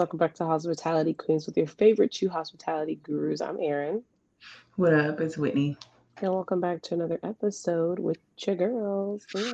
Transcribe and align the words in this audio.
welcome 0.00 0.18
back 0.18 0.32
to 0.32 0.46
Hospitality 0.46 1.12
Queens 1.12 1.44
with 1.44 1.58
your 1.58 1.66
favorite 1.66 2.10
two 2.10 2.30
hospitality 2.30 2.98
gurus. 3.02 3.42
I'm 3.42 3.58
Erin. 3.60 4.02
What 4.76 4.94
up? 4.94 5.20
It's 5.20 5.36
Whitney. 5.36 5.76
And 6.22 6.32
welcome 6.32 6.58
back 6.58 6.80
to 6.84 6.94
another 6.94 7.20
episode 7.22 7.98
with 7.98 8.16
your 8.38 8.56
girls. 8.56 9.26
uh, 9.34 9.50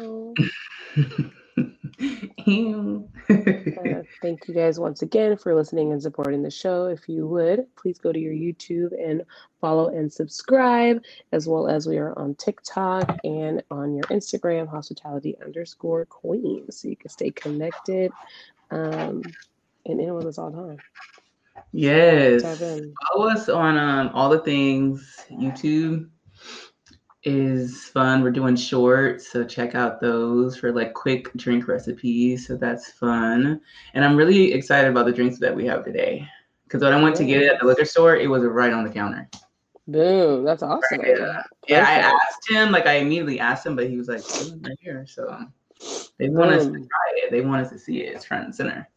thank 4.23 4.47
you 4.47 4.55
guys 4.55 4.79
once 4.79 5.03
again 5.03 5.37
for 5.37 5.53
listening 5.53 5.91
and 5.91 6.01
supporting 6.01 6.45
the 6.45 6.51
show. 6.53 6.87
If 6.87 7.09
you 7.09 7.27
would, 7.27 7.67
please 7.75 7.99
go 7.99 8.13
to 8.13 8.19
your 8.21 8.33
YouTube 8.33 8.93
and 8.93 9.25
follow 9.61 9.89
and 9.89 10.13
subscribe, 10.13 11.03
as 11.33 11.49
well 11.49 11.67
as 11.67 11.89
we 11.89 11.99
are 11.99 12.17
on 12.17 12.37
TikTok 12.37 13.19
and 13.25 13.65
on 13.73 13.97
your 13.97 14.05
Instagram, 14.05 14.69
hospitality 14.69 15.37
underscore 15.45 16.05
queen, 16.05 16.71
so 16.71 16.87
you 16.87 16.97
can 16.97 17.11
stay 17.11 17.33
connected 17.33 18.13
um, 18.71 19.23
and 19.89 20.01
in 20.01 20.15
with 20.15 20.27
us 20.27 20.39
all 20.39 20.51
the 20.51 20.57
time. 20.57 20.79
Yes. 21.73 22.43
Follow 23.13 23.29
us 23.29 23.49
on 23.49 23.77
um, 23.77 24.11
all 24.15 24.29
the 24.29 24.39
things 24.41 25.25
YouTube 25.31 26.09
is 27.23 27.85
fun. 27.87 28.23
We're 28.23 28.31
doing 28.31 28.55
shorts, 28.55 29.31
so 29.31 29.45
check 29.45 29.75
out 29.75 30.01
those 30.01 30.57
for 30.57 30.73
like 30.73 30.95
quick 30.95 31.33
drink 31.35 31.67
recipes. 31.67 32.47
So 32.47 32.57
that's 32.57 32.93
fun. 32.93 33.61
And 33.95 34.05
I'm 34.05 34.17
really 34.17 34.53
excited 34.53 34.91
about 34.91 35.07
the 35.07 35.13
drinks 35.13 35.39
that 35.41 35.55
we 35.55 35.67
have 35.67 35.85
today. 35.85 36.27
Because 36.65 36.83
when 36.83 36.93
I 36.93 37.03
went 37.03 37.17
to 37.17 37.25
get 37.25 37.43
it 37.43 37.53
at 37.53 37.61
the 37.61 37.67
liquor 37.67 37.85
store, 37.85 38.17
it 38.17 38.29
was 38.29 38.43
right 38.45 38.73
on 38.73 38.85
the 38.85 38.91
counter. 38.91 39.29
Boom, 39.89 40.45
that's 40.45 40.63
awesome. 40.63 40.99
Right, 40.99 41.17
yeah. 41.17 41.43
yeah, 41.69 41.85
I 41.87 41.93
asked 41.99 42.51
him, 42.51 42.73
like 42.73 42.87
I 42.87 42.95
immediately 42.95 43.39
asked 43.39 43.65
him, 43.65 43.77
but 43.77 43.89
he 43.89 43.97
was 43.97 44.09
like, 44.09 44.23
right 44.63 44.77
here. 44.81 45.07
So 45.07 45.47
they 46.19 46.29
want 46.29 46.51
Boom. 46.51 46.59
us 46.59 46.65
to 46.67 46.73
try 46.73 47.13
it. 47.17 47.31
They 47.31 47.41
want 47.41 47.65
us 47.65 47.71
to 47.71 47.79
see 47.79 48.03
it. 48.03 48.15
It's 48.15 48.25
front 48.25 48.45
and 48.47 48.55
center. 48.55 48.89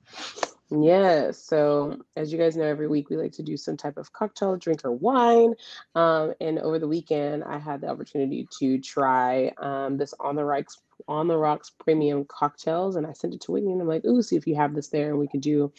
Yeah. 0.71 1.31
So, 1.31 1.97
as 2.15 2.31
you 2.31 2.37
guys 2.37 2.55
know, 2.55 2.65
every 2.65 2.87
week 2.87 3.09
we 3.09 3.17
like 3.17 3.31
to 3.33 3.43
do 3.43 3.57
some 3.57 3.75
type 3.75 3.97
of 3.97 4.13
cocktail, 4.13 4.55
drink, 4.55 4.85
or 4.85 4.91
wine. 4.91 5.55
Um, 5.95 6.33
and 6.39 6.59
over 6.59 6.77
the 6.77 6.87
weekend, 6.87 7.43
I 7.43 7.57
had 7.57 7.81
the 7.81 7.87
opportunity 7.87 8.47
to 8.59 8.77
try 8.79 9.51
um, 9.57 9.97
this 9.97 10.13
on 10.19 10.35
the 10.35 10.45
rocks 10.45 10.77
on 11.07 11.27
the 11.27 11.37
rocks 11.37 11.71
premium 11.79 12.25
cocktails, 12.25 12.97
and 12.97 13.07
I 13.07 13.13
sent 13.13 13.33
it 13.33 13.41
to 13.41 13.51
Whitney, 13.51 13.71
and 13.71 13.81
I'm 13.81 13.87
like, 13.87 14.05
"Ooh, 14.05 14.21
see 14.21 14.35
if 14.35 14.45
you 14.45 14.55
have 14.55 14.75
this 14.75 14.89
there, 14.89 15.09
and 15.09 15.17
we 15.17 15.27
could 15.27 15.41
do 15.41 15.71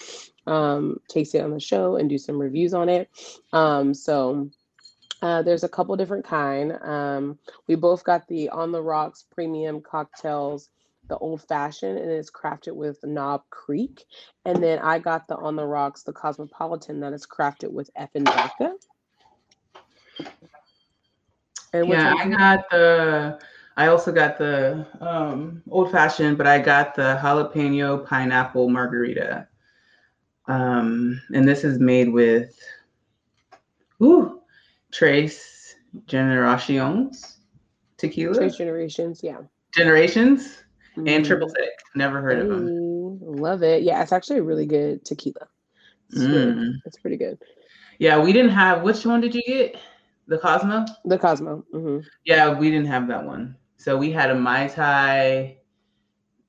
um, 0.48 0.98
taste 1.08 1.36
it 1.36 1.44
on 1.44 1.52
the 1.52 1.60
show 1.60 1.96
and 1.96 2.08
do 2.08 2.18
some 2.18 2.40
reviews 2.40 2.74
on 2.74 2.88
it." 2.88 3.08
Um, 3.52 3.94
so. 3.94 4.50
Uh, 5.22 5.42
there's 5.42 5.64
a 5.64 5.68
couple 5.68 5.94
different 5.96 6.24
kind. 6.24 6.72
Um, 6.80 7.38
we 7.66 7.74
both 7.74 8.04
got 8.04 8.26
the 8.26 8.48
on 8.48 8.72
the 8.72 8.80
rocks 8.80 9.26
premium 9.30 9.82
cocktails 9.82 10.70
the 11.10 11.18
old 11.18 11.42
fashioned 11.42 11.98
and 11.98 12.10
it's 12.10 12.30
crafted 12.30 12.74
with 12.74 13.04
Knob 13.04 13.42
Creek. 13.50 14.06
And 14.46 14.62
then 14.62 14.78
I 14.78 14.98
got 14.98 15.28
the 15.28 15.36
On 15.36 15.56
the 15.56 15.66
Rocks, 15.66 16.02
the 16.02 16.12
Cosmopolitan 16.12 17.00
that 17.00 17.12
is 17.12 17.26
crafted 17.26 17.70
with 17.70 17.90
Effen 17.98 18.24
Vodka. 18.24 18.74
And 21.74 21.88
yeah, 21.88 22.14
I 22.16 22.28
got 22.28 22.70
the 22.70 23.38
I 23.76 23.88
also 23.88 24.12
got 24.12 24.38
the 24.38 24.86
um, 25.00 25.62
old 25.70 25.92
fashioned, 25.92 26.38
but 26.38 26.46
I 26.46 26.58
got 26.58 26.94
the 26.94 27.18
jalapeno 27.22 28.06
pineapple 28.06 28.68
margarita. 28.68 29.46
Um, 30.46 31.20
and 31.32 31.46
this 31.46 31.64
is 31.64 31.78
made 31.78 32.10
with 32.10 32.58
ooh, 34.02 34.40
Tres 34.90 35.76
Generations 36.06 37.38
tequila. 37.96 38.34
Trace 38.34 38.56
Generations, 38.56 39.20
yeah. 39.22 39.38
Generations? 39.74 40.64
And 41.06 41.24
triple 41.24 41.48
sec. 41.48 41.58
Mm. 41.58 41.96
Never 41.96 42.20
heard 42.20 42.38
of 42.38 42.48
them. 42.48 43.18
Love 43.20 43.62
it. 43.62 43.82
Yeah, 43.82 44.02
it's 44.02 44.12
actually 44.12 44.38
a 44.38 44.42
really 44.42 44.66
good 44.66 45.04
tequila. 45.04 45.48
It's, 46.10 46.20
mm. 46.20 46.74
it's 46.84 46.98
pretty 46.98 47.16
good. 47.16 47.38
Yeah, 47.98 48.18
we 48.18 48.32
didn't 48.32 48.52
have. 48.52 48.82
Which 48.82 49.04
one 49.04 49.20
did 49.20 49.34
you 49.34 49.42
get? 49.46 49.76
The 50.26 50.38
Cosmo. 50.38 50.86
The 51.04 51.18
Cosmo. 51.18 51.64
Mm-hmm. 51.74 52.06
Yeah, 52.24 52.58
we 52.58 52.70
didn't 52.70 52.86
have 52.86 53.08
that 53.08 53.24
one. 53.24 53.56
So 53.76 53.96
we 53.96 54.10
had 54.10 54.30
a 54.30 54.34
mai 54.34 54.68
tai, 54.68 55.58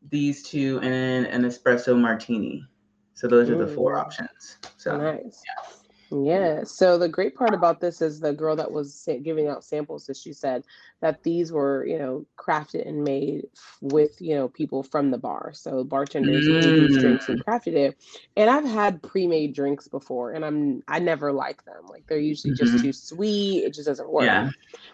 these 0.09 0.43
two, 0.43 0.79
and 0.81 1.25
an 1.27 1.43
espresso 1.43 1.99
martini. 1.99 2.65
So 3.13 3.27
those 3.27 3.49
are 3.49 3.57
the 3.57 3.67
four 3.67 3.97
options. 3.97 4.57
So 4.77 4.97
nice. 4.97 5.41
Yeah. 5.45 5.73
Yeah. 6.11 6.63
So 6.65 6.97
the 6.97 7.07
great 7.07 7.35
part 7.35 7.53
about 7.53 7.79
this 7.79 8.01
is 8.01 8.19
the 8.19 8.33
girl 8.33 8.55
that 8.57 8.71
was 8.71 9.07
giving 9.23 9.47
out 9.47 9.63
samples, 9.63 10.09
as 10.09 10.21
she 10.21 10.33
said 10.33 10.65
that 10.99 11.23
these 11.23 11.51
were, 11.51 11.85
you 11.85 11.97
know, 11.97 12.25
crafted 12.37 12.87
and 12.87 13.03
made 13.03 13.45
with, 13.79 14.21
you 14.21 14.35
know, 14.35 14.49
people 14.49 14.83
from 14.83 15.11
the 15.11 15.17
bar. 15.17 15.51
So 15.53 15.83
bartenders 15.83 16.47
mm. 16.47 16.53
made 16.55 16.89
these 16.89 16.97
drinks 16.97 17.29
and 17.29 17.45
crafted 17.45 17.73
it. 17.73 17.97
And 18.35 18.49
I've 18.49 18.65
had 18.65 19.01
pre-made 19.01 19.55
drinks 19.55 19.87
before, 19.87 20.33
and 20.33 20.43
I'm 20.43 20.83
I 20.87 20.99
never 20.99 21.31
like 21.31 21.63
them. 21.63 21.85
Like 21.87 22.05
they're 22.07 22.19
usually 22.19 22.53
mm-hmm. 22.53 22.65
just 22.65 22.83
too 22.83 22.93
sweet. 22.93 23.63
It 23.63 23.73
just 23.73 23.87
doesn't 23.87 24.09
work. 24.09 24.25
Yeah. 24.25 24.49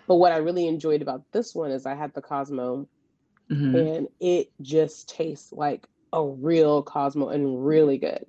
But 0.07 0.15
what 0.15 0.31
I 0.31 0.37
really 0.37 0.67
enjoyed 0.67 1.01
about 1.01 1.23
this 1.31 1.55
one 1.55 1.71
is 1.71 1.85
I 1.85 1.95
had 1.95 2.13
the 2.13 2.21
Cosmo, 2.21 2.87
mm-hmm. 3.49 3.75
and 3.75 4.07
it 4.19 4.51
just 4.61 5.09
tastes 5.09 5.51
like 5.51 5.87
a 6.13 6.25
real 6.25 6.81
Cosmo 6.83 7.29
and 7.29 7.65
really 7.65 7.97
good. 7.97 8.25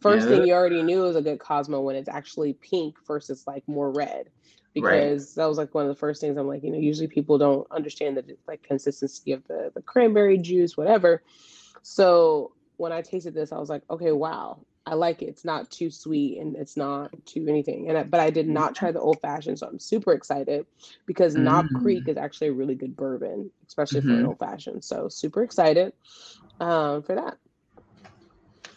First 0.00 0.28
yeah. 0.28 0.36
thing 0.36 0.46
you 0.46 0.54
already 0.54 0.82
knew 0.82 1.02
was 1.02 1.16
a 1.16 1.22
good 1.22 1.38
Cosmo 1.38 1.80
when 1.80 1.96
it's 1.96 2.08
actually 2.08 2.54
pink 2.54 2.96
versus 3.06 3.46
like 3.46 3.66
more 3.66 3.90
red. 3.90 4.28
Because 4.74 5.36
right. 5.36 5.42
that 5.42 5.48
was 5.48 5.58
like 5.58 5.74
one 5.74 5.84
of 5.84 5.88
the 5.88 5.98
first 5.98 6.20
things 6.20 6.38
I'm 6.38 6.48
like, 6.48 6.62
you 6.62 6.70
know, 6.70 6.78
usually 6.78 7.08
people 7.08 7.36
don't 7.36 7.66
understand 7.70 8.16
the 8.16 8.36
like 8.48 8.62
consistency 8.62 9.32
of 9.32 9.46
the 9.46 9.70
the 9.74 9.82
cranberry 9.82 10.38
juice, 10.38 10.76
whatever. 10.76 11.22
So 11.82 12.52
when 12.78 12.90
I 12.90 13.02
tasted 13.02 13.34
this, 13.34 13.52
I 13.52 13.58
was 13.58 13.68
like, 13.68 13.82
okay, 13.90 14.12
wow, 14.12 14.64
I 14.84 14.94
like 14.94 15.22
it. 15.22 15.26
It's 15.26 15.44
not 15.44 15.70
too 15.70 15.90
sweet 15.90 16.38
and 16.38 16.56
it's 16.56 16.76
not 16.76 17.10
too 17.26 17.46
anything. 17.48 17.88
And 17.88 17.98
I, 17.98 18.02
but 18.02 18.20
I 18.20 18.30
did 18.30 18.48
not 18.48 18.74
try 18.74 18.90
the 18.90 19.00
old 19.00 19.20
fashioned, 19.20 19.58
so 19.58 19.68
I'm 19.68 19.78
super 19.78 20.12
excited 20.12 20.66
because 21.06 21.36
mm. 21.36 21.42
Knob 21.42 21.66
Creek 21.80 22.08
is 22.08 22.16
actually 22.16 22.48
a 22.48 22.52
really 22.52 22.74
good 22.74 22.96
bourbon, 22.96 23.50
especially 23.68 24.00
mm-hmm. 24.00 24.08
for 24.08 24.14
an 24.14 24.20
mm-hmm. 24.20 24.28
old 24.28 24.38
fashioned. 24.38 24.84
So 24.84 25.08
super 25.08 25.42
excited 25.42 25.92
um, 26.62 27.02
for 27.02 27.14
that. 27.16 27.38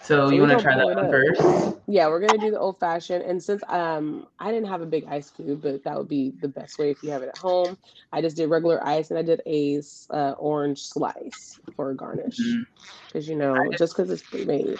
So, 0.01 0.27
so 0.27 0.33
you 0.33 0.41
want 0.41 0.51
to 0.51 0.61
try 0.61 0.75
that 0.75 0.85
one 0.85 1.09
first? 1.09 1.77
Yeah, 1.87 2.07
we're 2.07 2.19
gonna 2.19 2.37
do 2.37 2.51
the 2.51 2.59
old 2.59 2.79
fashioned. 2.79 3.23
And 3.23 3.41
since 3.41 3.63
um 3.69 4.27
I 4.39 4.51
didn't 4.51 4.67
have 4.69 4.81
a 4.81 4.85
big 4.85 5.05
ice 5.07 5.31
cube, 5.31 5.61
but 5.63 5.83
that 5.83 5.97
would 5.97 6.07
be 6.07 6.31
the 6.41 6.47
best 6.47 6.77
way 6.77 6.91
if 6.91 7.01
you 7.01 7.09
have 7.09 7.23
it 7.23 7.29
at 7.29 7.37
home. 7.37 7.77
I 8.11 8.21
just 8.21 8.37
did 8.37 8.49
regular 8.49 8.85
ice 8.85 9.09
and 9.09 9.17
I 9.17 9.23
did 9.23 9.41
a 9.47 9.81
uh, 10.11 10.31
orange 10.37 10.83
slice 10.83 11.59
for 11.75 11.89
a 11.89 11.95
garnish 11.95 12.37
because 13.07 13.25
mm-hmm. 13.25 13.31
you 13.31 13.37
know 13.37 13.55
just, 13.71 13.79
just 13.79 13.95
because 13.95 14.11
it's 14.11 14.21
pre-made. 14.21 14.77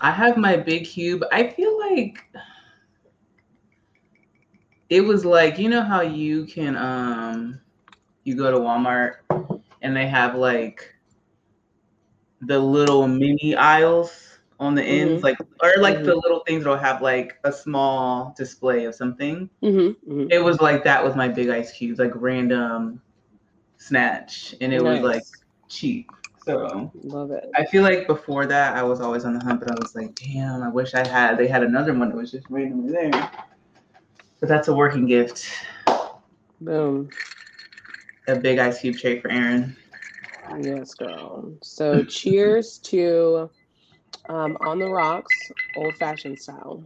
I 0.00 0.10
have 0.10 0.36
my 0.36 0.56
big 0.56 0.84
cube. 0.84 1.22
I 1.32 1.48
feel 1.48 1.78
like 1.78 2.26
it 4.90 5.00
was 5.00 5.24
like 5.24 5.58
you 5.58 5.70
know 5.70 5.82
how 5.82 6.02
you 6.02 6.44
can 6.44 6.76
um 6.76 7.60
you 8.24 8.36
go 8.36 8.50
to 8.50 8.58
Walmart 8.58 9.16
and 9.80 9.96
they 9.96 10.06
have 10.06 10.34
like 10.34 10.94
the 12.42 12.58
little 12.58 13.06
mini 13.08 13.54
aisles 13.54 14.38
on 14.60 14.74
the 14.74 14.82
ends, 14.82 15.14
mm-hmm. 15.14 15.24
like 15.24 15.38
or 15.62 15.80
like 15.82 15.96
mm-hmm. 15.96 16.06
the 16.06 16.14
little 16.14 16.40
things 16.46 16.64
that'll 16.64 16.78
have 16.78 17.02
like 17.02 17.38
a 17.44 17.52
small 17.52 18.34
display 18.36 18.84
of 18.84 18.94
something. 18.94 19.50
Mm-hmm. 19.62 20.10
mm-hmm. 20.10 20.26
It 20.30 20.42
was 20.42 20.60
like 20.60 20.84
that 20.84 21.02
with 21.02 21.16
my 21.16 21.28
big 21.28 21.48
ice 21.48 21.72
cubes, 21.72 21.98
like 21.98 22.12
random 22.14 23.00
snatch, 23.76 24.54
and 24.60 24.72
it 24.72 24.82
nice. 24.82 25.02
was 25.02 25.14
like 25.14 25.24
cheap. 25.68 26.10
So 26.44 26.90
love 27.04 27.30
it. 27.30 27.48
I 27.54 27.64
feel 27.66 27.82
like 27.82 28.06
before 28.06 28.46
that 28.46 28.76
I 28.76 28.82
was 28.82 29.00
always 29.00 29.24
on 29.24 29.34
the 29.34 29.44
hunt, 29.44 29.60
but 29.60 29.70
I 29.70 29.74
was 29.80 29.94
like, 29.94 30.14
damn, 30.14 30.62
I 30.62 30.68
wish 30.68 30.94
I 30.94 31.06
had. 31.06 31.38
They 31.38 31.46
had 31.46 31.62
another 31.62 31.94
one 31.94 32.08
that 32.08 32.16
was 32.16 32.32
just 32.32 32.46
randomly 32.50 32.92
there. 32.92 33.30
But 34.40 34.48
that's 34.48 34.66
a 34.66 34.74
working 34.74 35.06
gift. 35.06 35.46
Boom. 36.60 37.10
A 38.26 38.36
big 38.36 38.58
ice 38.58 38.80
cube 38.80 38.96
tray 38.96 39.20
for 39.20 39.30
Erin. 39.30 39.76
Yes, 40.60 40.94
girl. 40.94 41.52
So 41.62 42.04
cheers 42.04 42.78
to 42.84 43.50
um, 44.28 44.56
on 44.60 44.78
the 44.78 44.88
rocks, 44.88 45.34
old 45.76 45.94
fashioned 45.96 46.38
style. 46.38 46.84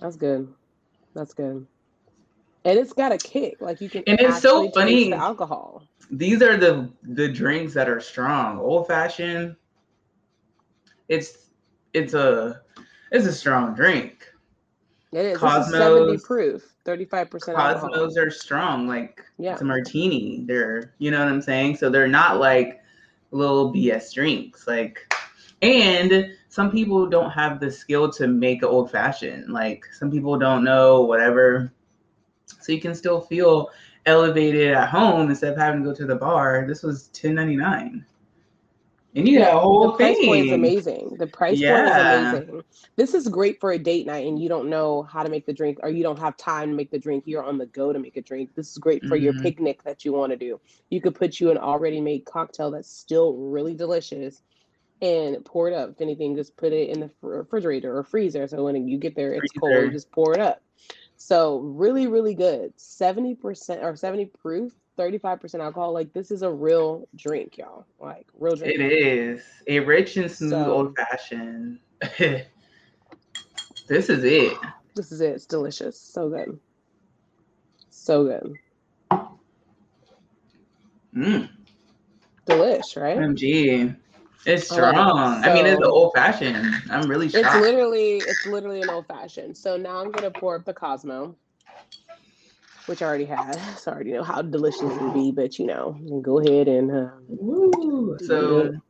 That's 0.00 0.16
good. 0.16 0.48
That's 1.14 1.34
good. 1.34 1.66
And 2.64 2.78
it's 2.78 2.92
got 2.92 3.12
a 3.12 3.18
kick. 3.18 3.56
Like 3.60 3.80
you 3.80 3.88
can 3.88 4.04
And 4.06 4.18
it's 4.20 4.40
so 4.40 4.70
funny. 4.70 5.10
The 5.10 5.16
alcohol. 5.16 5.82
These 6.10 6.42
are 6.42 6.56
the 6.56 6.90
the 7.02 7.28
drinks 7.28 7.74
that 7.74 7.88
are 7.88 8.00
strong. 8.00 8.58
Old 8.58 8.86
fashioned. 8.86 9.56
It's 11.08 11.50
it's 11.92 12.14
a 12.14 12.62
it's 13.10 13.26
a 13.26 13.32
strong 13.32 13.74
drink. 13.74 14.29
It 15.12 15.24
is. 15.26 15.38
Cosmos, 15.38 15.76
70 15.76 16.18
proof, 16.18 16.74
35% 16.84 17.54
Cosmos 17.54 18.16
are 18.16 18.30
strong. 18.30 18.86
Like 18.86 19.22
yeah. 19.38 19.52
it's 19.52 19.62
a 19.62 19.64
martini. 19.64 20.44
They're, 20.46 20.94
you 20.98 21.10
know 21.10 21.18
what 21.18 21.28
I'm 21.28 21.42
saying? 21.42 21.76
So 21.76 21.90
they're 21.90 22.06
not 22.06 22.38
like 22.38 22.80
little 23.32 23.72
BS 23.72 24.14
drinks. 24.14 24.68
Like, 24.68 25.12
and 25.62 26.32
some 26.48 26.70
people 26.70 27.06
don't 27.06 27.30
have 27.30 27.60
the 27.60 27.70
skill 27.70 28.10
to 28.12 28.28
make 28.28 28.62
an 28.62 28.68
old 28.68 28.90
fashioned. 28.90 29.52
Like 29.52 29.84
some 29.92 30.10
people 30.10 30.38
don't 30.38 30.62
know 30.62 31.02
whatever. 31.02 31.72
So 32.60 32.72
you 32.72 32.80
can 32.80 32.94
still 32.94 33.20
feel 33.20 33.70
elevated 34.06 34.72
at 34.72 34.88
home 34.88 35.28
instead 35.28 35.52
of 35.52 35.58
having 35.58 35.82
to 35.82 35.90
go 35.90 35.94
to 35.94 36.06
the 36.06 36.16
bar. 36.16 36.64
This 36.66 36.82
was 36.82 37.08
ten 37.08 37.34
ninety 37.34 37.56
nine. 37.56 38.06
And 39.14 39.28
you 39.28 39.38
got 39.38 39.56
a 39.56 39.58
whole 39.58 39.90
the 39.90 39.96
price 39.96 40.16
thing. 40.16 40.26
point 40.26 40.46
is 40.46 40.52
amazing. 40.52 41.16
The 41.18 41.26
price 41.26 41.60
Yeah. 41.60 41.76
point 41.76 41.88
is 41.88 41.96
amazing. 41.96 42.64
This 42.96 43.14
is 43.14 43.28
great 43.28 43.58
for 43.60 43.72
a 43.72 43.78
date 43.78 44.06
night 44.06 44.26
and 44.26 44.40
you 44.40 44.48
don't 44.48 44.68
know 44.68 45.02
how 45.02 45.22
to 45.22 45.28
make 45.28 45.46
the 45.46 45.52
drink 45.52 45.78
or 45.82 45.90
you 45.90 46.02
don't 46.02 46.18
have 46.18 46.36
time 46.36 46.70
to 46.70 46.76
make 46.76 46.90
the 46.90 46.98
drink. 46.98 47.24
You're 47.26 47.42
on 47.42 47.58
the 47.58 47.66
go 47.66 47.92
to 47.92 47.98
make 47.98 48.16
a 48.16 48.22
drink. 48.22 48.54
This 48.54 48.70
is 48.70 48.78
great 48.78 49.04
for 49.06 49.16
your 49.16 49.32
Mhm. 49.32 49.42
picnic 49.42 49.82
that 49.82 50.04
you 50.04 50.12
want 50.12 50.30
to 50.30 50.36
do. 50.36 50.60
You 50.90 51.00
could 51.00 51.14
put 51.14 51.40
you 51.40 51.50
an 51.50 51.58
already 51.58 52.00
made 52.00 52.24
cocktail 52.24 52.70
that's 52.70 52.90
still 52.90 53.34
really 53.34 53.74
delicious 53.74 54.42
and 55.02 55.44
pour 55.44 55.68
it 55.68 55.74
up. 55.74 55.90
If 55.90 56.00
anything, 56.00 56.36
just 56.36 56.56
put 56.56 56.72
it 56.72 56.90
in 56.90 57.00
the 57.00 57.10
refrigerator 57.22 57.96
or 57.96 58.04
freezer. 58.04 58.46
So 58.46 58.64
when 58.64 58.86
you 58.86 58.98
get 58.98 59.16
there, 59.16 59.32
it's 59.32 59.50
cold, 59.50 59.72
Freezer. 59.72 59.86
you 59.86 59.92
just 59.92 60.12
pour 60.12 60.34
it 60.34 60.40
up. 60.40 60.62
So 61.16 61.58
really, 61.58 62.06
really 62.06 62.34
good. 62.34 62.72
70% 62.78 63.82
or 63.82 63.96
70 63.96 64.26
proof, 64.26 64.72
35% 65.00 65.60
alcohol. 65.60 65.92
Like 65.92 66.12
this 66.12 66.30
is 66.30 66.42
a 66.42 66.50
real 66.50 67.08
drink, 67.16 67.56
y'all. 67.58 67.86
Like 67.98 68.26
real 68.38 68.54
drink. 68.56 68.74
It 68.78 68.80
is 68.82 69.42
a 69.66 69.80
rich 69.80 70.16
and 70.16 70.30
smooth 70.30 70.50
So- 70.50 70.72
old 70.72 70.96
fashioned. 70.96 71.78
this 72.18 74.08
is 74.08 74.24
it. 74.24 74.56
This 74.94 75.12
is 75.12 75.20
it. 75.20 75.30
It's 75.30 75.46
delicious. 75.46 75.98
So 76.00 76.28
good. 76.28 76.58
So 77.90 78.24
good. 78.24 78.54
Mmm. 81.14 81.48
Delish, 82.46 83.00
right? 83.00 83.18
OMG. 83.18 83.96
It's 84.46 84.72
I 84.72 84.76
love 84.80 84.88
it. 84.88 84.96
strong. 84.96 85.44
I 85.44 85.54
mean, 85.54 85.66
it's 85.66 85.78
an 85.78 85.84
old 85.84 86.12
fashioned. 86.14 86.74
I'm 86.90 87.08
really 87.08 87.26
It's 87.26 87.34
literally 87.36 88.16
it's 88.16 88.46
literally 88.46 88.80
an 88.80 88.88
old 88.88 89.06
fashioned. 89.06 89.56
So 89.56 89.76
now 89.76 89.98
I'm 90.00 90.10
gonna 90.10 90.30
pour 90.30 90.56
up 90.56 90.64
the 90.64 90.72
Cosmo, 90.72 91.36
which 92.90 93.02
I 93.02 93.06
already 93.06 93.24
had. 93.24 93.54
So 93.78 93.92
I 93.92 93.94
already 93.94 94.12
know 94.12 94.24
how 94.24 94.42
delicious 94.42 94.82
it 94.82 95.00
would 95.00 95.14
be, 95.14 95.30
but 95.30 95.60
you 95.60 95.66
know, 95.66 95.96
go 96.20 96.40
ahead 96.40 96.66
and 96.66 96.90
uh, 96.90 97.10
Woo. 97.28 98.18
So 98.20 98.80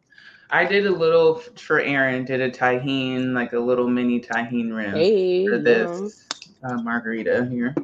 I 0.49 0.65
did 0.65 0.87
a 0.87 0.91
little 0.91 1.35
for 1.35 1.81
Erin, 1.81 2.25
did 2.25 2.41
a 2.41 2.51
Tajín, 2.51 3.35
like 3.35 3.53
a 3.53 3.59
little 3.59 3.87
mini 3.87 4.19
Tajín 4.19 4.75
rim 4.75 4.95
hey, 4.95 5.45
for 5.45 5.57
you 5.57 5.63
know, 5.63 6.05
this 6.05 6.51
uh, 6.65 6.79
margarita 6.79 7.47
here. 7.51 7.75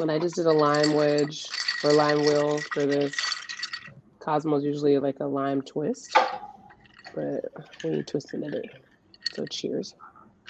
and 0.00 0.10
I 0.10 0.18
just 0.18 0.36
did 0.36 0.46
a 0.46 0.52
lime 0.52 0.94
wedge 0.94 1.50
or 1.82 1.92
lime 1.92 2.24
wheel 2.24 2.62
for 2.72 2.86
this. 2.86 3.14
Cosmo's 4.20 4.64
usually 4.64 4.98
like 4.98 5.20
a 5.20 5.26
lime 5.26 5.60
twist, 5.60 6.18
but 7.14 7.44
we 7.84 7.90
ain't 7.90 8.06
twisting 8.06 8.42
it. 8.44 8.70
So 9.34 9.46
cheers. 9.46 9.94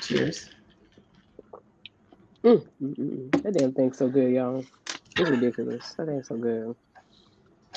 Cheers. 0.00 0.50
Mm, 2.44 2.66
mm, 2.82 2.96
mm, 2.96 3.30
mm. 3.30 3.42
That 3.42 3.54
damn 3.54 3.72
thing's 3.72 3.98
so 3.98 4.08
good, 4.08 4.32
y'all. 4.32 4.64
It's 5.16 5.30
ridiculous. 5.30 5.94
That 5.96 6.06
thing's 6.06 6.28
so 6.28 6.36
good. 6.36 6.74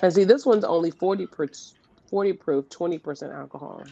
And 0.02 0.14
see, 0.14 0.24
this 0.26 0.46
one's 0.46 0.64
only 0.64 0.92
40 0.92 1.28
per 1.28 1.48
40 2.10 2.34
proof, 2.34 2.66
20% 2.70 3.36
alcohol. 3.36 3.84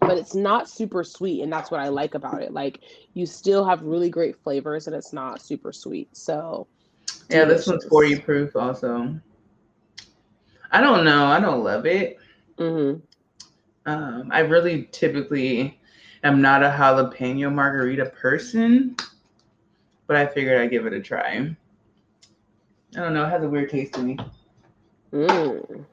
But 0.00 0.18
it's 0.18 0.34
not 0.34 0.68
super 0.68 1.04
sweet, 1.04 1.42
and 1.42 1.52
that's 1.52 1.70
what 1.70 1.80
I 1.80 1.88
like 1.88 2.14
about 2.14 2.42
it. 2.42 2.52
Like 2.52 2.80
you 3.14 3.24
still 3.26 3.64
have 3.64 3.82
really 3.82 4.10
great 4.10 4.36
flavors 4.42 4.86
and 4.88 4.96
it's 4.96 5.12
not 5.12 5.40
super 5.40 5.72
sweet. 5.72 6.08
So 6.16 6.66
Yeah, 7.28 7.44
this 7.44 7.66
one's 7.66 7.84
40 7.84 8.20
proof 8.20 8.56
also. 8.56 9.14
I 10.72 10.80
don't 10.80 11.04
know. 11.04 11.26
I 11.26 11.38
don't 11.38 11.62
love 11.62 11.86
it. 11.86 12.18
hmm 12.58 12.94
Um, 13.86 14.28
I 14.30 14.40
really 14.40 14.88
typically 14.92 15.78
am 16.22 16.40
not 16.40 16.62
a 16.62 16.68
jalapeno 16.68 17.52
margarita 17.52 18.06
person, 18.06 18.96
but 20.06 20.16
I 20.16 20.26
figured 20.26 20.60
I'd 20.60 20.70
give 20.70 20.86
it 20.86 20.92
a 20.92 21.00
try. 21.00 21.54
I 22.94 23.00
don't 23.00 23.14
know. 23.14 23.24
It 23.24 23.30
has 23.30 23.42
a 23.42 23.48
weird 23.48 23.70
taste 23.70 23.94
to 23.94 24.02
me. 24.02 24.18
Mm. 25.12 25.84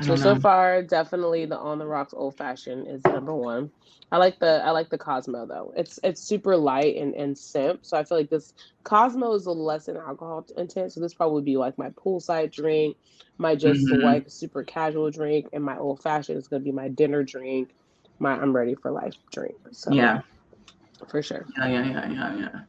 So 0.00 0.16
so 0.16 0.36
far, 0.36 0.82
definitely 0.82 1.44
the 1.46 1.56
on 1.58 1.78
the 1.78 1.86
rocks 1.86 2.14
old 2.14 2.36
fashioned 2.36 2.86
is 2.88 3.04
number 3.04 3.34
one. 3.34 3.70
I 4.10 4.16
like 4.18 4.38
the 4.38 4.62
I 4.64 4.70
like 4.70 4.90
the 4.90 4.98
Cosmo 4.98 5.46
though. 5.46 5.72
It's 5.76 5.98
it's 6.02 6.20
super 6.22 6.56
light 6.56 6.96
and 6.96 7.14
and 7.14 7.36
simp. 7.36 7.84
So 7.84 7.96
I 7.96 8.04
feel 8.04 8.18
like 8.18 8.30
this 8.30 8.52
Cosmo 8.84 9.34
is 9.34 9.46
a 9.46 9.52
less 9.52 9.88
in 9.88 9.96
alcohol 9.96 10.46
intent. 10.56 10.92
So 10.92 11.00
this 11.00 11.14
probably 11.14 11.34
would 11.34 11.44
be 11.44 11.56
like 11.56 11.78
my 11.78 11.90
poolside 11.90 12.52
drink, 12.52 12.96
my 13.38 13.54
just 13.56 13.92
Mhm. 13.92 14.02
like 14.02 14.24
super 14.28 14.62
casual 14.64 15.10
drink, 15.10 15.48
and 15.52 15.64
my 15.64 15.78
old 15.78 16.00
fashioned 16.02 16.38
is 16.38 16.48
gonna 16.48 16.62
be 16.62 16.72
my 16.72 16.88
dinner 16.88 17.22
drink, 17.22 17.74
my 18.18 18.32
I'm 18.32 18.54
ready 18.54 18.74
for 18.74 18.90
life 18.90 19.14
drink. 19.32 19.56
So 19.72 19.92
yeah, 19.92 20.20
for 21.08 21.22
sure. 21.22 21.46
yeah, 21.56 21.66
yeah, 21.68 21.84
yeah, 21.84 22.10
yeah, 22.12 22.36
yeah. 22.36 22.60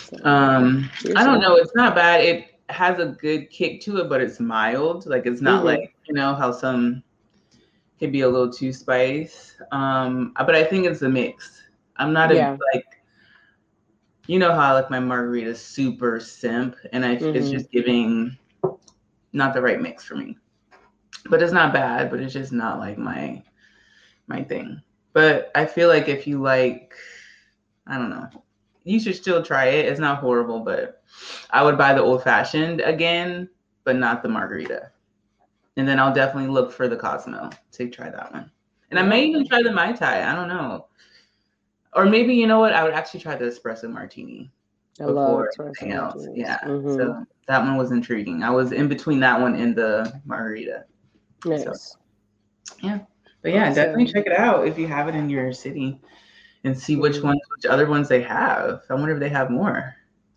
So, 0.00 0.16
Um, 0.24 0.90
I 1.16 1.24
don't 1.24 1.40
know. 1.40 1.56
It's 1.56 1.74
not 1.74 1.94
bad. 1.94 2.22
It 2.22 2.46
has 2.68 2.98
a 2.98 3.06
good 3.20 3.50
kick 3.50 3.80
to 3.82 3.98
it, 3.98 4.08
but 4.08 4.20
it's 4.20 4.40
mild. 4.40 5.06
Like 5.06 5.26
it's 5.26 5.40
not 5.40 5.64
Mhm. 5.64 5.64
like 5.64 5.94
you 6.06 6.14
know 6.14 6.34
how 6.34 6.52
some 6.52 7.02
could 7.98 8.12
be 8.12 8.22
a 8.22 8.28
little 8.28 8.50
too 8.52 8.72
spice. 8.72 9.60
Um, 9.72 10.32
but 10.36 10.54
I 10.54 10.64
think 10.64 10.86
it's 10.86 11.02
a 11.02 11.08
mix. 11.08 11.62
I'm 11.96 12.12
not 12.12 12.30
a 12.32 12.48
like, 12.74 12.84
you 14.26 14.38
know 14.38 14.52
how 14.52 14.60
I 14.60 14.72
like 14.72 14.90
my 14.90 15.00
margarita 15.00 15.54
super 15.54 16.20
simp, 16.20 16.76
and 16.92 17.04
I 17.04 17.12
it's 17.34 17.50
Mhm. 17.50 17.50
just 17.50 17.70
giving 17.70 18.36
not 19.32 19.54
the 19.54 19.62
right 19.62 19.80
mix 19.80 20.04
for 20.04 20.16
me. 20.16 20.36
But 21.28 21.42
it's 21.42 21.52
not 21.52 21.72
bad. 21.72 22.10
But 22.10 22.20
it's 22.20 22.32
just 22.32 22.52
not 22.52 22.78
like 22.78 22.98
my 22.98 23.42
my 24.28 24.42
thing. 24.42 24.80
But 25.12 25.50
I 25.54 25.66
feel 25.66 25.88
like 25.88 26.08
if 26.08 26.26
you 26.26 26.40
like, 26.40 26.94
I 27.86 27.98
don't 27.98 28.10
know, 28.10 28.28
you 28.84 29.00
should 29.00 29.16
still 29.16 29.42
try 29.42 29.66
it. 29.66 29.86
It's 29.86 30.00
not 30.00 30.18
horrible, 30.20 30.60
but 30.60 30.97
I 31.50 31.62
would 31.62 31.78
buy 31.78 31.94
the 31.94 32.02
old 32.02 32.22
fashioned 32.22 32.80
again, 32.80 33.48
but 33.84 33.96
not 33.96 34.22
the 34.22 34.28
margarita. 34.28 34.90
And 35.76 35.86
then 35.88 35.98
I'll 35.98 36.12
definitely 36.14 36.50
look 36.50 36.72
for 36.72 36.88
the 36.88 36.96
Cosmo 36.96 37.50
to 37.72 37.88
try 37.88 38.10
that 38.10 38.32
one. 38.32 38.50
And 38.90 38.98
I 38.98 39.02
may 39.02 39.24
even 39.26 39.46
try 39.46 39.62
the 39.62 39.72
Mai 39.72 39.92
Tai. 39.92 40.30
I 40.30 40.34
don't 40.34 40.48
know. 40.48 40.86
Or 41.94 42.04
maybe, 42.06 42.34
you 42.34 42.46
know 42.46 42.60
what? 42.60 42.72
I 42.72 42.84
would 42.84 42.94
actually 42.94 43.20
try 43.20 43.36
the 43.36 43.46
espresso 43.46 43.90
martini 43.90 44.50
I 45.00 45.04
love 45.04 45.46
espresso 45.56 45.66
anything 45.66 45.92
else. 45.92 46.16
martinis. 46.16 46.38
Yeah. 46.38 46.58
Mhm. 46.64 46.96
So 46.96 47.26
that 47.46 47.62
one 47.62 47.76
was 47.76 47.90
intriguing. 47.92 48.42
I 48.42 48.50
was 48.50 48.72
in 48.72 48.88
between 48.88 49.20
that 49.20 49.40
one 49.40 49.54
and 49.54 49.74
the 49.74 50.20
margarita. 50.24 50.84
nice. 51.44 51.96
Yeah. 52.80 52.98
But 53.42 53.52
yeah, 53.52 53.72
definitely 53.72 54.06
check 54.06 54.26
it 54.26 54.32
out 54.36 54.66
if 54.66 54.76
you 54.78 54.88
have 54.88 55.08
it 55.08 55.14
in 55.14 55.30
your 55.30 55.52
city 55.52 56.00
and 56.64 56.76
see 56.76 56.96
which 56.96 57.18
Mhm. 57.18 57.24
ones, 57.24 57.40
which 57.54 57.66
other 57.66 57.86
ones 57.86 58.08
they 58.08 58.20
have. 58.22 58.82
I 58.90 58.94
wonder 58.94 59.14
if 59.14 59.20
they 59.20 59.28
have 59.28 59.50
more. 59.50 59.94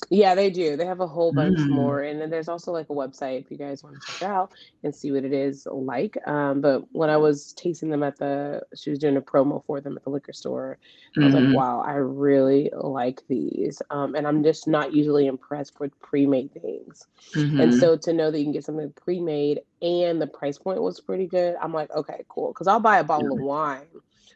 Yeah, 0.10 0.36
they 0.36 0.50
do. 0.50 0.76
They 0.76 0.86
have 0.86 1.00
a 1.00 1.08
whole 1.08 1.32
bunch 1.32 1.60
Mm. 1.60 1.70
more, 1.70 2.02
and 2.02 2.20
then 2.20 2.30
there's 2.30 2.50
also 2.50 2.72
like 2.72 2.90
a 2.90 2.94
website 2.94 3.40
if 3.42 3.52
you 3.52 3.58
guys 3.58 3.82
want 3.84 4.00
to 4.00 4.06
check 4.06 4.18
it 4.20 4.26
out 4.26 4.52
and 4.84 4.94
see 4.94 5.12
what 5.12 5.24
it 5.24 5.32
is 5.32 5.66
like. 5.72 6.18
Um, 6.28 6.60
but 6.60 6.84
when 6.92 7.10
I 7.10 7.16
was 7.18 7.54
tasting 7.54 7.90
them 7.90 8.04
at 8.04 8.18
the, 8.18 8.62
she 8.76 8.90
was 8.90 9.00
doing 9.00 9.16
a 9.16 9.22
promo 9.22 9.64
for 9.66 9.80
them 9.80 9.96
at 9.96 10.04
the 10.04 10.10
liquor 10.10 10.34
store. 10.34 10.78
I 11.22 11.24
was 11.24 11.34
like, 11.34 11.46
wow, 11.46 11.82
I 11.86 11.94
really 11.94 12.72
like 12.74 13.22
these, 13.30 13.82
um, 13.90 14.16
and 14.16 14.28
I'm 14.28 14.44
just 14.44 14.68
not 14.68 14.94
usually 14.94 15.28
impressed 15.28 15.80
with 15.80 15.98
pre-made 16.00 16.52
things. 16.54 17.08
And 17.60 17.72
Mhm. 17.72 17.80
so 17.80 17.96
to 17.98 18.12
know 18.14 18.32
that 18.32 18.38
you 18.40 18.46
can 18.46 18.54
get 18.54 18.66
something 18.66 18.92
pre-made 18.96 19.62
and 19.82 20.22
the 20.22 20.28
price 20.28 20.58
point 20.58 20.82
was 20.82 21.00
pretty 21.00 21.28
good, 21.28 21.56
I'm 21.62 21.74
like, 21.74 21.92
okay, 21.92 22.26
cool, 22.28 22.50
because 22.54 22.68
I'll 22.68 22.80
buy 22.80 23.00
a 23.00 23.04
bottle 23.04 23.32
of 23.32 23.40
wine 23.40 23.88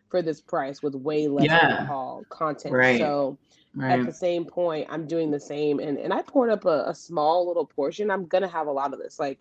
for 0.10 0.22
this 0.22 0.39
price 0.41 0.84
with 0.84 0.95
way 0.95 1.27
less 1.27 1.45
Yeah. 1.45 1.57
alcohol 1.57 2.25
content. 2.29 2.74
Right. 2.74 2.98
So 3.00 3.38
right. 3.75 4.00
at 4.00 4.05
the 4.05 4.13
same 4.13 4.46
point 4.46 4.88
i'm 4.89 5.08
doing 5.08 5.32
the 5.32 5.39
same 5.39 5.79
and 5.79 5.98
and 5.98 6.13
i 6.13 6.22
poured 6.22 6.50
up 6.50 6.65
a, 6.65 6.86
a 6.88 6.96
small 6.96 7.48
little 7.48 7.65
portion 7.65 8.10
i'm 8.10 8.25
gonna 8.25 8.48
have 8.48 8.67
a 8.67 8.72
lot 8.72 8.94
of 8.94 9.00
this 9.00 9.20
like 9.20 9.39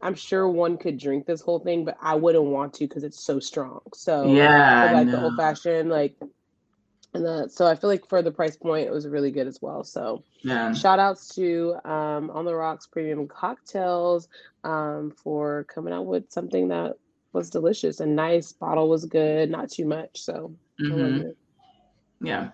i'm 0.00 0.14
sure 0.14 0.48
one 0.48 0.76
could 0.76 0.98
drink 0.98 1.26
this 1.26 1.40
whole 1.40 1.58
thing 1.58 1.84
but 1.84 1.96
i 2.00 2.14
wouldn't 2.14 2.44
want 2.44 2.72
to 2.74 2.86
because 2.86 3.04
it's 3.04 3.24
so 3.24 3.38
strong 3.40 3.80
so 3.94 4.32
yeah. 4.32 4.88
for, 4.88 4.94
like 4.94 5.10
the 5.10 5.20
old 5.20 5.36
fashioned 5.36 5.90
like 5.90 6.14
and 7.14 7.24
the, 7.24 7.48
so 7.48 7.66
i 7.66 7.74
feel 7.74 7.90
like 7.90 8.08
for 8.08 8.22
the 8.22 8.30
price 8.30 8.56
point 8.56 8.86
it 8.86 8.92
was 8.92 9.06
really 9.06 9.30
good 9.30 9.46
as 9.46 9.60
well 9.60 9.84
so 9.84 10.22
Yeah. 10.42 10.72
shout 10.72 10.98
outs 10.98 11.34
to 11.34 11.76
um, 11.84 12.30
on 12.30 12.44
the 12.44 12.54
rocks 12.54 12.86
premium 12.86 13.26
cocktails 13.28 14.28
um, 14.64 15.12
for 15.22 15.64
coming 15.64 15.92
out 15.92 16.06
with 16.06 16.30
something 16.30 16.68
that 16.68 16.94
was 17.32 17.50
delicious 17.50 18.00
and 18.00 18.14
nice 18.14 18.52
bottle 18.52 18.88
was 18.88 19.04
good 19.06 19.50
not 19.50 19.70
too 19.70 19.86
much 19.86 20.20
so 20.20 20.54
Mhm. 20.80 21.34
Yeah. 22.20 22.50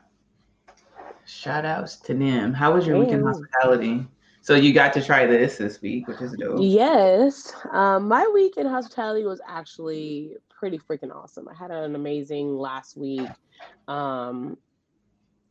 Shout 1.29 1.67
outs 1.67 1.97
to 1.97 2.15
them. 2.15 2.55
How 2.55 2.73
was 2.73 2.87
your 2.87 2.99
weekend 2.99 3.23
Yeah. 3.23 3.33
hospitality? 3.33 4.09
So 4.41 4.55
you 4.55 4.73
got 4.73 4.95
to 4.95 5.05
try 5.05 5.27
this 5.27 5.59
this 5.59 5.83
week, 5.83 6.09
which 6.09 6.23
is 6.23 6.33
dope. 6.33 6.61
Yes. 6.63 7.53
Um, 7.71 8.09
my 8.09 8.27
week 8.33 8.57
in 8.57 8.67
hospitality 8.67 9.25
was 9.25 9.39
actually 9.47 10.37
pretty 10.49 10.79
freaking 10.79 11.15
awesome. 11.15 11.47
I 11.47 11.55
had 11.55 11.71
an 11.71 11.95
amazing 11.95 12.57
last 12.57 12.97
week. 12.97 13.29
Um, 13.87 14.57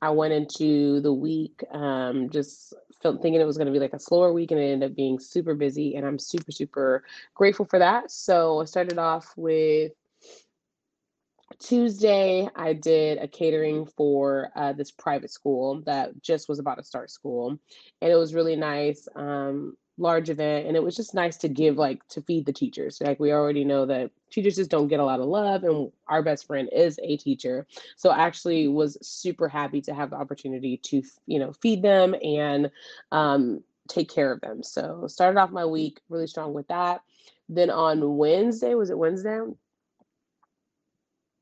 I 0.02 0.10
went 0.10 0.34
into 0.34 1.00
the 1.02 1.14
week 1.14 1.64
um, 1.72 2.32
just 2.32 2.74
felt, 3.04 3.22
thinking 3.22 3.40
it 3.40 3.46
was 3.46 3.58
going 3.58 3.68
to 3.68 3.72
be 3.74 3.80
like 3.80 3.94
a 3.94 4.00
slower 4.00 4.34
week, 4.34 4.50
and 4.50 4.60
it 4.60 4.72
ended 4.72 4.90
up 4.92 4.96
being 4.96 5.20
super 5.20 5.54
busy. 5.54 5.96
And 5.96 6.08
I'm 6.08 6.18
super, 6.18 6.52
super 6.52 7.04
grateful 7.36 7.66
for 7.66 7.78
that. 7.78 8.10
So 8.10 8.62
I 8.62 8.66
started 8.66 8.98
off 8.98 9.32
with 9.36 9.92
Tuesday, 11.60 12.48
I 12.56 12.74
did 12.74 13.18
a 13.18 13.28
catering 13.28 13.86
for 13.86 14.52
uh, 14.56 14.74
this 14.74 14.92
private 14.92 15.32
school 15.32 15.82
that 15.86 16.22
just 16.22 16.50
was 16.50 16.60
about 16.60 16.76
to 16.78 16.84
start 16.84 17.10
school, 17.10 17.58
and 18.02 18.12
it 18.12 18.16
was 18.16 18.34
really 18.34 18.56
nice. 18.56 19.08
Um, 19.16 19.76
large 19.98 20.30
event, 20.30 20.68
and 20.68 20.76
it 20.76 20.84
was 20.84 20.96
just 20.96 21.16
nice 21.16 21.38
to 21.38 21.50
give 21.50 21.78
like 21.78 22.08
to 22.10 22.22
feed 22.22 22.46
the 22.46 22.54
teachers. 22.54 23.02
Like 23.02 23.20
we 23.20 23.32
already 23.32 23.64
know 23.64 23.86
that 23.88 24.12
teachers 24.30 24.56
just 24.56 24.70
don't 24.70 24.88
get 24.88 25.00
a 25.00 25.06
lot 25.06 25.20
of 25.20 25.28
love, 25.28 25.64
and 25.64 25.92
our 26.08 26.22
best 26.22 26.46
friend 26.46 26.70
is 26.72 27.00
a 27.02 27.18
teacher, 27.18 27.66
so 27.96 28.10
I 28.10 28.20
actually 28.20 28.68
was 28.68 28.98
super 29.02 29.48
happy 29.48 29.82
to 29.82 29.94
have 29.94 30.12
the 30.12 30.18
opportunity 30.18 30.78
to 30.78 31.02
you 31.26 31.40
know 31.40 31.54
feed 31.54 31.82
them 31.82 32.16
and 32.22 32.70
um, 33.12 33.64
take 33.88 34.10
care 34.10 34.32
of 34.32 34.42
them. 34.42 34.64
So 34.64 35.06
started 35.08 35.40
off 35.40 35.50
my 35.50 35.66
week 35.66 36.02
really 36.10 36.28
strong 36.28 36.54
with 36.54 36.68
that. 36.68 37.02
Then 37.50 37.70
on 37.70 38.18
Wednesday, 38.18 38.76
was 38.76 38.90
it 38.90 38.98
Wednesday? 38.98 39.40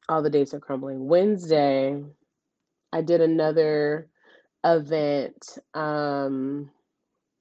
All 0.10 0.22
the 0.22 0.30
dates 0.30 0.54
are 0.54 0.60
crumbling. 0.60 1.08
Wednesday, 1.08 2.02
I 2.92 3.02
did 3.02 3.22
another 3.22 4.08
event. 4.64 5.58
Um, 5.74 6.70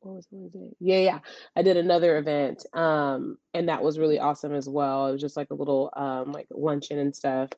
what 0.00 0.16
was 0.16 0.26
Wednesday? 0.30 0.70
Yeah, 0.80 0.98
yeah. 0.98 1.18
I 1.56 1.62
did 1.62 1.76
another 1.76 2.18
event. 2.18 2.66
Um, 2.74 3.38
and 3.54 3.68
that 3.68 3.82
was 3.82 3.98
really 3.98 4.18
awesome 4.18 4.54
as 4.54 4.68
well. 4.68 5.08
It 5.08 5.12
was 5.12 5.20
just 5.20 5.36
like 5.36 5.50
a 5.50 5.54
little 5.54 5.90
um 5.96 6.32
like 6.32 6.46
luncheon 6.50 6.98
and 6.98 7.14
stuff. 7.14 7.50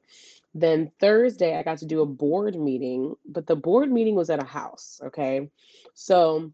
Then 0.55 0.91
Thursday 1.01 1.57
I 1.57 1.63
got 1.63 1.79
to 1.79 1.87
do 1.87 2.01
a 2.01 2.07
board 2.07 2.55
meeting, 2.55 3.15
but 3.27 3.47
the 3.47 3.57
board 3.57 3.91
meeting 3.91 4.15
was 4.15 4.31
at 4.31 4.43
a 4.43 4.47
house. 4.47 5.01
Okay. 5.05 5.51
So 5.95 6.53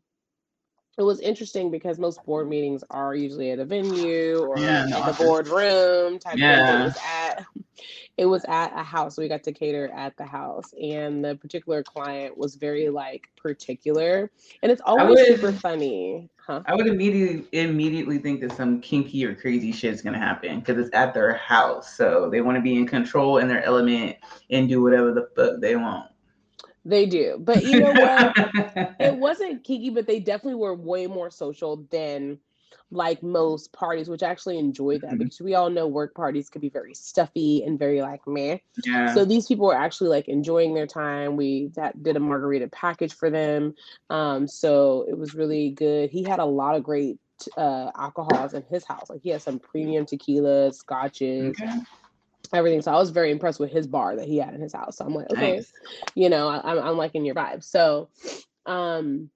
it 0.98 1.02
was 1.02 1.20
interesting 1.20 1.70
because 1.70 1.98
most 1.98 2.22
board 2.24 2.48
meetings 2.48 2.84
are 2.90 3.14
usually 3.14 3.50
at 3.50 3.58
a 3.58 3.64
venue 3.64 4.38
or 4.38 4.58
yeah, 4.58 4.84
in 4.84 4.90
the 4.90 5.16
boardroom 5.18 6.18
type 6.18 6.36
yeah. 6.36 6.82
It 6.82 6.84
was 6.84 6.96
at 7.06 7.46
it 8.18 8.26
was 8.26 8.44
at 8.44 8.72
a 8.78 8.82
house. 8.82 9.16
So 9.16 9.22
we 9.22 9.28
got 9.28 9.42
to 9.44 9.52
cater 9.52 9.90
at 9.94 10.16
the 10.16 10.24
house. 10.24 10.74
And 10.80 11.24
the 11.24 11.36
particular 11.36 11.82
client 11.82 12.36
was 12.36 12.56
very 12.56 12.88
like 12.88 13.28
particular. 13.36 14.30
And 14.62 14.70
it's 14.70 14.82
always 14.84 15.18
would, 15.18 15.40
super 15.40 15.52
funny. 15.52 16.28
Huh? 16.36 16.62
I 16.66 16.74
would 16.74 16.86
immediately 16.86 17.46
immediately 17.52 18.18
think 18.18 18.40
that 18.42 18.52
some 18.52 18.80
kinky 18.80 19.24
or 19.24 19.34
crazy 19.34 19.72
shit 19.72 19.94
is 19.94 20.02
gonna 20.02 20.18
happen 20.18 20.60
because 20.60 20.78
it's 20.78 20.94
at 20.94 21.14
their 21.14 21.34
house. 21.34 21.96
So 21.96 22.28
they 22.30 22.40
want 22.40 22.56
to 22.56 22.62
be 22.62 22.76
in 22.76 22.86
control 22.86 23.38
in 23.38 23.48
their 23.48 23.64
element 23.64 24.16
and 24.50 24.68
do 24.68 24.82
whatever 24.82 25.12
the 25.12 25.28
fuck 25.34 25.60
they 25.60 25.76
want. 25.76 26.11
They 26.84 27.06
do. 27.06 27.38
But 27.38 27.62
you 27.62 27.80
know 27.80 27.92
what? 27.92 28.32
it 29.00 29.16
wasn't 29.16 29.64
kinky, 29.64 29.90
but 29.90 30.06
they 30.06 30.20
definitely 30.20 30.56
were 30.56 30.74
way 30.74 31.06
more 31.06 31.30
social 31.30 31.86
than 31.90 32.38
like 32.90 33.22
most 33.22 33.72
parties, 33.72 34.08
which 34.08 34.22
I 34.22 34.28
actually 34.28 34.58
enjoy 34.58 34.98
that 34.98 35.06
mm-hmm. 35.06 35.18
because 35.18 35.40
we 35.40 35.54
all 35.54 35.70
know 35.70 35.86
work 35.86 36.14
parties 36.14 36.50
could 36.50 36.60
be 36.60 36.68
very 36.68 36.94
stuffy 36.94 37.62
and 37.64 37.78
very 37.78 38.02
like 38.02 38.26
meh. 38.26 38.58
Yeah. 38.84 39.14
So 39.14 39.24
these 39.24 39.46
people 39.46 39.66
were 39.66 39.76
actually 39.76 40.10
like 40.10 40.28
enjoying 40.28 40.74
their 40.74 40.86
time. 40.86 41.36
We 41.36 41.70
that 41.74 42.02
did 42.02 42.16
a 42.16 42.20
margarita 42.20 42.68
package 42.68 43.14
for 43.14 43.30
them. 43.30 43.74
Um, 44.10 44.46
so 44.46 45.06
it 45.08 45.16
was 45.16 45.34
really 45.34 45.70
good. 45.70 46.10
He 46.10 46.22
had 46.22 46.38
a 46.38 46.44
lot 46.44 46.76
of 46.76 46.82
great 46.82 47.18
uh 47.56 47.90
alcohols 47.98 48.54
in 48.54 48.62
his 48.70 48.84
house. 48.84 49.08
Like 49.08 49.22
he 49.22 49.30
had 49.30 49.42
some 49.42 49.58
premium 49.58 50.04
tequilas, 50.04 50.74
scotches. 50.74 51.56
Okay 51.60 51.80
everything. 52.52 52.82
So 52.82 52.92
I 52.92 52.98
was 52.98 53.10
very 53.10 53.30
impressed 53.30 53.60
with 53.60 53.70
his 53.70 53.86
bar 53.86 54.16
that 54.16 54.26
he 54.26 54.38
had 54.38 54.54
in 54.54 54.60
his 54.60 54.72
house. 54.72 54.98
So 54.98 55.04
I'm 55.04 55.14
like, 55.14 55.30
okay, 55.30 55.56
nice. 55.56 55.72
you 56.14 56.28
know, 56.28 56.48
I, 56.48 56.60
I'm, 56.64 56.78
I'm 56.78 56.96
liking 56.96 57.24
your 57.24 57.34
vibe. 57.34 57.64
So, 57.64 58.08
um, 58.66 59.30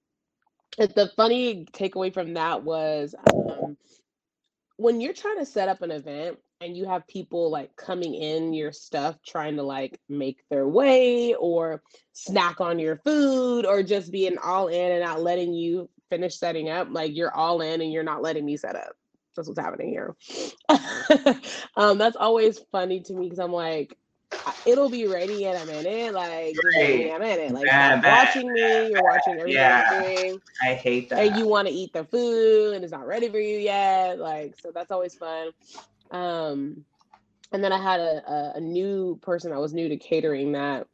the 0.77 1.11
funny 1.15 1.65
takeaway 1.71 2.13
from 2.13 2.35
that 2.35 2.63
was 2.63 3.15
um, 3.31 3.77
when 4.77 5.01
you're 5.01 5.13
trying 5.13 5.39
to 5.39 5.45
set 5.45 5.69
up 5.69 5.81
an 5.81 5.89
event 5.89 6.37
and 6.61 6.75
you 6.75 6.85
have 6.85 7.07
people 7.07 7.49
like 7.51 7.75
coming 7.75 8.13
in 8.13 8.53
your 8.53 8.71
stuff 8.71 9.15
trying 9.25 9.55
to 9.55 9.63
like 9.63 9.99
make 10.09 10.41
their 10.49 10.67
way 10.67 11.33
or 11.35 11.81
snack 12.13 12.61
on 12.61 12.79
your 12.79 12.97
food 12.97 13.65
or 13.65 13.83
just 13.83 14.11
being 14.11 14.37
all 14.37 14.67
in 14.67 14.91
and 14.91 15.03
not 15.03 15.21
letting 15.21 15.53
you 15.53 15.89
finish 16.09 16.37
setting 16.37 16.69
up 16.69 16.87
like 16.91 17.15
you're 17.15 17.33
all 17.33 17.61
in 17.61 17.81
and 17.81 17.91
you're 17.91 18.03
not 18.03 18.21
letting 18.21 18.45
me 18.45 18.55
set 18.55 18.75
up 18.75 18.95
that's 19.37 19.47
what's 19.47 19.59
happening 19.59 19.89
here. 19.89 20.15
um, 21.77 21.97
that's 21.97 22.17
always 22.17 22.59
funny 22.71 22.99
to 23.01 23.13
me 23.13 23.25
because 23.25 23.39
I'm 23.39 23.53
like, 23.53 23.97
it'll 24.65 24.89
be 24.89 25.07
ready 25.07 25.45
in 25.45 25.55
a 25.55 25.65
minute. 25.65 26.13
Like, 26.13 26.55
right. 26.75 27.11
a 27.15 27.19
minute. 27.19 27.51
Like, 27.51 27.65
you're 27.65 28.01
watching 28.11 28.51
me, 28.51 28.89
you're 28.89 29.03
watching 29.03 29.39
everything 29.39 29.53
yeah. 29.53 30.35
I 30.63 30.73
hate 30.73 31.09
that. 31.09 31.19
And 31.19 31.37
you 31.37 31.47
want 31.47 31.67
to 31.67 31.73
eat 31.73 31.93
the 31.93 32.03
food 32.03 32.75
and 32.75 32.83
it's 32.83 32.91
not 32.91 33.07
ready 33.07 33.29
for 33.29 33.39
you 33.39 33.57
yet. 33.57 34.19
Like, 34.19 34.55
so 34.61 34.71
that's 34.73 34.91
always 34.91 35.15
fun. 35.15 35.51
Um, 36.11 36.83
and 37.51 37.63
then 37.63 37.71
I 37.71 37.81
had 37.81 37.99
a, 37.99 38.29
a, 38.29 38.51
a 38.57 38.59
new 38.59 39.17
person 39.21 39.51
that 39.51 39.59
was 39.59 39.73
new 39.73 39.87
to 39.89 39.97
catering 39.97 40.51
that 40.53 40.87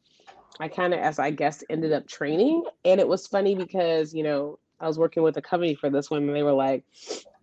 I 0.59 0.67
kind 0.67 0.93
of, 0.93 0.99
as 0.99 1.17
I 1.17 1.31
guess, 1.31 1.63
ended 1.69 1.93
up 1.93 2.07
training. 2.07 2.63
And 2.85 2.99
it 2.99 3.07
was 3.07 3.25
funny 3.25 3.55
because, 3.55 4.13
you 4.13 4.23
know, 4.23 4.59
I 4.83 4.87
was 4.87 4.99
working 4.99 5.23
with 5.23 5.37
a 5.37 5.41
company 5.41 5.75
for 5.75 5.89
this 5.89 6.11
one 6.11 6.23
and 6.23 6.35
they 6.35 6.43
were 6.43 6.51
like, 6.51 6.83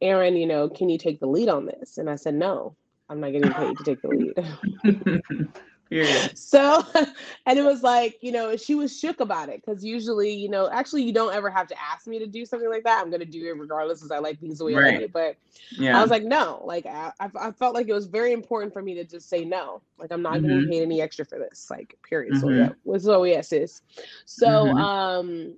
Erin, 0.03 0.37
you 0.37 0.47
know, 0.47 0.69
can 0.69 0.91
you 0.91 0.99
take 0.99 1.21
the 1.21 1.27
lead 1.27 1.49
on 1.49 1.65
this? 1.65 1.97
And 1.97 2.11
I 2.11 2.17
said, 2.17 2.35
no, 2.35 2.77
I'm 3.09 3.19
not 3.19 3.33
getting 3.33 3.51
paid 3.51 3.79
to 3.79 3.85
take 3.85 4.03
the 4.03 4.09
lead. 4.09 5.49
yeah. 5.91 6.29
So, 6.35 6.85
and 7.47 7.59
it 7.59 7.63
was 7.63 7.83
like, 7.83 8.19
you 8.21 8.31
know, 8.31 8.57
she 8.57 8.75
was 8.75 8.99
shook 8.99 9.21
about 9.21 9.49
it 9.49 9.63
because 9.65 9.83
usually, 9.83 10.35
you 10.35 10.51
know, 10.51 10.69
actually, 10.71 11.03
you 11.03 11.15
don't 11.15 11.35
ever 11.35 11.49
have 11.49 11.67
to 11.69 11.81
ask 11.81 12.07
me 12.07 12.19
to 12.19 12.27
do 12.27 12.45
something 12.45 12.69
like 12.69 12.85
that. 12.85 13.01
I'm 13.01 13.09
going 13.09 13.21
to 13.21 13.27
do 13.27 13.49
it 13.49 13.57
regardless 13.57 14.05
as 14.05 14.11
I 14.11 14.19
like 14.19 14.39
things 14.39 14.59
the 14.59 14.67
way 14.67 14.75
right. 14.75 14.85
I 14.85 14.91
like 14.91 15.01
it. 15.01 15.13
But 15.13 15.37
yeah. 15.71 15.99
I 15.99 16.03
was 16.03 16.11
like, 16.11 16.25
no, 16.25 16.63
like, 16.67 16.85
I, 16.85 17.13
I 17.19 17.53
felt 17.53 17.75
like 17.75 17.89
it 17.89 17.95
was 17.95 18.07
very 18.07 18.33
important 18.33 18.75
for 18.75 18.83
me 18.83 18.95
to 18.97 19.05
just 19.05 19.31
say 19.31 19.47
no. 19.47 19.81
Like, 19.99 20.13
I'm 20.13 20.21
not 20.21 20.35
mm-hmm. 20.35 20.47
getting 20.47 20.69
paid 20.69 20.83
any 20.83 21.01
extra 21.01 21.25
for 21.25 21.39
this, 21.39 21.69
like, 21.71 21.99
period. 22.07 22.35
Mm-hmm. 22.35 22.41
So, 22.41 22.51
yeah, 22.51 22.99
so 22.99 23.25
yes, 23.25 23.53
is. 23.53 23.81
So, 24.27 24.47
mm-hmm. 24.47 24.77
um, 24.77 25.55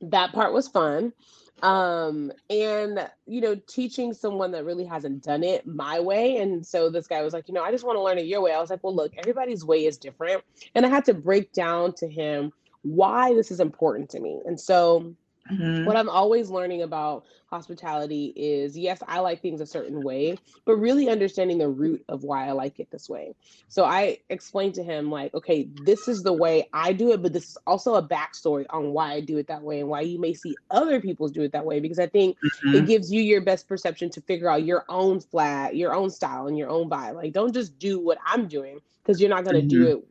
that 0.00 0.32
part 0.32 0.52
was 0.52 0.68
fun. 0.68 1.12
Um 1.60 2.30
and 2.48 3.10
you 3.26 3.40
know 3.40 3.56
teaching 3.66 4.14
someone 4.14 4.52
that 4.52 4.64
really 4.64 4.84
hasn't 4.84 5.24
done 5.24 5.42
it 5.42 5.66
my 5.66 5.98
way. 5.98 6.36
And 6.36 6.64
so 6.64 6.88
this 6.88 7.08
guy 7.08 7.22
was 7.22 7.32
like 7.32 7.48
you 7.48 7.54
know 7.54 7.64
i 7.64 7.72
just 7.72 7.84
want 7.84 7.96
to 7.96 8.02
learn 8.02 8.18
it 8.18 8.26
your 8.26 8.40
way. 8.40 8.52
I 8.52 8.60
was 8.60 8.70
like 8.70 8.84
well 8.84 8.94
look 8.94 9.12
everybody's 9.18 9.64
way 9.64 9.86
is 9.86 9.98
different. 9.98 10.44
And 10.76 10.86
i 10.86 10.88
had 10.88 11.04
to 11.06 11.14
break 11.14 11.52
down 11.52 11.94
to 11.94 12.08
him 12.08 12.52
why 12.82 13.34
this 13.34 13.50
is 13.50 13.58
important 13.58 14.08
to 14.10 14.20
me. 14.20 14.40
And 14.46 14.58
so 14.58 15.14
Mm-hmm. 15.50 15.84
What 15.84 15.96
I'm 15.96 16.08
always 16.08 16.50
learning 16.50 16.82
about 16.82 17.24
hospitality 17.46 18.32
is 18.36 18.76
yes, 18.76 19.02
I 19.08 19.20
like 19.20 19.40
things 19.40 19.60
a 19.60 19.66
certain 19.66 20.02
way, 20.02 20.36
but 20.64 20.76
really 20.76 21.08
understanding 21.08 21.58
the 21.58 21.68
root 21.68 22.04
of 22.08 22.22
why 22.22 22.46
I 22.46 22.52
like 22.52 22.78
it 22.78 22.90
this 22.90 23.08
way. 23.08 23.34
So 23.68 23.84
I 23.84 24.18
explained 24.28 24.74
to 24.74 24.82
him, 24.82 25.10
like, 25.10 25.32
okay, 25.34 25.68
this 25.84 26.08
is 26.08 26.22
the 26.22 26.32
way 26.32 26.68
I 26.72 26.92
do 26.92 27.12
it, 27.12 27.22
but 27.22 27.32
this 27.32 27.50
is 27.50 27.58
also 27.66 27.94
a 27.94 28.02
backstory 28.02 28.66
on 28.70 28.92
why 28.92 29.12
I 29.12 29.20
do 29.20 29.38
it 29.38 29.46
that 29.48 29.62
way 29.62 29.80
and 29.80 29.88
why 29.88 30.02
you 30.02 30.20
may 30.20 30.34
see 30.34 30.56
other 30.70 31.00
people 31.00 31.28
do 31.28 31.42
it 31.42 31.52
that 31.52 31.64
way, 31.64 31.80
because 31.80 31.98
I 31.98 32.06
think 32.06 32.36
mm-hmm. 32.38 32.76
it 32.76 32.86
gives 32.86 33.10
you 33.10 33.22
your 33.22 33.40
best 33.40 33.66
perception 33.66 34.10
to 34.10 34.20
figure 34.20 34.50
out 34.50 34.64
your 34.64 34.84
own 34.88 35.20
flat, 35.20 35.76
your 35.76 35.94
own 35.94 36.10
style, 36.10 36.46
and 36.46 36.58
your 36.58 36.68
own 36.68 36.90
vibe. 36.90 37.14
Like, 37.14 37.32
don't 37.32 37.54
just 37.54 37.78
do 37.78 37.98
what 37.98 38.18
I'm 38.26 38.48
doing 38.48 38.80
because 39.02 39.20
you're 39.20 39.30
not 39.30 39.44
going 39.44 39.56
to 39.56 39.60
mm-hmm. 39.62 39.84
do 39.84 39.98
it 39.98 40.04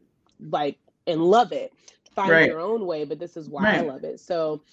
like 0.51 0.77
and 1.07 1.23
love 1.23 1.51
it 1.51 1.73
find 2.17 2.31
right. 2.31 2.47
your 2.47 2.59
own 2.59 2.85
way, 2.87 3.05
but 3.05 3.19
this 3.19 3.37
is 3.37 3.47
why 3.47 3.63
right. 3.63 3.77
I 3.77 3.81
love 3.81 4.03
it. 4.03 4.19
So 4.19 4.63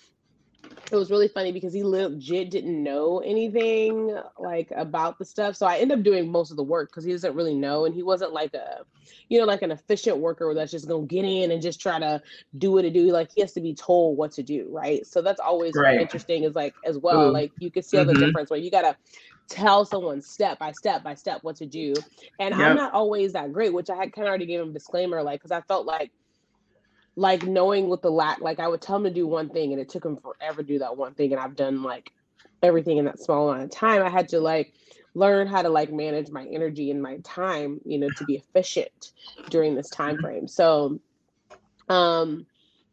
it 0.93 0.97
was 0.97 1.11
really 1.11 1.29
funny 1.29 1.53
because 1.53 1.73
he 1.73 1.83
legit 1.83 2.51
didn't 2.51 2.83
know 2.83 3.21
anything 3.21 4.17
like 4.39 4.71
about 4.77 5.19
the 5.19 5.25
stuff. 5.25 5.57
So 5.57 5.67
I 5.67 5.79
ended 5.79 5.99
up 5.99 6.05
doing 6.05 6.31
most 6.31 6.51
of 6.51 6.57
the 6.57 6.63
work 6.63 6.91
because 6.91 7.05
he 7.05 7.13
doesn't 7.13 7.35
really 7.35 7.55
know, 7.55 7.85
and 7.85 7.95
he 7.95 8.03
wasn't 8.03 8.33
like 8.33 8.55
a, 8.55 8.85
you 9.29 9.39
know, 9.39 9.45
like 9.45 9.63
an 9.63 9.71
efficient 9.71 10.19
worker 10.19 10.53
that's 10.55 10.71
just 10.71 10.89
gonna 10.89 11.07
get 11.07 11.25
in 11.25 11.51
and 11.51 11.63
just 11.63 11.81
try 11.81 11.99
to 11.99 12.23
do 12.59 12.73
what 12.73 12.83
to 12.83 12.91
do. 12.91 13.11
Like 13.11 13.31
he 13.35 13.41
has 13.41 13.53
to 13.53 13.61
be 13.61 13.75
told 13.75 14.17
what 14.17 14.33
to 14.33 14.43
do, 14.43 14.69
right? 14.71 15.07
So 15.07 15.23
that's 15.23 15.41
always 15.41 15.75
right. 15.75 16.01
interesting. 16.01 16.45
Is 16.45 16.55
like 16.55 16.75
as 16.85 16.99
well, 16.99 17.29
Ooh. 17.29 17.33
like 17.33 17.53
you 17.59 17.71
can 17.71 17.83
see 17.83 17.97
mm-hmm. 17.97 18.13
the 18.13 18.27
difference 18.27 18.51
where 18.51 18.61
you 18.61 18.71
gotta 18.71 18.97
tell 19.49 19.85
someone 19.85 20.23
step 20.23 20.59
by 20.59 20.73
step 20.73 21.03
by 21.03 21.15
step 21.15 21.43
what 21.43 21.57
to 21.57 21.67
do. 21.67 21.95
And 22.39 22.55
yep. 22.55 22.71
I'm 22.71 22.77
not 22.77 22.93
always 22.93 23.33
that 23.33 23.53
great, 23.53 23.73
which 23.73 23.91
I 23.91 23.97
had 23.97 24.13
kind 24.13 24.27
of 24.27 24.31
already 24.31 24.47
gave 24.47 24.61
him 24.61 24.71
a 24.71 24.73
disclaimer, 24.73 25.23
like 25.23 25.41
because 25.41 25.53
I 25.53 25.61
felt 25.63 25.87
like 25.87 26.11
like 27.17 27.45
knowing 27.45 27.89
what 27.89 28.03
the 28.03 28.11
lack 28.11 28.41
like 28.41 28.59
I 28.59 28.69
would 28.69 28.81
tell 28.81 28.97
him 28.97 29.05
to 29.05 29.11
do 29.11 29.27
one 29.27 29.49
thing 29.49 29.73
and 29.73 29.81
it 29.81 29.89
took 29.89 30.05
him 30.05 30.17
forever 30.17 30.63
to 30.63 30.69
do 30.69 30.79
that 30.81 30.97
one 30.97 31.15
thing 31.15 31.33
and 31.33 31.41
I've 31.41 31.57
done 31.57 31.83
like 31.83 32.11
everything 32.63 32.99
in 32.99 33.05
that 33.05 33.21
small 33.21 33.51
amount 33.51 33.65
of 33.65 33.71
time. 33.71 34.03
I 34.03 34.11
had 34.11 34.29
to 34.31 34.41
like 34.41 34.73
learn 35.15 35.47
how 35.47 35.63
to 35.63 35.69
like 35.69 35.93
manage 35.93 36.31
my 36.31 36.45
energy 36.47 36.91
and 36.91 37.01
my 37.01 37.19
time, 37.19 37.81
you 37.85 37.99
know, 37.99 38.09
to 38.11 38.25
be 38.25 38.37
efficient 38.37 39.13
during 39.49 39.75
this 39.75 39.91
time 39.91 40.19
frame. 40.19 40.49
So 40.49 41.01
um 41.89 42.47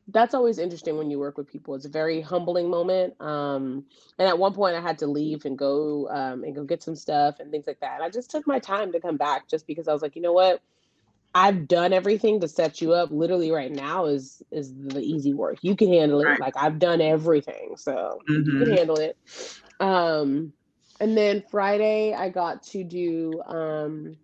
that's 0.07 0.33
always 0.33 0.59
interesting 0.59 0.97
when 0.97 1.09
you 1.09 1.19
work 1.19 1.37
with 1.37 1.47
people. 1.47 1.75
It's 1.75 1.85
a 1.85 1.89
very 1.89 2.21
humbling 2.21 2.69
moment. 2.69 3.19
Um, 3.21 3.85
and 4.19 4.27
at 4.27 4.37
one 4.37 4.53
point, 4.53 4.75
I 4.75 4.81
had 4.81 4.97
to 4.99 5.07
leave 5.07 5.45
and 5.45 5.57
go 5.57 6.09
um, 6.09 6.43
and 6.43 6.55
go 6.55 6.63
get 6.63 6.83
some 6.83 6.95
stuff 6.95 7.39
and 7.39 7.51
things 7.51 7.67
like 7.67 7.79
that. 7.79 7.95
And 7.95 8.03
I 8.03 8.09
just 8.09 8.29
took 8.29 8.45
my 8.47 8.59
time 8.59 8.91
to 8.91 8.99
come 8.99 9.17
back, 9.17 9.47
just 9.47 9.67
because 9.67 9.87
I 9.87 9.93
was 9.93 10.01
like, 10.01 10.15
you 10.15 10.21
know 10.21 10.33
what, 10.33 10.61
I've 11.33 11.67
done 11.67 11.93
everything 11.93 12.41
to 12.41 12.47
set 12.47 12.81
you 12.81 12.93
up. 12.93 13.09
Literally, 13.11 13.51
right 13.51 13.71
now 13.71 14.05
is 14.05 14.43
is 14.51 14.73
the 14.75 15.01
easy 15.01 15.33
work. 15.33 15.59
You 15.61 15.75
can 15.75 15.87
handle 15.87 16.19
it. 16.21 16.25
Right. 16.25 16.39
Like 16.39 16.57
I've 16.57 16.79
done 16.79 17.01
everything, 17.01 17.75
so 17.77 18.19
mm-hmm. 18.29 18.33
you 18.33 18.43
can 18.43 18.53
mm-hmm. 18.53 18.73
handle 18.73 18.97
it. 18.97 19.17
Um, 19.79 20.53
and 20.99 21.17
then 21.17 21.43
Friday, 21.49 22.13
I 22.13 22.29
got 22.29 22.63
to 22.63 22.83
do 22.83 23.41
um, 23.47 24.17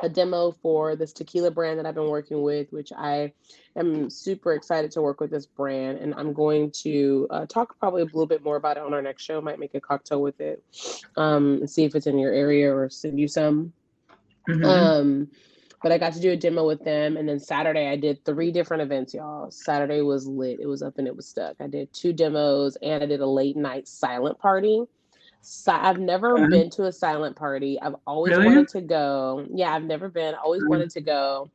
a 0.00 0.08
demo 0.08 0.52
for 0.62 0.96
this 0.96 1.12
tequila 1.12 1.50
brand 1.50 1.78
that 1.78 1.86
I've 1.86 1.94
been 1.94 2.08
working 2.08 2.42
with, 2.42 2.72
which 2.72 2.92
I 2.96 3.32
am 3.76 4.10
super 4.10 4.54
excited 4.54 4.90
to 4.92 5.02
work 5.02 5.20
with 5.20 5.30
this 5.30 5.46
brand. 5.46 5.98
And 5.98 6.14
I'm 6.14 6.32
going 6.32 6.70
to 6.82 7.26
uh, 7.30 7.46
talk 7.46 7.78
probably 7.78 8.02
a 8.02 8.06
little 8.06 8.26
bit 8.26 8.42
more 8.42 8.56
about 8.56 8.76
it 8.76 8.82
on 8.82 8.94
our 8.94 9.02
next 9.02 9.22
show. 9.22 9.40
Might 9.40 9.58
make 9.58 9.74
a 9.74 9.80
cocktail 9.80 10.22
with 10.22 10.40
it 10.40 10.62
um, 11.16 11.58
and 11.60 11.70
see 11.70 11.84
if 11.84 11.94
it's 11.94 12.06
in 12.06 12.18
your 12.18 12.32
area 12.32 12.74
or 12.74 12.88
send 12.90 13.20
you 13.20 13.28
some. 13.28 13.72
Mm-hmm. 14.48 14.64
Um, 14.64 15.28
but 15.82 15.92
I 15.92 15.98
got 15.98 16.12
to 16.14 16.20
do 16.20 16.32
a 16.32 16.36
demo 16.36 16.66
with 16.66 16.82
them. 16.84 17.16
And 17.16 17.28
then 17.28 17.38
Saturday, 17.38 17.88
I 17.88 17.96
did 17.96 18.24
three 18.24 18.50
different 18.50 18.82
events, 18.82 19.14
y'all. 19.14 19.50
Saturday 19.50 20.02
was 20.02 20.26
lit. 20.26 20.58
It 20.60 20.66
was 20.66 20.82
up 20.82 20.98
and 20.98 21.06
it 21.06 21.14
was 21.14 21.28
stuck. 21.28 21.56
I 21.60 21.68
did 21.68 21.92
two 21.92 22.12
demos 22.12 22.76
and 22.82 23.02
I 23.02 23.06
did 23.06 23.20
a 23.20 23.26
late 23.26 23.56
night 23.56 23.86
silent 23.86 24.38
party. 24.38 24.82
So 25.40 25.72
I've 25.72 26.00
never 26.00 26.36
uh-huh. 26.36 26.48
been 26.48 26.70
to 26.70 26.86
a 26.86 26.92
silent 26.92 27.36
party. 27.36 27.80
I've 27.80 27.94
always 28.06 28.36
really? 28.36 28.46
wanted 28.46 28.68
to 28.68 28.80
go. 28.80 29.46
Yeah, 29.52 29.72
I've 29.72 29.84
never 29.84 30.08
been. 30.08 30.34
Always 30.34 30.62
mm-hmm. 30.62 30.70
wanted 30.70 30.90
to 30.90 31.00
go. 31.00 31.50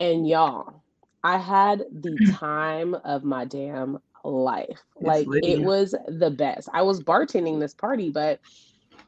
And 0.00 0.28
y'all, 0.28 0.82
I 1.24 1.38
had 1.38 1.84
the 1.90 2.34
time 2.38 2.94
of 3.04 3.24
my 3.24 3.44
damn 3.44 3.98
life. 4.22 4.82
Like 5.00 5.26
it 5.30 5.62
was 5.62 5.94
the 6.08 6.30
best. 6.30 6.68
I 6.72 6.82
was 6.82 7.02
bartending 7.02 7.58
this 7.58 7.74
party, 7.74 8.10
but 8.10 8.40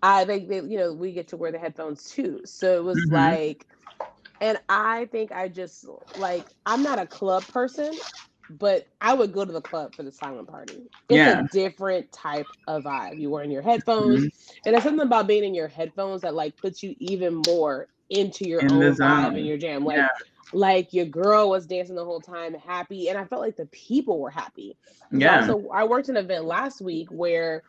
I 0.02 0.24
think 0.24 0.48
they, 0.48 0.56
you 0.56 0.78
know, 0.78 0.92
we 0.92 1.12
get 1.12 1.28
to 1.28 1.36
wear 1.36 1.52
the 1.52 1.58
headphones 1.58 2.10
too. 2.10 2.40
So 2.44 2.76
it 2.76 2.84
was 2.84 2.98
mm-hmm. 2.98 3.14
like, 3.14 3.66
and 4.44 4.58
I 4.68 5.06
think 5.06 5.32
I 5.32 5.48
just 5.48 5.86
like 6.18 6.44
I'm 6.66 6.82
not 6.82 6.98
a 6.98 7.06
club 7.06 7.46
person, 7.46 7.94
but 8.50 8.86
I 9.00 9.14
would 9.14 9.32
go 9.32 9.42
to 9.46 9.50
the 9.52 9.62
club 9.62 9.94
for 9.94 10.02
the 10.02 10.12
silent 10.12 10.48
party. 10.48 10.82
It's 11.08 11.16
yeah. 11.16 11.40
a 11.40 11.48
different 11.48 12.12
type 12.12 12.46
of 12.68 12.84
vibe. 12.84 13.18
You 13.18 13.30
wearing 13.30 13.50
your 13.50 13.62
headphones, 13.62 14.20
mm-hmm. 14.20 14.58
and 14.66 14.74
there's 14.74 14.84
something 14.84 15.06
about 15.06 15.26
being 15.26 15.44
in 15.44 15.54
your 15.54 15.68
headphones 15.68 16.20
that 16.20 16.34
like 16.34 16.58
puts 16.58 16.82
you 16.82 16.94
even 16.98 17.40
more 17.46 17.88
into 18.10 18.46
your 18.46 18.60
in 18.60 18.70
own 18.70 18.94
vibe 18.94 19.28
and 19.28 19.46
your 19.46 19.56
jam. 19.56 19.82
Like, 19.82 19.96
yeah. 19.96 20.08
like 20.52 20.92
your 20.92 21.06
girl 21.06 21.48
was 21.48 21.66
dancing 21.66 21.96
the 21.96 22.04
whole 22.04 22.20
time, 22.20 22.52
happy, 22.52 23.08
and 23.08 23.16
I 23.16 23.24
felt 23.24 23.40
like 23.40 23.56
the 23.56 23.66
people 23.66 24.20
were 24.20 24.30
happy. 24.30 24.76
Yeah. 25.10 25.46
So 25.46 25.70
I 25.72 25.84
worked 25.84 26.10
an 26.10 26.18
event 26.18 26.44
last 26.44 26.82
week 26.82 27.08
where 27.10 27.62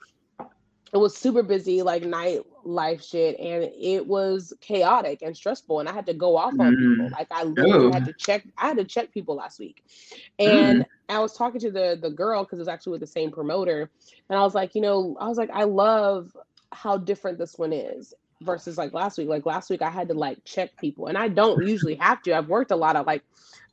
it 0.96 1.00
was 1.00 1.14
super 1.14 1.44
busy, 1.44 1.82
like 1.82 2.04
night 2.04 2.40
life 2.64 3.04
shit, 3.04 3.38
and 3.38 3.70
it 3.78 4.08
was 4.08 4.54
chaotic 4.62 5.24
and 5.24 5.36
stressful. 5.36 5.82
And 5.82 5.90
I 5.90 5.92
had 5.92 6.06
to 6.06 6.14
go 6.14 6.38
off 6.38 6.54
on 6.58 6.74
mm. 6.74 6.96
people. 6.96 7.10
Like 7.10 7.28
I 7.32 7.44
literally 7.44 7.88
Ooh. 7.88 7.92
had 7.92 8.06
to 8.06 8.14
check. 8.14 8.46
I 8.58 8.70
had 8.70 8.78
to 8.78 8.86
check 8.86 9.12
people 9.12 9.36
last 9.36 9.60
week, 9.60 9.84
and 10.40 10.84
mm. 10.84 10.86
I 11.10 11.20
was 11.20 11.34
talking 11.34 11.60
to 11.60 11.70
the 11.70 12.00
the 12.02 12.10
girl 12.10 12.46
because 12.46 12.60
it 12.60 12.62
was 12.62 12.70
actually 12.70 12.92
with 12.92 13.02
the 13.02 13.08
same 13.08 13.30
promoter, 13.30 13.92
and 14.30 14.40
I 14.40 14.42
was 14.42 14.56
like, 14.56 14.74
you 14.74 14.80
know, 14.80 15.18
I 15.20 15.28
was 15.28 15.38
like, 15.38 15.50
I 15.52 15.66
love 15.66 16.36
how 16.72 16.98
different 16.98 17.40
this 17.40 17.58
one 17.58 17.74
is 17.74 18.14
versus 18.40 18.78
like 18.78 18.94
last 18.94 19.18
week. 19.18 19.28
Like 19.28 19.46
last 19.46 19.70
week, 19.70 19.82
I 19.82 19.90
had 19.90 20.08
to 20.08 20.14
like 20.14 20.46
check 20.46 20.78
people, 20.78 21.08
and 21.08 21.18
I 21.18 21.28
don't 21.28 21.68
usually 21.68 21.96
have 21.96 22.22
to. 22.22 22.38
I've 22.38 22.48
worked 22.48 22.72
a 22.72 22.78
lot 22.78 22.96
of 22.96 23.06
like 23.06 23.22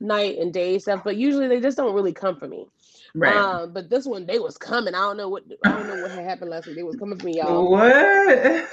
night 0.00 0.38
and 0.38 0.52
day 0.52 0.81
stuff, 0.81 1.02
but 1.05 1.14
usually 1.14 1.47
they 1.47 1.61
just 1.61 1.76
don't 1.76 1.95
really 1.95 2.12
come 2.12 2.35
for 2.35 2.49
me. 2.49 2.67
Right. 3.14 3.37
Um, 3.37 3.73
but 3.75 3.90
this 3.90 4.07
one 4.07 4.25
they 4.25 4.38
was 4.38 4.57
coming. 4.57 4.95
I 4.95 5.00
don't 5.00 5.19
know 5.19 5.28
what 5.28 5.45
I 5.66 5.73
don't 5.73 5.87
know 5.87 6.02
what 6.02 6.11
had 6.12 6.25
happened 6.25 6.50
last 6.50 6.66
week. 6.66 6.76
They 6.76 6.83
was 6.83 6.97
coming 6.97 7.19
for 7.19 7.26
me, 7.26 7.38
y'all. 7.38 7.71
What? 7.71 7.92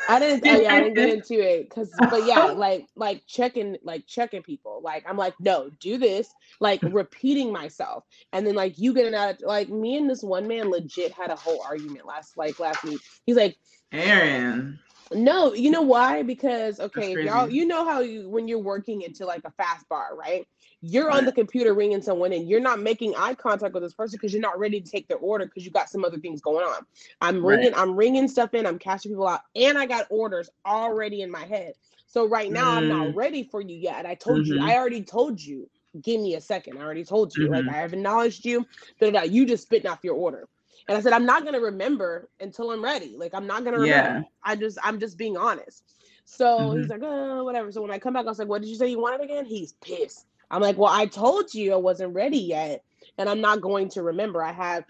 I 0.08 0.20
didn't. 0.20 0.48
Oh, 0.48 0.62
yeah, 0.62 0.74
I 0.74 0.80
didn't 0.80 0.96
get 0.96 1.10
into 1.10 1.40
it 1.42 1.70
because, 1.70 1.92
but 2.10 2.26
yeah, 2.26 2.46
like 2.46 2.88
like 2.96 3.24
checking 3.28 3.78
like 3.84 4.08
checking 4.08 4.42
people. 4.42 4.80
Like 4.82 5.04
I'm 5.08 5.18
like, 5.18 5.34
no, 5.42 5.70
do 5.82 5.98
this. 5.98 6.34
Like 6.62 6.82
repeating 6.84 7.52
myself, 7.52 8.06
and 8.32 8.48
then 8.48 8.56
like 8.56 8.80
you 8.80 8.94
getting 8.94 9.14
out. 9.14 9.42
Like 9.42 9.68
me 9.68 9.98
and 9.98 10.10
this 10.10 10.24
one 10.24 10.48
man 10.48 10.70
legit 10.72 11.12
had 11.12 11.32
a 11.32 11.36
whole 11.36 11.62
argument 11.62 12.06
last 12.06 12.38
like 12.38 12.60
last 12.60 12.84
week. 12.86 13.02
He's 13.26 13.36
like, 13.36 13.58
Erin. 13.92 14.80
No, 15.12 15.54
you 15.54 15.72
know 15.72 15.82
why? 15.82 16.24
Because 16.24 16.80
okay, 16.80 17.24
y'all, 17.24 17.50
you 17.50 17.66
know 17.66 17.84
how 17.84 18.02
you 18.02 18.30
when 18.30 18.48
you're 18.48 18.60
working 18.60 19.02
into 19.02 19.26
like 19.26 19.42
a 19.46 19.52
fast 19.52 19.88
bar, 19.90 20.16
right? 20.16 20.48
You're 20.82 21.08
right. 21.08 21.18
on 21.18 21.26
the 21.26 21.32
computer 21.32 21.74
ringing 21.74 22.02
someone 22.02 22.32
and 22.32 22.48
you're 22.48 22.60
not 22.60 22.80
making 22.80 23.16
eye 23.16 23.34
contact 23.34 23.74
with 23.74 23.84
this 23.84 23.94
person 23.94 24.18
because 24.18 24.34
you're 24.34 24.42
not 24.42 24.60
ready 24.60 24.80
to 24.80 24.90
take 24.90 25.08
their 25.08 25.18
order 25.18 25.46
because 25.46 25.66
you 25.66 25.72
got 25.72 25.90
some 25.90 26.06
other 26.06 26.18
things 26.18 26.42
going 26.42 26.66
on. 26.66 26.86
I'm 27.20 27.46
ringing, 27.46 27.74
right. 27.74 27.82
I'm 27.82 27.96
ringing 27.96 28.28
stuff 28.28 28.54
in, 28.54 28.66
I'm 28.66 28.80
cashing 28.80 29.12
people 29.12 29.28
out, 29.28 29.42
and 29.56 29.78
I 29.78 29.86
got 29.88 30.08
orders 30.10 30.50
already 30.66 31.22
in 31.22 31.32
my 31.32 31.44
head. 31.44 31.74
So 32.08 32.28
right 32.28 32.52
now 32.52 32.74
mm. 32.74 32.78
I'm 32.78 32.88
not 32.88 33.08
mm. 33.08 33.16
ready 33.16 33.44
for 33.44 33.62
you 33.62 33.76
yet. 33.76 34.06
I 34.06 34.16
told 34.16 34.46
mm-hmm. 34.46 34.54
you, 34.54 34.64
I 34.64 34.76
already 34.76 35.04
told 35.04 35.42
you, 35.42 35.70
give 36.02 36.22
me 36.22 36.36
a 36.36 36.42
second. 36.42 36.78
I 36.78 36.82
already 36.82 37.04
told 37.04 37.36
you, 37.36 37.46
mm-hmm. 37.46 37.68
like 37.68 37.76
I 37.76 37.80
have 37.80 37.94
acknowledged 37.94 38.46
you, 38.46 38.66
but 39.00 39.30
you 39.30 39.46
just 39.46 39.64
spitting 39.64 39.90
off 39.90 40.00
your 40.04 40.16
order. 40.16 40.48
And 40.90 40.98
I 40.98 41.02
said, 41.02 41.14
I'm 41.14 41.26
not 41.26 41.46
gonna 41.46 41.60
remember 41.60 42.30
until 42.40 42.72
I'm 42.72 42.84
ready. 42.84 43.16
Like 43.16 43.36
I'm 43.36 43.46
not 43.46 43.64
gonna 43.64 43.78
remember. 43.78 44.20
Yeah. 44.20 44.24
I 44.44 44.56
just 44.56 44.80
I'm 44.84 45.00
just 45.00 45.20
being 45.20 45.38
honest. 45.38 45.84
So 46.26 46.46
mm-hmm. 46.46 46.80
he's 46.80 46.90
like, 46.90 47.02
oh, 47.04 47.44
whatever. 47.44 47.72
So 47.72 47.84
when 47.84 47.92
I 47.92 48.00
come 48.00 48.14
back, 48.14 48.26
I 48.26 48.30
was 48.30 48.40
like, 48.40 48.48
what 48.48 48.64
did 48.64 48.70
you 48.70 48.76
say 48.76 48.88
you 48.88 49.00
wanted 49.00 49.22
again? 49.22 49.46
He's 49.46 49.74
pissed. 49.74 50.26
I'm 50.50 50.64
like, 50.64 50.80
well, 50.80 50.92
I 50.92 51.06
told 51.06 51.54
you 51.54 51.74
I 51.74 51.76
wasn't 51.76 52.16
ready 52.16 52.40
yet, 52.40 52.84
and 53.20 53.30
I'm 53.30 53.40
not 53.40 53.62
going 53.62 53.88
to 53.90 54.02
remember. 54.02 54.44
I 54.44 54.52
have 54.52 54.84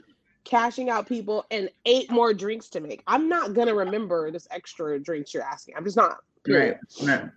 cashing 0.45 0.89
out 0.89 1.05
people 1.05 1.45
and 1.51 1.69
eight 1.85 2.09
more 2.09 2.33
drinks 2.33 2.69
to 2.69 2.79
make. 2.79 3.03
I'm 3.05 3.27
not 3.27 3.53
gonna 3.53 3.75
remember 3.75 4.31
this 4.31 4.47
extra 4.51 4.97
drinks 5.01 5.33
you're 5.33 5.43
asking. 5.43 5.75
I'm 5.75 5.83
just 5.83 5.97
not. 5.97 6.19
Period. 6.45 6.79
Right. 7.03 7.29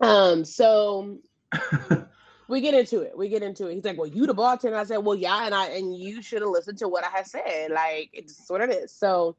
right. 0.00 0.30
Um. 0.32 0.44
So 0.44 1.18
we 2.48 2.60
get 2.60 2.74
into 2.74 3.00
it. 3.00 3.16
We 3.16 3.28
get 3.28 3.42
into 3.42 3.68
it. 3.68 3.74
He's 3.74 3.84
like, 3.84 3.98
"Well, 3.98 4.06
you 4.06 4.26
the 4.26 4.34
bartender." 4.34 4.76
I 4.76 4.84
said, 4.84 4.98
"Well, 4.98 5.16
yeah," 5.16 5.46
and 5.46 5.54
I 5.54 5.68
and 5.68 5.96
you 5.96 6.22
should 6.22 6.42
have 6.42 6.50
listened 6.50 6.78
to 6.78 6.88
what 6.88 7.04
I 7.04 7.08
had 7.08 7.26
said. 7.26 7.70
Like, 7.70 8.10
it's 8.12 8.48
what 8.48 8.60
it 8.60 8.70
is. 8.70 8.92
So, 8.92 9.36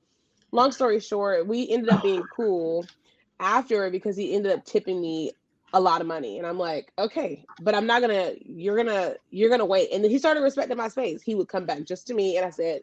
long 0.51 0.71
story 0.71 0.99
short, 0.99 1.47
we 1.47 1.69
ended 1.69 1.89
up 1.89 2.01
being 2.01 2.23
cool 2.35 2.85
after 3.39 3.89
because 3.89 4.17
he 4.17 4.33
ended 4.33 4.51
up 4.51 4.65
tipping 4.65 5.01
me 5.01 5.33
a 5.73 5.79
lot 5.79 6.01
of 6.01 6.07
money. 6.07 6.37
And 6.37 6.47
I'm 6.47 6.57
like, 6.57 6.91
okay, 6.97 7.45
but 7.61 7.75
I'm 7.75 7.85
not 7.85 8.01
gonna, 8.01 8.31
you're 8.39 8.77
gonna, 8.77 9.15
you're 9.29 9.49
gonna 9.49 9.65
wait. 9.65 9.89
And 9.91 10.03
then 10.03 10.09
he 10.09 10.17
started 10.17 10.41
respecting 10.41 10.77
my 10.77 10.87
space. 10.87 11.21
He 11.21 11.35
would 11.35 11.49
come 11.49 11.65
back 11.65 11.83
just 11.83 12.07
to 12.07 12.13
me 12.13 12.37
and 12.37 12.45
I 12.45 12.49
said, 12.49 12.81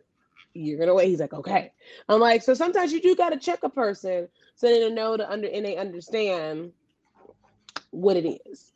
You're 0.53 0.79
gonna 0.79 0.95
wait. 0.95 1.09
He's 1.09 1.21
like, 1.21 1.33
okay. 1.33 1.73
I'm 2.09 2.21
like, 2.21 2.43
so 2.43 2.53
sometimes 2.53 2.93
you 2.93 3.01
do 3.01 3.17
gotta 3.17 3.39
check 3.39 3.61
a 3.63 3.71
person 3.71 4.29
so 4.55 4.67
they 4.67 4.91
know 4.91 5.17
to 5.17 5.31
under 5.31 5.49
and 5.49 5.65
they 5.65 5.77
understand 5.77 6.73
what 7.91 8.17
it 8.17 8.41
is. 8.47 8.73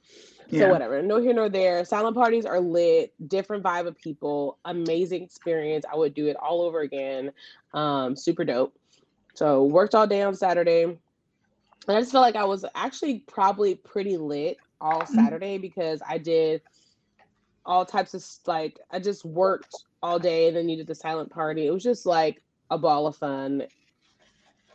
Yeah. 0.48 0.61
So 0.61 0.72
whatever, 0.72 1.02
no 1.02 1.20
here 1.20 1.32
nor 1.32 1.48
there. 1.48 1.85
Silent 1.85 2.16
parties 2.16 2.46
are 2.46 2.61
lit, 2.61 3.12
different 3.28 3.64
vibe 3.64 3.87
of 3.87 3.98
people, 3.98 4.59
amazing 4.64 5.22
experience. 5.22 5.85
I 5.92 5.96
would 5.96 6.14
do 6.14 6.26
it 6.26 6.37
all 6.37 6.62
over 6.62 6.80
again. 6.80 7.32
Um, 7.74 8.14
super 8.16 8.44
dope. 8.44 8.74
So 9.35 9.64
worked 9.64 9.94
all 9.94 10.06
day 10.06 10.22
on 10.22 10.35
Saturday 10.35 10.96
and 11.88 11.96
I 11.96 12.00
just 12.00 12.12
felt 12.12 12.22
like 12.22 12.37
I 12.37 12.44
was 12.44 12.64
actually 12.74 13.20
probably 13.20 13.74
pretty 13.74 14.16
lit 14.16 14.59
all 14.80 15.02
mm-hmm. 15.02 15.14
Saturday 15.14 15.59
because 15.59 16.00
I 16.06 16.18
did 16.18 16.62
all 17.64 17.85
types 17.85 18.14
of 18.14 18.24
like 18.46 18.78
I 18.90 18.98
just 18.98 19.24
worked 19.24 19.74
all 20.02 20.18
day 20.18 20.48
and 20.48 20.56
then 20.56 20.68
you 20.68 20.76
did 20.76 20.87
the 20.87 20.94
silent 20.94 21.30
party. 21.30 21.66
It 21.66 21.72
was 21.72 21.82
just 21.82 22.06
like 22.06 22.42
a 22.70 22.78
ball 22.78 23.06
of 23.06 23.16
fun 23.16 23.64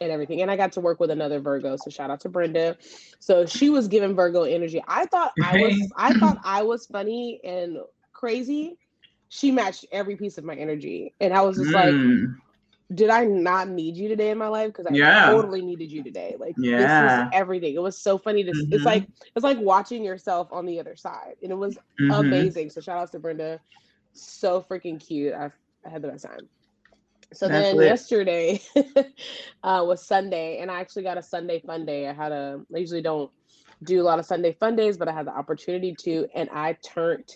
and 0.01 0.11
everything. 0.11 0.41
And 0.41 0.51
I 0.51 0.57
got 0.57 0.71
to 0.73 0.81
work 0.81 0.99
with 0.99 1.11
another 1.11 1.39
Virgo. 1.39 1.77
So 1.77 1.89
shout 1.89 2.09
out 2.09 2.19
to 2.21 2.29
Brenda. 2.29 2.75
So 3.19 3.45
she 3.45 3.69
was 3.69 3.87
giving 3.87 4.15
Virgo 4.15 4.43
energy. 4.43 4.83
I 4.87 5.05
thought 5.05 5.31
I 5.41 5.57
was 5.57 5.93
I 5.95 6.13
thought 6.19 6.39
I 6.43 6.63
was 6.63 6.87
funny 6.87 7.39
and 7.43 7.77
crazy. 8.11 8.77
She 9.29 9.51
matched 9.51 9.85
every 9.91 10.17
piece 10.17 10.37
of 10.37 10.43
my 10.43 10.55
energy. 10.55 11.13
And 11.21 11.33
I 11.33 11.41
was 11.41 11.57
just 11.57 11.69
mm. 11.69 11.73
like, 11.73 12.29
did 12.93 13.09
I 13.09 13.23
not 13.23 13.69
need 13.69 13.95
you 13.95 14.09
today 14.09 14.31
in 14.31 14.37
my 14.37 14.49
life? 14.49 14.67
Because 14.67 14.87
I 14.87 14.93
yeah. 14.93 15.27
totally 15.27 15.61
needed 15.61 15.89
you 15.89 16.03
today. 16.03 16.35
Like 16.37 16.55
yeah. 16.57 16.77
this 16.77 17.27
is 17.27 17.29
everything. 17.33 17.75
It 17.75 17.81
was 17.81 17.97
so 17.97 18.17
funny 18.17 18.43
to 18.43 18.51
mm-hmm. 18.51 18.73
it's 18.73 18.83
like 18.83 19.07
it's 19.35 19.43
like 19.43 19.59
watching 19.59 20.03
yourself 20.03 20.51
on 20.51 20.65
the 20.65 20.79
other 20.79 20.95
side. 20.95 21.35
And 21.41 21.51
it 21.51 21.55
was 21.55 21.77
mm-hmm. 21.99 22.11
amazing. 22.11 22.71
So 22.71 22.81
shout 22.81 22.97
out 22.97 23.11
to 23.13 23.19
Brenda. 23.19 23.61
So 24.13 24.65
freaking 24.69 24.99
cute. 24.99 25.33
I, 25.33 25.51
I 25.85 25.89
had 25.89 26.01
the 26.01 26.09
best 26.09 26.25
time. 26.25 26.49
So 27.33 27.47
That's 27.47 27.69
then 27.69 27.77
lit. 27.77 27.87
yesterday 27.87 28.61
uh, 29.63 29.83
was 29.85 30.05
Sunday, 30.05 30.59
and 30.59 30.69
I 30.69 30.79
actually 30.79 31.03
got 31.03 31.17
a 31.17 31.23
Sunday 31.23 31.61
fun 31.65 31.85
day. 31.85 32.07
I 32.07 32.13
had 32.13 32.31
a 32.31 32.61
I 32.73 32.77
usually 32.77 33.01
don't 33.01 33.31
do 33.83 34.01
a 34.01 34.03
lot 34.03 34.19
of 34.19 34.25
Sunday 34.25 34.55
fun 34.59 34.75
days, 34.75 34.97
but 34.97 35.07
I 35.07 35.13
had 35.13 35.27
the 35.27 35.31
opportunity 35.31 35.95
to, 36.01 36.27
and 36.35 36.49
I 36.51 36.77
turned 36.83 37.29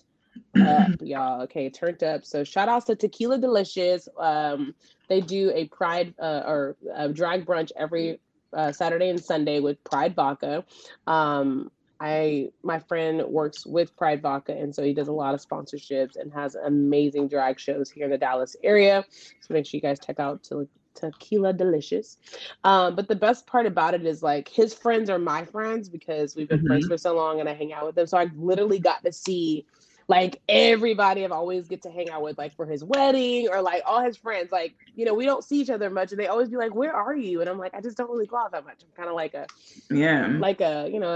up, 0.55 0.91
y'all. 1.01 1.41
Okay, 1.43 1.69
turned 1.69 2.03
up. 2.03 2.25
So 2.25 2.43
shout 2.43 2.69
outs 2.69 2.85
to 2.85 2.95
Tequila 2.95 3.37
Delicious. 3.37 4.07
Um, 4.19 4.75
they 5.07 5.21
do 5.21 5.51
a 5.53 5.65
Pride 5.65 6.13
uh, 6.19 6.43
or 6.45 6.75
a 6.93 7.09
drag 7.09 7.45
brunch 7.45 7.71
every 7.75 8.19
uh, 8.53 8.71
Saturday 8.71 9.09
and 9.09 9.23
Sunday 9.23 9.59
with 9.59 9.83
Pride 9.83 10.15
Vodka. 10.15 10.65
Um, 11.07 11.71
I 11.99 12.49
my 12.63 12.79
friend 12.79 13.23
works 13.27 13.65
with 13.65 13.95
Pride 13.95 14.21
Vodka, 14.21 14.53
and 14.53 14.73
so 14.73 14.83
he 14.83 14.93
does 14.93 15.07
a 15.07 15.13
lot 15.13 15.33
of 15.33 15.45
sponsorships 15.45 16.17
and 16.17 16.31
has 16.33 16.55
amazing 16.55 17.27
drag 17.27 17.59
shows 17.59 17.89
here 17.89 18.05
in 18.05 18.11
the 18.11 18.17
Dallas 18.17 18.55
area. 18.63 19.05
So 19.41 19.53
make 19.53 19.65
sure 19.65 19.77
you 19.77 19.81
guys 19.81 19.99
check 19.99 20.19
out 20.19 20.43
to 20.45 20.67
Tequila 20.95 21.53
Delicious. 21.53 22.17
Um, 22.63 22.95
but 22.95 23.07
the 23.07 23.15
best 23.15 23.45
part 23.45 23.65
about 23.65 23.93
it 23.93 24.05
is 24.05 24.23
like 24.23 24.47
his 24.49 24.73
friends 24.73 25.09
are 25.09 25.19
my 25.19 25.45
friends 25.45 25.89
because 25.89 26.35
we've 26.35 26.49
been 26.49 26.59
mm-hmm. 26.59 26.67
friends 26.67 26.87
for 26.87 26.97
so 26.97 27.15
long, 27.15 27.39
and 27.39 27.47
I 27.47 27.53
hang 27.53 27.73
out 27.73 27.85
with 27.85 27.95
them. 27.95 28.07
So 28.07 28.17
I 28.17 28.29
literally 28.35 28.79
got 28.79 29.03
to 29.03 29.11
see 29.11 29.65
like 30.07 30.41
everybody 30.47 31.25
I've 31.25 31.31
always 31.31 31.67
get 31.67 31.81
to 31.83 31.89
hang 31.89 32.09
out 32.09 32.21
with, 32.21 32.37
like 32.37 32.55
for 32.55 32.65
his 32.65 32.83
wedding 32.83 33.47
or 33.49 33.61
like 33.61 33.81
all 33.85 34.01
his 34.01 34.17
friends. 34.17 34.51
Like, 34.51 34.75
you 34.95 35.05
know, 35.05 35.13
we 35.13 35.25
don't 35.25 35.43
see 35.43 35.59
each 35.59 35.69
other 35.69 35.89
much, 35.89 36.11
and 36.11 36.19
they 36.19 36.27
always 36.27 36.49
be 36.49 36.57
like, 36.57 36.75
"Where 36.75 36.93
are 36.93 37.15
you?" 37.15 37.41
And 37.41 37.49
I'm 37.49 37.57
like, 37.57 37.73
I 37.73 37.81
just 37.81 37.97
don't 37.97 38.09
really 38.11 38.27
go 38.27 38.37
out 38.37 38.51
that 38.51 38.65
much. 38.65 38.81
I'm 38.83 38.95
kind 38.95 39.09
of 39.09 39.15
like 39.15 39.33
a, 39.33 39.47
yeah, 39.89 40.27
like 40.27 40.61
a, 40.61 40.89
you 40.91 40.99
know, 40.99 41.11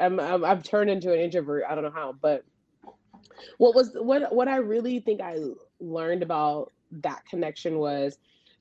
I'm, 0.00 0.18
I'm 0.18 0.44
I've 0.44 0.62
turned 0.62 0.90
into 0.90 1.12
an 1.12 1.20
introvert. 1.20 1.64
I 1.68 1.74
don't 1.74 1.84
know 1.84 1.90
how, 1.90 2.14
but 2.20 2.44
what 3.58 3.74
was 3.74 3.92
what 3.94 4.34
what 4.34 4.48
I 4.48 4.56
really 4.56 5.00
think 5.00 5.20
I 5.20 5.36
learned 5.80 6.22
about 6.22 6.72
that 6.90 7.24
connection 7.26 7.78
was 7.78 8.18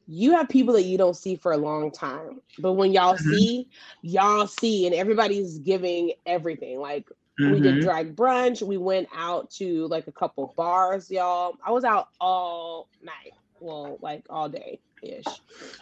you 0.07 0.31
have 0.31 0.47
people 0.47 0.73
that 0.73 0.83
you 0.83 0.97
don't 0.97 1.15
see 1.15 1.35
for 1.35 1.51
a 1.51 1.57
long 1.57 1.91
time 1.91 2.41
but 2.59 2.73
when 2.73 2.91
y'all 2.91 3.15
mm-hmm. 3.15 3.29
see 3.29 3.69
y'all 4.01 4.47
see 4.47 4.85
and 4.85 4.95
everybody's 4.95 5.59
giving 5.59 6.13
everything 6.25 6.79
like 6.79 7.07
mm-hmm. 7.39 7.51
we 7.51 7.59
did 7.59 7.75
mm-hmm. 7.75 7.83
drag 7.83 8.15
brunch 8.15 8.61
we 8.61 8.77
went 8.77 9.07
out 9.15 9.49
to 9.49 9.87
like 9.87 10.07
a 10.07 10.11
couple 10.11 10.53
bars 10.57 11.09
y'all 11.09 11.55
i 11.65 11.71
was 11.71 11.83
out 11.83 12.09
all 12.19 12.89
night 13.01 13.33
well 13.59 13.97
like 14.01 14.25
all 14.29 14.49
day 14.49 14.79
ish 15.03 15.25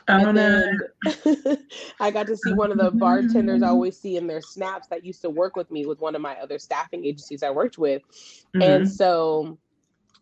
and 0.07 0.37
then 0.37 0.77
i 1.99 2.11
got 2.11 2.27
to 2.27 2.35
see 2.35 2.53
one 2.53 2.71
of 2.71 2.77
the 2.77 2.91
bartenders 2.91 3.63
i 3.63 3.67
always 3.67 3.97
see 3.97 4.17
in 4.17 4.27
their 4.27 4.41
snaps 4.41 4.87
that 4.87 5.05
used 5.05 5.21
to 5.21 5.29
work 5.29 5.55
with 5.55 5.71
me 5.71 5.85
with 5.85 5.99
one 6.01 6.15
of 6.15 6.21
my 6.21 6.35
other 6.35 6.59
staffing 6.59 7.05
agencies 7.05 7.41
i 7.41 7.49
worked 7.49 7.77
with 7.77 8.01
mm-hmm. 8.53 8.61
and 8.61 8.91
so 8.91 9.57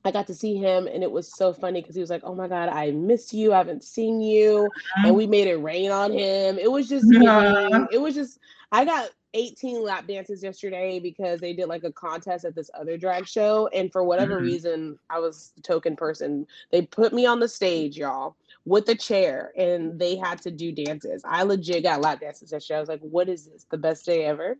I 0.06 0.12
got 0.12 0.28
to 0.28 0.34
see 0.34 0.58
him 0.58 0.88
and 0.88 1.02
it 1.02 1.12
was 1.12 1.34
so 1.34 1.54
funny 1.54 1.82
because 1.82 1.96
he 1.96 2.02
was 2.02 2.10
like, 2.10 2.24
Oh 2.26 2.36
my 2.36 2.48
God, 2.48 2.69
I 2.69 2.91
miss 2.91 3.34
you. 3.34 3.54
I 3.54 3.58
haven't 3.58 3.84
seen 3.84 4.19
you. 4.19 4.69
And 4.98 5.06
uh-huh. 5.06 5.13
we 5.13 5.28
made 5.28 5.48
it 5.48 5.56
rain 5.56 5.91
on 5.91 6.12
him. 6.12 6.58
It 6.60 6.69
was 6.69 6.89
just, 6.89 7.06
yeah. 7.10 7.86
it 7.91 8.00
was 8.00 8.13
just, 8.13 8.39
I 8.72 8.84
got 8.84 9.10
18 9.34 9.84
lap 9.84 10.08
dances 10.08 10.43
yesterday 10.43 11.00
because 11.00 11.39
they 11.39 11.54
did 11.54 11.67
like 11.67 11.84
a 11.84 11.91
contest 11.91 12.46
at 12.46 12.56
this 12.56 12.69
other 12.74 12.98
drag 12.98 13.28
show. 13.28 13.67
And 13.67 13.91
for 13.91 14.04
whatever 14.04 14.36
mm-hmm. 14.36 14.46
reason, 14.46 15.00
I 15.10 15.19
was 15.19 15.52
the 15.56 15.62
token 15.62 15.96
person. 15.96 16.48
They 16.72 16.84
put 16.84 17.13
me 17.13 17.26
on 17.26 17.39
the 17.39 17.48
stage, 17.48 17.98
y'all 17.98 18.36
with 18.66 18.88
a 18.89 18.96
chair 18.96 19.52
and 19.58 20.00
they 20.00 20.16
had 20.16 20.42
to 20.42 20.52
do 20.52 20.72
dances. 20.72 21.22
I 21.26 21.44
legit 21.44 21.84
got 21.84 22.02
lap 22.02 22.22
dances 22.22 22.52
that 22.52 22.63
show. 22.63 22.76
I 22.76 22.80
was 22.80 22.89
like, 22.89 23.02
what 23.02 23.28
is 23.30 23.46
this? 23.46 23.66
The 23.70 23.78
best 23.78 24.06
day 24.06 24.26
ever. 24.26 24.58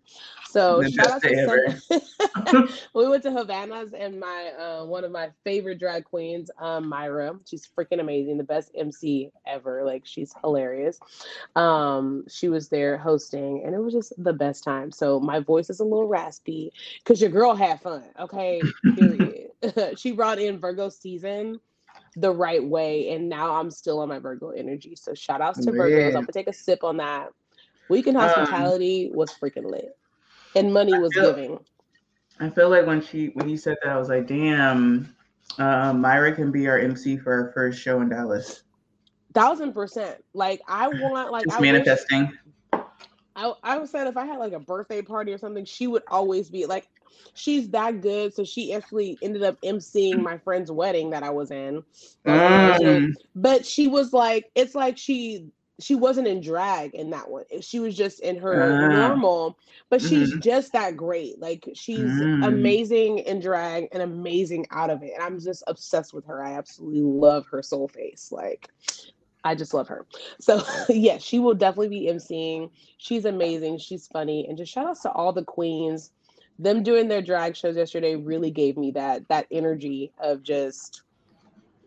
So 0.50 0.82
the 0.82 0.92
shout 0.92 1.12
out 1.12 1.22
to 1.22 2.70
we 2.94 3.08
went 3.08 3.24
to 3.24 3.32
Havana's 3.32 3.94
and 3.94 4.20
my 4.20 4.52
uh, 4.60 4.86
one 4.86 5.04
of 5.04 5.12
my 5.12 5.30
favorite 5.44 5.80
drag 5.80 6.04
queens, 6.06 6.52
um, 6.60 6.88
Myra. 6.88 7.38
She's 7.46 7.68
freaking 7.68 8.00
amazing, 8.00 8.38
the 8.38 8.44
best 8.44 8.72
MC 8.76 9.32
ever. 9.48 9.84
Like 9.86 10.04
she's 10.06 10.34
hilarious. 10.42 11.00
Um, 11.56 12.26
she 12.30 12.50
was 12.50 12.70
there 12.70 12.98
hosting 12.98 13.64
and 13.66 13.74
it 13.74 13.80
was 13.80 13.94
just 13.94 14.14
the 14.18 14.34
best 14.34 14.64
time. 14.64 14.92
So 14.92 15.20
my 15.20 15.40
voice 15.40 15.70
is 15.70 15.80
a 15.80 15.84
little 15.84 16.08
raspy 16.08 16.72
because 17.04 17.22
your 17.22 17.30
girl 17.30 17.56
had 17.56 17.82
fun. 17.82 18.04
Okay. 18.20 18.62
Period. 18.96 19.52
she 19.98 20.12
brought 20.12 20.40
in 20.40 20.60
Virgo 20.60 20.90
season 20.90 21.60
the 22.16 22.32
right 22.32 22.64
way. 22.64 23.12
And 23.12 23.30
now 23.30 23.56
I'm 23.56 23.72
still 23.72 24.00
on 24.00 24.10
my 24.10 24.20
Virgo 24.20 24.50
energy. 24.50 24.96
So 24.96 25.14
shout 25.14 25.42
outs 25.42 25.64
to 25.66 25.72
Virgos. 25.72 26.08
I'm 26.10 26.14
gonna 26.14 26.28
take 26.32 26.48
a 26.48 26.54
sip 26.54 26.84
on 26.84 26.98
that. 26.98 27.30
Weekend 27.90 28.18
um, 28.18 28.24
hospitality 28.24 29.10
um, 29.10 29.18
was 29.18 29.32
freaking 29.32 29.70
lit. 29.70 29.98
And 30.56 30.74
money 30.74 30.98
was 30.98 31.14
feel, 31.14 31.34
giving. 31.34 31.60
I 32.40 32.50
feel 32.50 32.70
like 32.70 32.86
when 32.86 33.02
she 33.02 33.28
when 33.34 33.50
you 33.50 33.58
said 33.58 33.78
that, 33.84 33.92
I 33.92 33.98
was 33.98 34.10
like, 34.10 34.28
damn, 34.28 35.16
uh, 35.58 35.94
Myra 35.94 36.34
can 36.34 36.52
be 36.52 36.68
our 36.68 36.80
MC 36.80 37.18
for 37.18 37.34
our 37.34 37.52
first 37.54 37.80
show 37.80 38.02
in 38.02 38.10
Dallas. 38.10 38.64
Thousand 39.34 39.74
percent. 39.74 40.24
Like 40.34 40.62
I 40.68 40.88
want 40.88 41.32
like 41.32 41.46
Just 41.46 41.58
I 41.58 41.62
manifesting. 41.62 42.28
Wish, 42.28 42.38
I, 43.36 43.54
I 43.64 43.78
was 43.78 43.90
saying 43.90 44.08
if 44.08 44.18
I 44.18 44.26
had 44.26 44.40
like 44.40 44.54
a 44.54 44.60
birthday 44.60 45.02
party 45.02 45.34
or 45.34 45.38
something, 45.38 45.66
she 45.66 45.88
would 45.88 46.04
always 46.08 46.50
be 46.50 46.66
like 46.66 46.88
she's 47.34 47.70
that 47.70 48.02
good. 48.02 48.34
So 48.34 48.44
she 48.44 48.74
actually 48.74 49.18
ended 49.22 49.44
up 49.44 49.60
emceeing 49.62 50.22
my 50.22 50.38
friend's 50.38 50.72
wedding 50.72 51.12
that 51.12 51.24
I 51.24 51.30
was 51.30 51.52
in. 51.52 51.84
Mm. 52.26 53.14
But 53.36 53.66
she 53.66 53.88
was 53.88 54.14
like, 54.14 54.52
it's 54.56 54.76
like 54.76 54.98
she 54.98 55.48
she 55.80 55.96
wasn't 55.96 56.28
in 56.28 56.40
drag 56.40 56.94
in 56.94 57.10
that 57.10 57.30
one. 57.30 57.46
She 57.62 57.80
was 57.80 57.96
just 57.96 58.20
in 58.20 58.38
her 58.38 58.86
uh, 58.86 59.08
normal, 59.08 59.58
but 59.90 60.02
she's 60.02 60.30
mm-hmm. 60.30 60.40
just 60.40 60.72
that 60.74 60.96
great. 60.96 61.40
Like 61.40 61.68
she's 61.74 62.00
mm. 62.00 62.46
amazing 62.46 63.20
in 63.20 63.40
drag 63.40 63.90
and 63.92 64.04
amazing 64.04 64.68
out 64.70 64.92
of 64.92 65.02
it. 65.02 65.14
And 65.16 65.24
I'm 65.24 65.40
just 65.40 65.64
obsessed 65.68 66.14
with 66.14 66.26
her. 66.26 66.44
I 66.44 66.54
absolutely 66.54 67.02
love 67.02 67.48
her 67.48 67.64
soul 67.64 67.88
face. 67.88 68.32
Like 68.32 68.70
I 69.44 69.56
just 69.56 69.74
love 69.74 69.88
her. 69.88 70.06
So 70.40 70.58
yes, 70.58 70.86
yeah, 70.90 71.18
she 71.18 71.40
will 71.40 71.54
definitely 71.54 71.90
be 71.90 72.08
emceeing. 72.08 72.70
She's 72.98 73.26
amazing. 73.26 73.78
She's 73.78 74.08
funny. 74.08 74.46
And 74.48 74.58
just 74.58 74.72
shout 74.72 74.88
outs 74.88 75.02
to 75.02 75.12
all 75.12 75.34
the 75.34 75.44
queens 75.44 76.12
them 76.60 76.84
doing 76.84 77.08
their 77.08 77.22
drag 77.22 77.56
shows 77.56 77.76
yesterday 77.76 78.16
really 78.16 78.52
gave 78.52 78.78
me 78.78 78.92
that 78.92 79.28
that 79.28 79.48
energy 79.52 80.12
of 80.20 80.44
just 80.44 81.02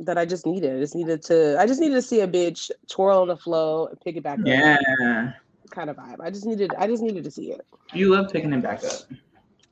that 0.00 0.18
I 0.18 0.26
just 0.26 0.44
needed. 0.46 0.76
I 0.76 0.80
just 0.80 0.94
needed 0.94 1.22
to 1.22 1.56
I 1.58 1.66
just 1.66 1.80
needed 1.80 1.94
to 1.94 2.02
see 2.02 2.20
a 2.20 2.28
bitch 2.28 2.70
twirl 2.88 3.22
on 3.22 3.28
the 3.28 3.36
flow 3.36 3.86
and 3.86 4.00
pick 4.00 4.16
it 4.16 4.22
back 4.22 4.38
yeah. 4.44 4.74
up. 4.74 4.80
Yeah. 5.00 5.32
Kind 5.70 5.90
of 5.90 5.96
vibe. 5.96 6.20
I 6.20 6.30
just 6.30 6.46
needed 6.46 6.72
I 6.78 6.86
just 6.86 7.02
needed 7.02 7.24
to 7.24 7.30
see 7.30 7.52
it. 7.52 7.66
You 7.92 8.10
love 8.10 8.30
picking 8.32 8.52
it 8.52 8.62
back 8.62 8.84
up. 8.84 8.92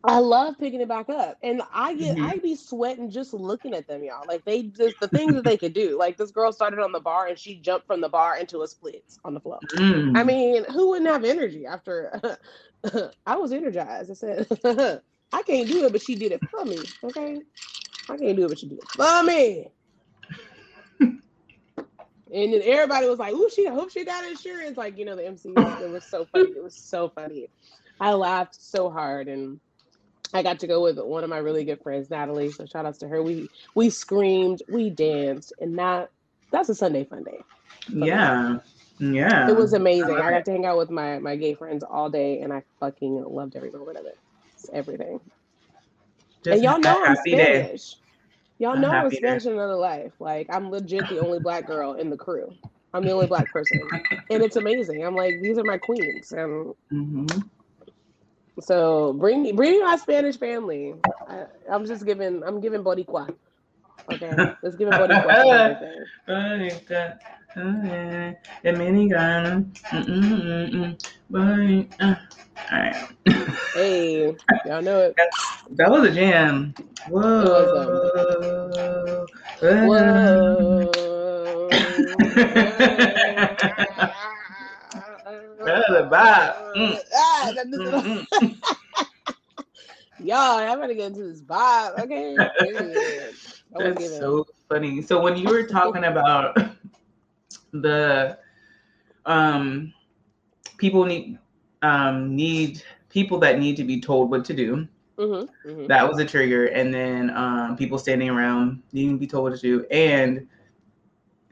I 0.07 0.19
love 0.19 0.59
picking 0.59 0.83
it 0.83 0.88
back 0.88 1.09
up. 1.09 1.38
And 1.43 1.62
I 1.73 1.95
get 1.95 2.17
mm-hmm. 2.17 2.27
I 2.27 2.37
be 2.37 2.55
sweating 2.55 3.11
just 3.11 3.33
looking 3.33 3.73
at 3.73 3.88
them, 3.88 4.05
y'all. 4.05 4.25
Like 4.29 4.45
they 4.45 4.64
just 4.64 5.01
the 5.01 5.09
things 5.09 5.35
that 5.35 5.45
they 5.45 5.57
could 5.57 5.73
do. 5.73 5.99
Like 5.99 6.19
this 6.19 6.31
girl 6.31 6.53
started 6.53 6.79
on 6.81 6.93
the 6.93 7.01
bar 7.01 7.27
and 7.27 7.38
she 7.38 7.57
jumped 7.57 7.87
from 7.87 8.03
the 8.03 8.09
bar 8.09 8.37
into 8.37 8.62
a 8.62 8.69
splits 8.69 9.19
on 9.25 9.33
the 9.33 9.40
floor. 9.40 9.59
Mm. 9.77 10.17
I 10.17 10.23
mean, 10.23 10.64
who 10.64 10.90
wouldn't 10.90 11.11
have 11.11 11.25
energy 11.25 11.64
after 11.67 12.38
I 13.27 13.37
was 13.37 13.53
energized. 13.53 14.11
I 14.11 14.14
said, 14.14 14.47
I 15.33 15.43
can't 15.43 15.69
do 15.69 15.87
it, 15.87 15.93
but 15.93 16.03
she 16.03 16.14
did 16.14 16.33
it 16.33 16.40
for 16.51 16.64
me. 16.67 16.79
Okay. 17.03 17.40
I 18.11 18.17
can't 18.19 18.37
do 18.37 18.45
it, 18.45 18.49
but 18.49 18.59
she 18.59 18.69
did 18.69 18.79
it 18.79 18.88
for 18.90 19.23
me. 19.23 19.69
and 21.01 21.21
then 22.53 22.61
everybody 22.62 23.09
was 23.09 23.19
like, 23.19 23.33
"Ooh, 23.33 23.49
she 23.49 23.67
I 23.67 23.73
hope 23.73 23.90
she 23.90 24.05
got 24.05 24.27
insurance." 24.27 24.77
Like, 24.77 24.99
you 24.99 25.07
know, 25.07 25.17
the 25.17 25.27
MC. 25.27 25.55
It 25.57 25.90
was 25.90 26.05
so 26.05 26.27
funny. 26.27 26.51
It 26.51 26.62
was 26.62 26.75
so 26.75 27.09
funny. 27.09 27.49
I 28.01 28.12
laughed 28.12 28.57
so 28.57 28.90
hard, 28.90 29.29
and 29.29 29.59
I 30.35 30.42
got 30.42 30.59
to 30.61 30.66
go 30.66 30.83
with 30.83 30.99
one 30.99 31.23
of 31.23 31.31
my 31.31 31.38
really 31.38 31.64
good 31.64 31.81
friends, 31.81 32.11
Natalie. 32.11 32.51
So 32.51 32.66
shout 32.66 32.85
outs 32.85 32.99
to 32.99 33.09
her. 33.09 33.23
We 33.23 33.49
we 33.75 33.88
screamed, 33.88 34.62
we 34.68 34.90
danced, 34.90 35.53
and 35.61 35.79
that 35.79 36.11
that's 36.51 36.68
a 36.68 36.75
Sunday 36.75 37.05
fun 37.05 37.23
day. 37.23 37.40
yeah. 37.88 38.59
Yeah. 38.99 39.49
It 39.51 39.57
was 39.57 39.73
amazing. 39.73 40.16
I, 40.16 40.29
I 40.29 40.31
got 40.31 40.44
to 40.44 40.53
hang 40.53 40.66
out 40.66 40.77
with 40.79 40.90
my 40.90 41.18
my 41.18 41.37
gay 41.37 41.55
friends 41.55 41.83
all 41.83 42.11
day 42.11 42.40
and 42.40 42.53
I 42.53 42.62
fucking 42.81 43.25
loved 43.25 43.57
every 43.57 43.70
moment 43.70 43.99
of 43.99 44.07
it. 44.07 44.18
It's 44.55 44.68
everything. 44.73 45.20
Just 46.44 46.55
and 46.55 46.62
y'all 46.62 46.79
know 46.79 47.05
I'm 47.05 47.16
Spanish. 47.16 47.94
Day. 47.94 47.99
Y'all 48.59 48.77
know 48.77 48.90
I'm 48.90 49.11
Spanish 49.11 49.47
in 49.47 49.53
another 49.53 49.75
life. 49.75 50.12
Like 50.20 50.47
I'm 50.51 50.70
legit 50.70 51.09
the 51.09 51.18
only 51.18 51.40
black 51.40 51.66
girl 51.66 51.94
in 51.94 52.11
the 52.11 52.16
crew. 52.16 52.53
I'm 52.92 53.03
the 53.03 53.11
only 53.11 53.27
black 53.27 53.53
person. 53.53 53.81
and 54.31 54.42
it's 54.42 54.57
amazing. 54.57 55.05
I'm 55.05 55.16
like, 55.16 55.40
these 55.42 55.59
are 55.59 55.64
my 55.64 55.79
queens. 55.79 56.31
And 56.31 56.75
mm-hmm. 56.92 57.40
So 58.61 59.12
bring 59.14 59.43
me 59.43 59.53
bring 59.53 59.73
me 59.73 59.81
my 59.83 59.97
Spanish 59.97 60.37
family. 60.37 60.95
I, 61.29 61.47
am 61.69 61.87
just 61.87 62.05
giving 62.07 62.43
I'm 62.45 62.61
giving 62.61 62.83
Boricua. 62.83 63.35
Okay. 64.12 64.31
Let's 64.62 64.77
give 64.77 64.88
him 64.88 64.95
Boricua. 64.95 65.79
The 68.62 68.71
minigun. 68.71 69.71
Alright. 72.73 72.97
hey, 73.75 74.35
y'all 74.67 74.83
know 74.83 75.01
it. 75.01 75.17
That 75.71 75.90
was 75.90 76.09
a 76.09 76.11
jam. 76.12 76.75
Whoa. 77.09 77.27
Um, 79.62 79.88
Whoa. 79.88 80.90
That's 85.64 85.88
vibe. 85.88 86.75
Mm. 86.77 86.99
Ah, 87.14 87.53
mm, 87.57 88.27
mm. 88.27 89.07
Y'all, 90.25 90.59
I'm 90.59 90.81
gonna 90.81 90.94
get 90.94 91.09
into 91.09 91.25
this 91.25 91.42
vibe. 91.42 91.99
Okay. 92.01 92.37
That's 93.79 94.18
so 94.18 94.47
funny. 94.68 95.03
So 95.03 95.20
when 95.20 95.37
you 95.37 95.49
were 95.49 95.64
talking 95.64 96.05
about 96.05 96.57
the 97.73 98.38
um, 99.27 99.92
people 100.79 101.05
need 101.05 101.38
um, 101.83 102.35
need 102.35 102.83
people 103.09 103.38
that 103.38 103.59
need 103.59 103.77
to 103.77 103.85
be 103.85 104.01
told 104.01 104.31
what 104.31 104.44
to 104.47 104.55
do. 104.55 104.88
Mm-hmm, 105.18 105.68
mm-hmm. 105.68 105.87
That 105.87 106.09
was 106.09 106.18
a 106.18 106.25
trigger, 106.25 106.66
and 106.66 106.92
then 106.92 107.31
um, 107.31 107.77
people 107.77 107.99
standing 107.99 108.29
around 108.29 108.83
needing 108.92 109.12
to 109.12 109.18
be 109.18 109.27
told 109.27 109.44
what 109.44 109.55
to 109.55 109.61
do, 109.61 109.87
and 109.90 110.49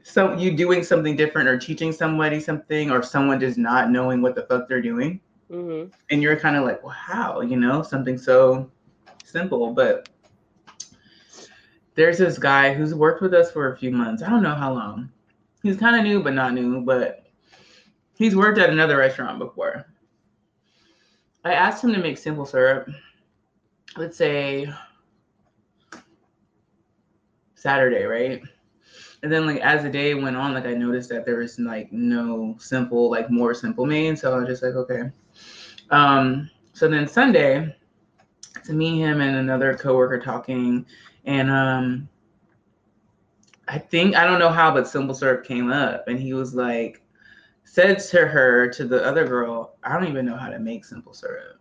so 0.03 0.37
you 0.37 0.55
doing 0.55 0.83
something 0.83 1.15
different 1.15 1.47
or 1.47 1.57
teaching 1.57 1.91
somebody 1.91 2.39
something, 2.39 2.91
or 2.91 3.01
someone 3.01 3.39
just 3.39 3.57
not 3.57 3.89
knowing 3.89 4.21
what 4.21 4.35
the 4.35 4.43
fuck 4.43 4.67
they're 4.67 4.81
doing, 4.81 5.19
mm-hmm. 5.49 5.89
and 6.11 6.21
you're 6.21 6.39
kind 6.39 6.55
of 6.55 6.63
like, 6.63 6.83
well, 6.83 6.93
how? 6.93 7.41
You 7.41 7.57
know, 7.57 7.81
something 7.81 8.17
so 8.17 8.69
simple, 9.23 9.73
but 9.73 10.09
there's 11.95 12.17
this 12.17 12.37
guy 12.37 12.73
who's 12.73 12.93
worked 12.93 13.21
with 13.21 13.33
us 13.33 13.51
for 13.51 13.71
a 13.71 13.77
few 13.77 13.91
months. 13.91 14.21
I 14.21 14.29
don't 14.29 14.43
know 14.43 14.55
how 14.55 14.73
long, 14.73 15.09
he's 15.63 15.77
kind 15.77 15.95
of 15.95 16.03
new, 16.03 16.21
but 16.21 16.33
not 16.33 16.53
new, 16.53 16.81
but 16.81 17.25
he's 18.15 18.35
worked 18.35 18.59
at 18.59 18.69
another 18.69 18.97
restaurant 18.97 19.39
before. 19.39 19.85
I 21.45 21.53
asked 21.53 21.83
him 21.83 21.93
to 21.93 21.99
make 21.99 22.17
simple 22.17 22.45
syrup. 22.45 22.89
Let's 23.95 24.17
say 24.17 24.67
Saturday, 27.55 28.03
right? 28.03 28.41
And 29.23 29.31
then 29.31 29.47
like 29.47 29.61
as 29.61 29.83
the 29.83 29.89
day 29.89 30.13
went 30.13 30.35
on, 30.35 30.53
like 30.53 30.65
I 30.65 30.73
noticed 30.73 31.09
that 31.09 31.25
there 31.25 31.37
was 31.37 31.57
like 31.57 31.91
no 31.91 32.55
simple, 32.59 33.09
like 33.09 33.31
more 33.31 33.53
simple 33.53 33.85
made. 33.85 34.19
So 34.19 34.33
I 34.33 34.39
was 34.39 34.47
just 34.47 34.63
like, 34.63 34.75
okay. 34.75 35.11
Um, 35.89 36.49
so 36.73 36.89
then 36.89 37.07
Sunday, 37.07 37.73
to 38.65 38.73
me, 38.73 38.99
him 38.99 39.21
and 39.21 39.37
another 39.37 39.75
coworker 39.75 40.19
talking, 40.19 40.85
and 41.25 41.49
um 41.49 42.09
I 43.67 43.79
think 43.79 44.15
I 44.15 44.25
don't 44.25 44.39
know 44.39 44.49
how, 44.49 44.73
but 44.73 44.87
simple 44.87 45.15
syrup 45.15 45.45
came 45.45 45.71
up, 45.71 46.07
and 46.07 46.19
he 46.19 46.33
was 46.33 46.53
like, 46.53 47.01
said 47.63 47.99
to 47.99 48.27
her 48.27 48.67
to 48.69 48.85
the 48.85 49.03
other 49.05 49.25
girl, 49.25 49.77
I 49.83 49.93
don't 49.93 50.07
even 50.07 50.25
know 50.25 50.35
how 50.35 50.49
to 50.49 50.59
make 50.59 50.83
simple 50.83 51.13
syrup. 51.13 51.59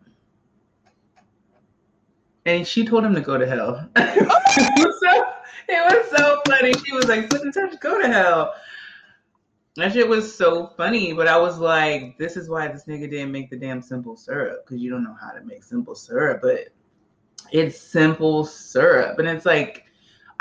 And 2.44 2.66
she 2.66 2.84
told 2.84 3.04
him 3.04 3.14
to 3.14 3.20
go 3.20 3.38
to 3.38 3.46
hell. 3.46 3.88
so, 3.96 4.91
it 5.68 6.10
was 6.10 6.18
so 6.18 6.42
funny. 6.46 6.74
She 6.84 6.92
was 6.92 7.06
like, 7.06 7.30
"Such 7.30 7.42
and 7.42 7.54
such, 7.54 7.78
go 7.80 8.00
to 8.00 8.08
hell." 8.08 8.54
That 9.76 9.92
shit 9.92 10.06
was 10.06 10.34
so 10.34 10.66
funny, 10.76 11.12
but 11.12 11.28
I 11.28 11.38
was 11.38 11.58
like, 11.58 12.18
"This 12.18 12.36
is 12.36 12.48
why 12.48 12.68
this 12.68 12.84
nigga 12.84 13.10
didn't 13.10 13.32
make 13.32 13.50
the 13.50 13.56
damn 13.56 13.80
simple 13.80 14.16
syrup 14.16 14.64
because 14.64 14.82
you 14.82 14.90
don't 14.90 15.04
know 15.04 15.16
how 15.20 15.30
to 15.30 15.42
make 15.44 15.64
simple 15.64 15.94
syrup." 15.94 16.40
But 16.42 16.68
it's 17.50 17.80
simple 17.80 18.44
syrup, 18.44 19.18
and 19.18 19.28
it's 19.28 19.46
like 19.46 19.86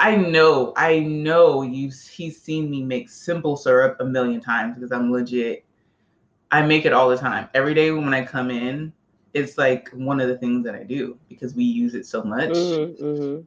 I 0.01 0.15
know, 0.15 0.73
I 0.77 0.99
know 0.99 1.61
you 1.61 1.91
he's 2.11 2.41
seen 2.41 2.71
me 2.71 2.81
make 2.81 3.07
simple 3.07 3.55
syrup 3.55 3.97
a 3.99 4.05
million 4.05 4.41
times 4.41 4.73
because 4.73 4.91
I'm 4.91 5.11
legit. 5.11 5.63
I 6.51 6.63
make 6.63 6.85
it 6.85 6.91
all 6.91 7.07
the 7.07 7.17
time. 7.17 7.49
Every 7.53 7.75
day 7.75 7.91
when 7.91 8.11
I 8.11 8.25
come 8.25 8.49
in, 8.49 8.93
it's 9.35 9.59
like 9.59 9.89
one 9.91 10.19
of 10.19 10.27
the 10.27 10.39
things 10.39 10.65
that 10.65 10.73
I 10.73 10.83
do 10.83 11.19
because 11.29 11.53
we 11.53 11.63
use 11.63 11.93
it 11.93 12.07
so 12.07 12.23
much. 12.23 12.49
Mm-hmm, 12.49 13.05
mm-hmm. 13.05 13.41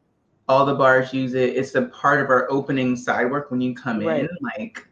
All 0.49 0.67
the 0.67 0.75
bars 0.75 1.13
use 1.13 1.35
it. 1.35 1.57
It's 1.57 1.75
a 1.75 1.83
part 1.83 2.21
of 2.21 2.29
our 2.29 2.51
opening 2.51 2.97
side 2.97 3.31
work 3.31 3.51
when 3.51 3.61
you 3.61 3.75
come 3.75 4.01
right. 4.01 4.21
in. 4.21 4.29
Like, 4.43 4.87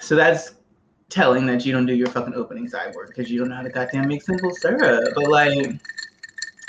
so 0.00 0.14
that's 0.14 0.54
telling 1.08 1.46
that 1.46 1.64
you 1.64 1.72
don't 1.72 1.86
do 1.86 1.94
your 1.94 2.08
fucking 2.08 2.34
opening 2.34 2.68
side 2.68 2.94
work 2.94 3.08
because 3.08 3.30
you 3.30 3.38
don't 3.38 3.48
know 3.48 3.56
how 3.56 3.62
to 3.62 3.70
goddamn 3.70 4.08
make 4.08 4.22
simple 4.22 4.54
syrup. 4.54 5.12
But 5.14 5.28
like, 5.28 5.80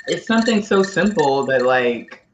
it's 0.07 0.25
something 0.25 0.61
so 0.61 0.83
simple 0.83 1.45
that 1.47 1.63
like 1.63 2.25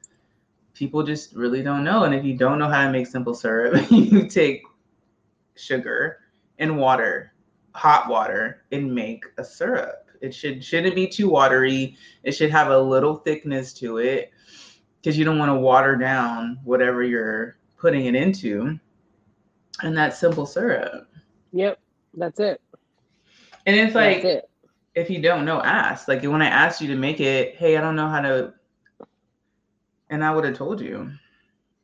people 0.73 1.03
just 1.03 1.34
really 1.34 1.63
don't 1.63 1.84
know. 1.84 2.03
And 2.03 2.13
if 2.13 2.23
you 2.23 2.38
don't 2.38 2.60
know 2.60 2.67
how 2.67 2.86
to 2.86 2.91
make 2.91 3.08
simple 3.08 3.34
syrup, 3.34 3.86
you 3.91 4.27
take 4.27 4.62
sugar 5.56 6.19
and 6.60 6.77
water, 6.77 7.34
hot 7.73 8.10
water, 8.10 8.63
and 8.71 8.93
make 8.93 9.23
a 9.38 9.43
syrup. 9.43 10.10
It 10.21 10.34
should 10.34 10.63
shouldn't 10.63 10.95
be 10.95 11.08
too 11.08 11.29
watery. 11.29 11.97
It 12.23 12.34
should 12.34 12.51
have 12.51 12.69
a 12.69 12.77
little 12.77 13.17
thickness 13.17 13.73
to 13.73 13.97
it 13.97 14.32
because 15.04 15.18
you 15.18 15.26
don't 15.26 15.38
want 15.38 15.50
to 15.50 15.56
water 15.56 15.98
down 15.98 16.58
whatever 16.63 17.04
you're 17.04 17.58
putting 17.78 18.06
it 18.06 18.16
into. 18.16 18.80
And 19.82 19.98
that 19.98 20.16
simple 20.16 20.46
syrup. 20.46 21.10
Yep, 21.52 21.80
that's 22.13 22.39
it. 22.39 22.62
And 23.66 23.76
it's 23.76 23.96
like 23.96 24.24
it. 24.24 24.50
if 24.96 25.10
you 25.10 25.22
don't 25.22 25.46
know, 25.46 25.62
ask. 25.62 26.08
Like 26.08 26.24
when 26.24 26.42
I 26.42 26.48
asked 26.48 26.80
you 26.80 26.88
to 26.89 26.96
make 26.96 27.20
it, 27.20 27.56
hey, 27.56 27.76
I 27.76 27.82
don't 27.82 27.96
know 27.96 28.08
how 28.08 28.22
to 28.22 28.54
and 30.10 30.24
I 30.24 30.34
would 30.34 30.46
have 30.46 30.56
told 30.56 30.80
you. 30.80 31.12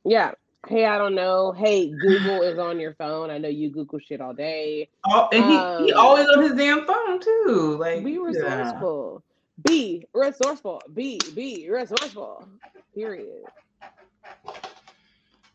Yeah. 0.06 0.32
Hey, 0.68 0.86
I 0.86 0.98
don't 0.98 1.16
know. 1.16 1.52
Hey, 1.52 1.90
Google 1.90 2.44
is 2.44 2.60
on 2.60 2.80
your 2.80 2.94
phone. 2.94 3.32
I 3.32 3.38
know 3.38 3.50
you 3.50 3.72
Google 3.72 3.98
shit 3.98 4.22
all 4.22 4.34
day. 4.34 4.90
Oh, 5.06 5.30
and 5.32 5.46
he, 5.46 5.56
um, 5.58 5.84
he 5.84 5.94
always 5.94 6.28
on 6.28 6.44
his 6.44 6.54
damn 6.54 6.86
phone 6.86 7.20
too. 7.20 7.78
Like 7.80 8.04
be 8.04 8.20
resourceful. 8.20 9.24
Be 9.64 10.06
resourceful. 10.14 10.82
Be 10.94 11.20
be 11.36 11.70
resourceful. 11.70 12.48
Period. 12.94 13.44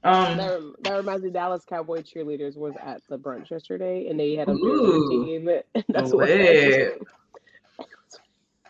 Um, 0.05 0.37
that, 0.37 0.75
that 0.83 0.97
reminds 0.97 1.25
me, 1.25 1.31
Dallas 1.31 1.65
Cowboy 1.65 2.03
cheerleaders 2.03 2.57
was 2.57 2.75
at 2.85 3.01
the 3.09 3.19
brunch 3.19 3.51
yesterday, 3.51 4.09
and 4.09 4.21
they 4.21 4.35
had 4.35 4.49
a 4.49 4.55
team. 4.55 5.49
That's 5.89 6.13
what. 6.13 6.29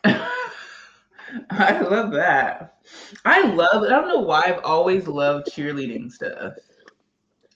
I 1.51 1.81
love 1.81 2.13
that. 2.13 2.77
I 3.25 3.43
love. 3.43 3.83
I 3.83 3.89
don't 3.89 4.09
know 4.09 4.21
why 4.21 4.43
I've 4.47 4.63
always 4.63 5.09
loved 5.09 5.49
cheerleading 5.49 6.13
stuff. 6.13 6.55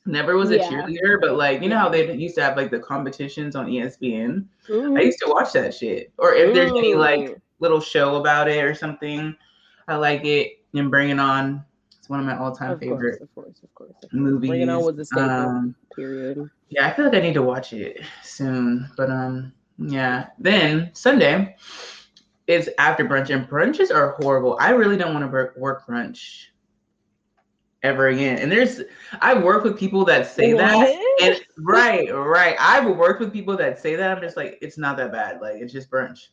Never 0.07 0.37
was 0.37 0.51
a 0.51 0.57
yeah. 0.57 0.69
cheerleader, 0.69 1.21
but 1.21 1.37
like 1.37 1.63
you 1.63 1.69
know 1.69 1.79
how 1.79 1.89
they 1.89 2.13
used 2.15 2.35
to 2.37 2.43
have 2.43 2.57
like 2.57 2.71
the 2.71 2.81
competitions 2.81 3.55
on 3.55 3.67
ESPN. 3.67 4.47
Mm-hmm. 4.69 4.97
I 4.97 5.03
used 5.03 5.21
to 5.21 5.29
watch 5.29 5.53
that 5.53 5.75
shit. 5.75 6.13
Or 6.19 6.35
if 6.35 6.55
there's 6.55 6.73
any 6.73 6.95
like 6.95 7.39
little 7.61 7.81
show 7.81 8.17
about 8.17 8.49
it 8.49 8.63
or 8.65 8.75
something, 8.75 9.35
I 9.87 9.97
like 9.97 10.25
it. 10.25 10.61
And 10.75 10.91
Bring 10.91 11.11
It 11.11 11.19
On. 11.19 11.65
It's 11.99 12.09
one 12.09 12.21
of 12.21 12.27
my 12.27 12.37
all-time 12.37 12.73
of 12.73 12.81
favorite 12.81 13.23
of 13.23 13.35
course, 13.35 13.61
of 13.63 13.75
course, 13.75 13.93
of 13.93 14.03
course. 14.03 14.13
movies. 14.13 14.51
Bring 14.51 14.63
It 14.63 14.69
On 14.69 14.85
was 14.85 14.97
the 14.97 15.05
staple. 15.05 15.31
Um, 15.31 15.75
period. 15.95 16.49
Yeah, 16.69 16.87
I 16.87 16.93
feel 16.93 17.07
like 17.07 17.15
I 17.15 17.21
need 17.21 17.35
to 17.35 17.43
watch 17.43 17.73
it 17.73 18.03
soon. 18.23 18.91
But 18.97 19.11
um, 19.11 19.53
yeah. 19.79 20.29
Then 20.39 20.91
Sunday 20.93 21.57
is 22.47 22.71
after 22.79 23.05
brunch, 23.05 23.35
and 23.35 23.49
brunches 23.49 23.95
are 23.95 24.17
horrible. 24.21 24.57
I 24.61 24.71
really 24.71 24.97
don't 24.97 25.15
want 25.15 25.25
to 25.25 25.61
work 25.61 25.87
brunch 25.87 26.47
ever 27.83 28.09
again. 28.09 28.39
And 28.39 28.51
there's, 28.51 28.83
I've 29.21 29.43
worked 29.43 29.65
with 29.65 29.79
people 29.79 30.05
that 30.07 30.27
say 30.27 30.53
what? 30.53 30.61
that, 30.63 31.15
and 31.23 31.41
right, 31.59 32.09
right. 32.13 32.57
I've 32.59 32.97
worked 32.97 33.21
with 33.21 33.33
people 33.33 33.57
that 33.57 33.79
say 33.79 33.95
that. 33.97 34.17
I'm 34.17 34.23
just 34.23 34.37
like, 34.37 34.59
it's 34.61 34.79
not 34.79 34.97
that 34.97 35.13
bad. 35.13 35.41
Like 35.41 35.57
it's 35.57 35.73
just 35.73 35.91
brunch, 35.91 36.29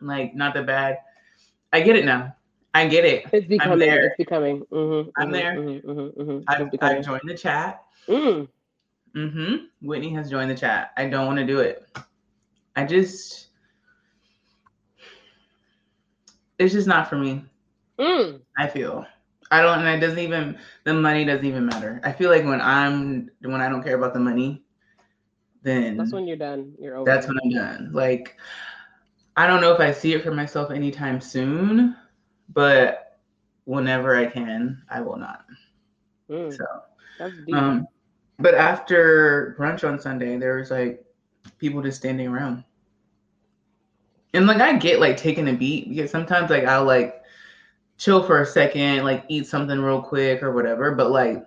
like 0.00 0.34
not 0.34 0.54
that 0.54 0.66
bad. 0.66 0.98
I 1.72 1.80
get 1.80 1.96
it 1.96 2.04
now. 2.04 2.34
I 2.74 2.86
get 2.88 3.04
it. 3.04 3.26
It's 3.32 3.46
becoming. 3.46 3.72
I'm 3.72 3.78
there. 3.78 4.06
It's 4.06 4.16
becoming. 4.16 4.60
Mm-hmm, 4.70 5.10
I'm 5.16 5.24
mm-hmm, 5.24 5.32
there. 5.32 5.56
Mm-hmm, 5.56 5.90
mm-hmm, 5.90 6.20
mm-hmm. 6.20 6.44
I've, 6.46 6.68
I've, 6.82 7.04
joined 7.04 7.22
the 7.24 7.36
chat. 7.36 7.82
Mm. 8.06 8.48
Mm-hmm. 9.14 9.54
Whitney 9.86 10.12
has 10.12 10.30
joined 10.30 10.50
the 10.50 10.54
chat. 10.54 10.90
I 10.96 11.08
don't 11.08 11.26
want 11.26 11.38
to 11.38 11.46
do 11.46 11.60
it. 11.60 11.86
I 12.76 12.84
just 12.84 13.46
it's 16.58 16.72
just 16.72 16.86
not 16.86 17.08
for 17.08 17.16
me. 17.16 17.44
Mm. 17.98 18.40
I 18.58 18.66
feel. 18.66 19.06
I 19.50 19.62
don't, 19.62 19.78
and 19.78 19.88
it 19.88 20.04
doesn't 20.04 20.18
even 20.18 20.58
the 20.84 20.92
money 20.92 21.24
doesn't 21.24 21.46
even 21.46 21.66
matter. 21.66 22.00
I 22.04 22.12
feel 22.12 22.30
like 22.30 22.44
when 22.44 22.60
I'm 22.60 23.30
when 23.40 23.60
I 23.60 23.68
don't 23.68 23.82
care 23.82 23.96
about 23.96 24.12
the 24.12 24.20
money, 24.20 24.64
then 25.62 25.96
that's 25.96 26.12
when 26.12 26.26
you're 26.26 26.36
done. 26.36 26.74
You're 26.80 26.96
over. 26.96 27.10
That's 27.10 27.26
when 27.26 27.38
I'm 27.42 27.50
done. 27.50 27.90
Like 27.92 28.36
I 29.36 29.46
don't 29.46 29.60
know 29.60 29.72
if 29.72 29.80
I 29.80 29.92
see 29.92 30.14
it 30.14 30.22
for 30.22 30.32
myself 30.32 30.70
anytime 30.70 31.20
soon, 31.20 31.96
but 32.48 33.18
whenever 33.64 34.16
I 34.16 34.26
can, 34.26 34.82
I 34.90 35.00
will 35.00 35.16
not. 35.16 35.44
Mm. 36.30 36.56
So, 36.56 36.64
um, 37.52 37.86
but 38.38 38.54
after 38.54 39.56
brunch 39.58 39.86
on 39.86 40.00
Sunday, 40.00 40.36
there 40.38 40.56
was 40.56 40.70
like 40.70 41.04
people 41.58 41.82
just 41.82 41.98
standing 41.98 42.28
around 42.28 42.64
and 44.36 44.46
like 44.46 44.60
I 44.60 44.76
get 44.76 45.00
like 45.00 45.16
taking 45.16 45.48
a 45.48 45.52
beat 45.52 45.88
because 45.88 46.10
sometimes 46.10 46.50
like 46.50 46.64
I'll 46.64 46.84
like 46.84 47.22
chill 47.96 48.22
for 48.22 48.42
a 48.42 48.46
second, 48.46 49.04
like 49.04 49.24
eat 49.28 49.46
something 49.46 49.80
real 49.80 50.02
quick 50.02 50.42
or 50.42 50.52
whatever. 50.52 50.94
But 50.94 51.10
like 51.10 51.44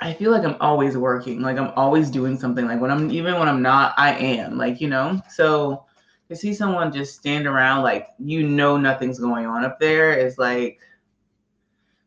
I 0.00 0.14
feel 0.14 0.30
like 0.30 0.44
I'm 0.44 0.56
always 0.60 0.96
working. 0.96 1.42
Like 1.42 1.58
I'm 1.58 1.72
always 1.76 2.10
doing 2.10 2.38
something. 2.38 2.66
Like 2.66 2.80
when 2.80 2.90
I'm 2.90 3.10
even 3.10 3.38
when 3.38 3.48
I'm 3.48 3.62
not, 3.62 3.94
I 3.98 4.14
am. 4.14 4.56
Like, 4.56 4.80
you 4.80 4.88
know? 4.88 5.20
So 5.30 5.84
to 6.28 6.36
see 6.36 6.54
someone 6.54 6.92
just 6.92 7.14
stand 7.14 7.46
around 7.46 7.82
like 7.82 8.08
you 8.18 8.42
know 8.42 8.76
nothing's 8.76 9.18
going 9.18 9.46
on 9.46 9.64
up 9.64 9.78
there 9.78 10.12
is 10.12 10.38
like 10.38 10.80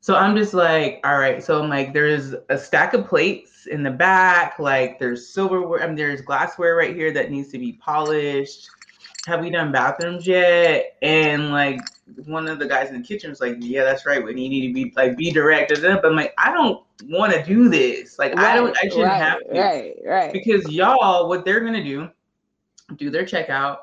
so 0.01 0.15
I'm 0.15 0.34
just 0.34 0.53
like, 0.53 1.01
all 1.03 1.19
right. 1.19 1.43
So 1.43 1.62
I'm 1.62 1.69
like, 1.69 1.91
there's 1.93 2.34
a 2.47 2.58
stack 2.58 2.93
of 2.93 3.05
plates 3.05 3.67
in 3.67 3.84
the 3.84 3.91
back, 3.91 4.58
like 4.58 4.97
there's 4.97 5.27
silverware, 5.27 5.84
I 5.84 5.88
mean, 5.88 5.97
there's 5.97 6.21
glassware 6.21 6.75
right 6.77 6.95
here 6.95 7.12
that 7.12 7.32
needs 7.32 7.49
to 7.49 7.60
be 7.60 7.73
polished 7.73 8.69
have 9.29 9.41
we 9.41 9.49
done 9.49 9.71
bathrooms 9.71 10.25
yet? 10.25 10.97
And 11.01 11.51
like 11.51 11.79
one 12.25 12.47
of 12.47 12.60
the 12.60 12.65
guys 12.65 12.89
in 12.89 13.01
the 13.01 13.08
kitchen 13.08 13.29
was 13.29 13.41
like, 13.41 13.58
yeah, 13.60 13.84
that's 13.84 14.05
right. 14.05 14.23
When 14.23 14.38
you 14.38 14.49
need 14.49 14.67
to 14.67 14.73
be 14.73 14.93
like 14.95 15.17
be 15.17 15.32
direct. 15.32 15.71
But 15.82 16.05
I'm 16.05 16.15
like, 16.15 16.34
I 16.38 16.51
don't 16.51 16.84
want 17.05 17.34
to 17.34 17.43
do 17.43 17.69
this. 17.69 18.17
Like 18.19 18.34
right, 18.36 18.53
I 18.53 18.55
don't, 18.55 18.77
I 18.77 18.82
shouldn't 18.84 19.03
right, 19.03 19.21
have 19.21 19.39
to. 19.39 19.60
Right, 19.60 19.95
right. 20.05 20.34
Because 20.34 20.69
y'all, 20.69 21.27
what 21.27 21.45
they're 21.45 21.62
gonna 21.62 21.84
do, 21.84 22.10
do 22.95 23.10
their 23.10 23.23
checkout, 23.23 23.77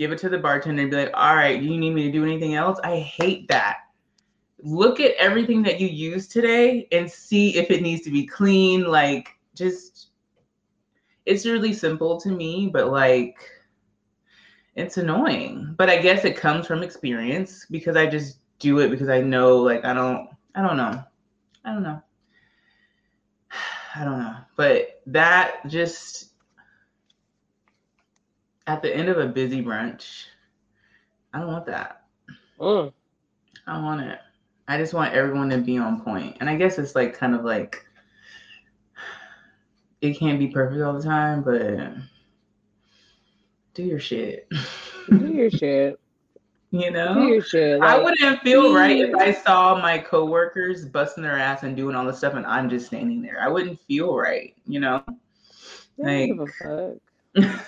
give 0.00 0.12
it 0.12 0.18
to 0.18 0.30
the 0.30 0.38
bartender, 0.38 0.80
and 0.80 0.90
be 0.90 0.96
like, 0.96 1.10
all 1.12 1.36
right, 1.36 1.60
do 1.60 1.66
you 1.66 1.78
need 1.78 1.90
me 1.90 2.04
to 2.04 2.10
do 2.10 2.24
anything 2.24 2.54
else? 2.54 2.80
I 2.82 3.00
hate 3.00 3.46
that. 3.48 3.80
Look 4.62 4.98
at 4.98 5.14
everything 5.18 5.62
that 5.64 5.78
you 5.78 5.88
use 5.88 6.26
today 6.26 6.88
and 6.90 7.08
see 7.08 7.54
if 7.58 7.70
it 7.70 7.82
needs 7.82 8.00
to 8.04 8.10
be 8.10 8.26
clean. 8.26 8.84
Like, 8.84 9.28
just 9.54 10.08
it's 11.26 11.44
really 11.44 11.74
simple 11.74 12.18
to 12.22 12.30
me, 12.30 12.70
but 12.72 12.90
like 12.90 13.36
it's 14.74 14.96
annoying. 14.96 15.74
But 15.76 15.90
I 15.90 15.98
guess 15.98 16.24
it 16.24 16.34
comes 16.34 16.66
from 16.66 16.82
experience 16.82 17.66
because 17.70 17.94
I 17.94 18.06
just 18.06 18.38
do 18.58 18.78
it 18.78 18.88
because 18.88 19.10
I 19.10 19.20
know 19.20 19.58
like 19.58 19.84
I 19.84 19.92
don't 19.92 20.30
I 20.54 20.62
don't 20.66 20.78
know. 20.78 21.04
I 21.62 21.74
don't 21.74 21.82
know. 21.82 22.02
I 23.94 24.04
don't 24.04 24.18
know. 24.18 24.36
But 24.56 25.02
that 25.08 25.66
just 25.68 26.29
at 28.70 28.82
the 28.82 28.96
end 28.96 29.08
of 29.08 29.18
a 29.18 29.26
busy 29.26 29.62
brunch, 29.64 30.26
I 31.34 31.40
don't 31.40 31.48
want 31.48 31.66
that. 31.66 32.04
Mm. 32.60 32.92
I 33.66 33.82
want 33.82 34.00
it. 34.00 34.20
I 34.68 34.78
just 34.78 34.94
want 34.94 35.12
everyone 35.12 35.50
to 35.50 35.58
be 35.58 35.76
on 35.76 36.00
point. 36.02 36.36
And 36.38 36.48
I 36.48 36.54
guess 36.54 36.78
it's 36.78 36.94
like 36.94 37.18
kind 37.18 37.34
of 37.34 37.44
like 37.44 37.84
it 40.00 40.16
can't 40.16 40.38
be 40.38 40.46
perfect 40.46 40.82
all 40.82 40.92
the 40.92 41.02
time, 41.02 41.42
but 41.42 41.94
do 43.74 43.82
your 43.82 43.98
shit. 43.98 44.48
do 45.08 45.32
your 45.32 45.50
shit. 45.50 45.98
You 46.70 46.92
know, 46.92 47.14
do 47.14 47.26
your 47.26 47.42
shit. 47.42 47.80
Like, 47.80 47.90
I 47.90 47.98
wouldn't 47.98 48.40
feel 48.42 48.72
right 48.72 49.00
if 49.00 49.16
I 49.16 49.32
saw 49.32 49.80
my 49.80 49.98
coworkers 49.98 50.84
busting 50.84 51.24
their 51.24 51.36
ass 51.36 51.64
and 51.64 51.76
doing 51.76 51.96
all 51.96 52.06
this 52.06 52.18
stuff, 52.18 52.34
and 52.34 52.46
I'm 52.46 52.70
just 52.70 52.86
standing 52.86 53.20
there. 53.20 53.42
I 53.42 53.48
wouldn't 53.48 53.80
feel 53.88 54.16
right. 54.16 54.54
You 54.64 54.78
know, 54.78 55.04
they 55.98 56.28
don't 56.36 56.46
give 56.46 56.48
a 56.62 56.94
fuck. 57.42 57.66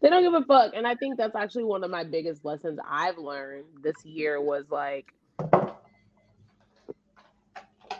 They 0.00 0.08
don't 0.08 0.22
give 0.22 0.34
a 0.34 0.44
fuck, 0.44 0.72
and 0.74 0.86
I 0.86 0.94
think 0.94 1.16
that's 1.16 1.36
actually 1.36 1.64
one 1.64 1.84
of 1.84 1.90
my 1.90 2.04
biggest 2.04 2.44
lessons 2.44 2.78
I've 2.88 3.18
learned 3.18 3.64
this 3.82 4.04
year 4.04 4.40
was 4.40 4.64
like 4.70 5.12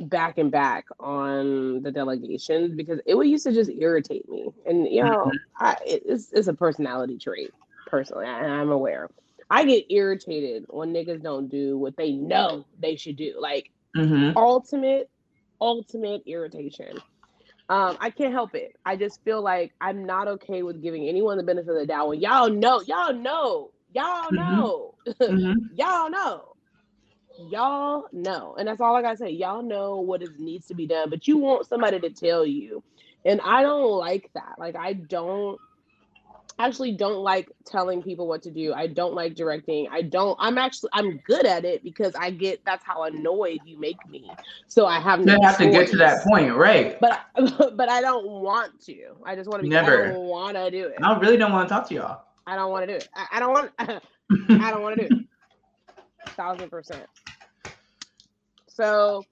back 0.00 0.38
and 0.38 0.50
back 0.50 0.86
on 0.98 1.82
the 1.82 1.90
delegations 1.90 2.74
because 2.74 3.00
it 3.04 3.14
would 3.14 3.26
used 3.26 3.44
to 3.44 3.52
just 3.52 3.70
irritate 3.70 4.28
me. 4.28 4.48
And 4.66 4.88
you 4.88 5.04
know, 5.04 5.26
mm-hmm. 5.26 5.36
I, 5.64 5.76
it's 5.84 6.32
it's 6.32 6.48
a 6.48 6.54
personality 6.54 7.18
trait 7.18 7.52
personally, 7.86 8.26
and 8.26 8.52
I'm 8.52 8.70
aware. 8.70 9.10
I 9.50 9.64
get 9.64 9.86
irritated 9.90 10.66
when 10.68 10.92
niggas 10.92 11.22
don't 11.22 11.48
do 11.48 11.76
what 11.76 11.96
they 11.96 12.12
know 12.12 12.64
they 12.78 12.96
should 12.96 13.16
do. 13.16 13.34
Like 13.38 13.70
mm-hmm. 13.96 14.36
ultimate, 14.36 15.10
ultimate 15.60 16.22
irritation. 16.26 16.98
Um, 17.70 17.96
I 18.00 18.10
can't 18.10 18.32
help 18.32 18.54
it. 18.54 18.76
I 18.84 18.96
just 18.96 19.22
feel 19.24 19.40
like 19.40 19.72
I'm 19.80 20.04
not 20.04 20.28
okay 20.28 20.62
with 20.62 20.82
giving 20.82 21.08
anyone 21.08 21.38
the 21.38 21.42
benefit 21.42 21.70
of 21.70 21.76
the 21.76 21.86
doubt 21.86 22.08
when 22.08 22.20
y'all 22.20 22.50
know, 22.50 22.82
y'all 22.82 23.14
know, 23.14 23.70
y'all 23.94 24.28
mm-hmm. 24.28 24.36
know, 24.36 24.94
mm-hmm. 25.06 25.52
y'all 25.76 26.10
know 26.10 26.50
y'all 27.48 28.06
know, 28.12 28.54
and 28.58 28.68
that's 28.68 28.80
all 28.80 28.94
I 28.96 29.02
gotta 29.02 29.16
say. 29.16 29.30
Y'all 29.30 29.62
know 29.62 30.00
what 30.00 30.22
is 30.22 30.30
needs 30.38 30.66
to 30.66 30.74
be 30.74 30.86
done, 30.86 31.10
but 31.10 31.26
you 31.26 31.38
want 31.38 31.66
somebody 31.66 32.00
to 32.00 32.10
tell 32.10 32.44
you, 32.44 32.82
and 33.24 33.40
I 33.42 33.62
don't 33.62 33.90
like 33.92 34.30
that. 34.34 34.56
Like 34.58 34.76
I 34.76 34.94
don't 34.94 35.58
actually 36.66 36.92
don't 36.92 37.18
like 37.18 37.50
telling 37.64 38.02
people 38.02 38.26
what 38.26 38.42
to 38.42 38.50
do. 38.50 38.72
I 38.72 38.86
don't 38.86 39.14
like 39.14 39.34
directing. 39.34 39.88
I 39.90 40.02
don't. 40.02 40.36
I'm 40.40 40.58
actually 40.58 40.90
I'm 40.92 41.18
good 41.18 41.46
at 41.46 41.64
it 41.64 41.82
because 41.82 42.14
I 42.14 42.30
get 42.30 42.64
that's 42.64 42.84
how 42.84 43.04
annoyed 43.04 43.60
you 43.64 43.78
make 43.78 43.96
me. 44.08 44.30
So 44.66 44.86
I 44.86 45.00
have 45.00 45.24
no. 45.24 45.34
You 45.34 45.40
have 45.42 45.58
choice. 45.58 45.66
to 45.66 45.72
get 45.72 45.90
to 45.90 45.96
that 45.98 46.24
point, 46.24 46.54
right? 46.54 46.98
But 47.00 47.20
but 47.76 47.88
I 47.88 48.00
don't 48.00 48.26
want 48.26 48.80
to. 48.86 49.16
I 49.24 49.34
just 49.34 49.48
want 49.48 49.60
to 49.60 49.64
be. 49.64 49.68
Never. 49.68 50.06
I 50.06 50.12
don't 50.12 50.26
want 50.26 50.56
to 50.56 50.70
do 50.70 50.86
it. 50.86 50.96
I 51.02 51.18
really 51.18 51.36
don't 51.36 51.52
want 51.52 51.68
to 51.68 51.74
talk 51.74 51.88
to 51.88 51.94
y'all. 51.94 52.22
I 52.46 52.56
don't 52.56 52.70
want 52.70 52.86
to 52.86 52.92
do 52.92 52.96
it. 52.96 53.08
I, 53.14 53.26
I 53.32 53.40
don't 53.40 53.52
want. 53.52 53.70
I 53.78 54.70
don't 54.70 54.82
want 54.82 54.98
to 54.98 55.08
do 55.08 55.16
it. 55.16 55.26
Thousand 56.30 56.70
percent. 56.70 57.06
So, 58.66 59.24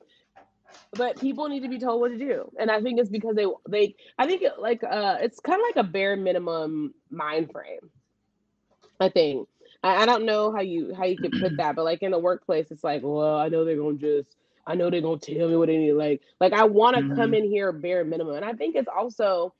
but 0.92 1.20
people 1.20 1.48
need 1.48 1.60
to 1.60 1.68
be 1.68 1.78
told 1.78 2.00
what 2.00 2.08
to 2.08 2.18
do, 2.18 2.50
and 2.58 2.70
I 2.70 2.80
think 2.80 2.98
it's 2.98 3.10
because 3.10 3.36
they 3.36 3.46
they 3.68 3.94
I 4.18 4.26
think 4.26 4.42
it, 4.42 4.52
like 4.58 4.82
uh 4.82 5.18
it's 5.20 5.40
kind 5.40 5.60
of 5.60 5.66
like 5.66 5.84
a 5.84 5.88
bare 5.88 6.16
minimum 6.16 6.94
mind 7.10 7.50
frame. 7.52 7.90
I 9.00 9.08
think 9.08 9.48
I, 9.82 10.02
I 10.02 10.06
don't 10.06 10.24
know 10.24 10.52
how 10.52 10.60
you 10.60 10.94
how 10.94 11.04
you 11.04 11.16
could 11.16 11.32
put 11.32 11.56
that, 11.58 11.76
but 11.76 11.84
like 11.84 12.02
in 12.02 12.10
the 12.10 12.18
workplace, 12.18 12.70
it's 12.70 12.84
like, 12.84 13.02
well, 13.02 13.36
I 13.36 13.48
know 13.48 13.64
they're 13.64 13.76
gonna 13.76 13.98
just 13.98 14.36
I 14.66 14.74
know 14.74 14.90
they're 14.90 15.00
gonna 15.00 15.18
tell 15.18 15.48
me 15.48 15.56
what 15.56 15.68
they 15.68 15.76
need. 15.76 15.92
Like 15.92 16.22
like 16.40 16.52
I 16.52 16.64
want 16.64 16.96
to 16.96 17.02
mm-hmm. 17.02 17.16
come 17.16 17.34
in 17.34 17.44
here 17.44 17.72
bare 17.72 18.04
minimum, 18.04 18.36
and 18.36 18.44
I 18.44 18.52
think 18.52 18.74
it's 18.74 18.88
also 18.88 19.54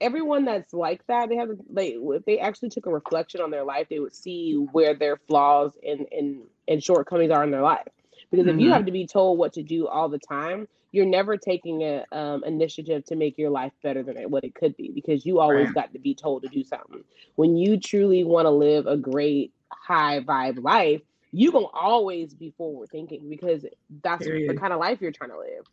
everyone 0.00 0.44
that's 0.44 0.72
like 0.72 1.06
that 1.06 1.28
they 1.28 1.36
have 1.36 1.50
like 1.70 1.94
if 1.96 2.24
they 2.24 2.38
actually 2.38 2.68
took 2.68 2.86
a 2.86 2.90
reflection 2.90 3.40
on 3.40 3.50
their 3.50 3.64
life 3.64 3.86
they 3.88 4.00
would 4.00 4.14
see 4.14 4.54
where 4.72 4.94
their 4.94 5.16
flaws 5.28 5.72
and 5.86 6.06
and, 6.10 6.40
and 6.66 6.82
shortcomings 6.82 7.30
are 7.30 7.44
in 7.44 7.50
their 7.50 7.62
life 7.62 7.86
because 8.30 8.46
mm-hmm. 8.46 8.56
if 8.56 8.60
you 8.60 8.66
mm-hmm. 8.66 8.74
have 8.74 8.86
to 8.86 8.92
be 8.92 9.06
told 9.06 9.38
what 9.38 9.52
to 9.54 9.62
do 9.62 9.86
all 9.86 10.08
the 10.08 10.18
time, 10.18 10.68
you're 10.92 11.06
never 11.06 11.36
taking 11.36 11.82
an 11.82 12.04
um, 12.12 12.42
initiative 12.44 13.04
to 13.06 13.16
make 13.16 13.36
your 13.36 13.50
life 13.50 13.72
better 13.82 14.02
than 14.02 14.16
what 14.30 14.44
it 14.44 14.54
could 14.54 14.76
be 14.76 14.90
because 14.94 15.26
you 15.26 15.38
always 15.38 15.66
right. 15.66 15.74
got 15.74 15.92
to 15.92 15.98
be 15.98 16.14
told 16.14 16.42
to 16.42 16.48
do 16.48 16.64
something. 16.64 17.04
When 17.36 17.56
you 17.56 17.78
truly 17.78 18.24
want 18.24 18.46
to 18.46 18.50
live 18.50 18.86
a 18.86 18.96
great 18.96 19.52
high 19.70 20.20
vibe 20.20 20.62
life, 20.62 21.02
you're 21.32 21.52
gonna 21.52 21.66
always 21.66 22.32
be 22.32 22.54
forward 22.56 22.88
thinking 22.90 23.28
because 23.28 23.66
that's 24.02 24.24
Period. 24.24 24.48
the 24.48 24.58
kind 24.58 24.72
of 24.72 24.80
life 24.80 24.98
you're 25.00 25.12
trying 25.12 25.30
to 25.30 25.38
live. 25.38 25.66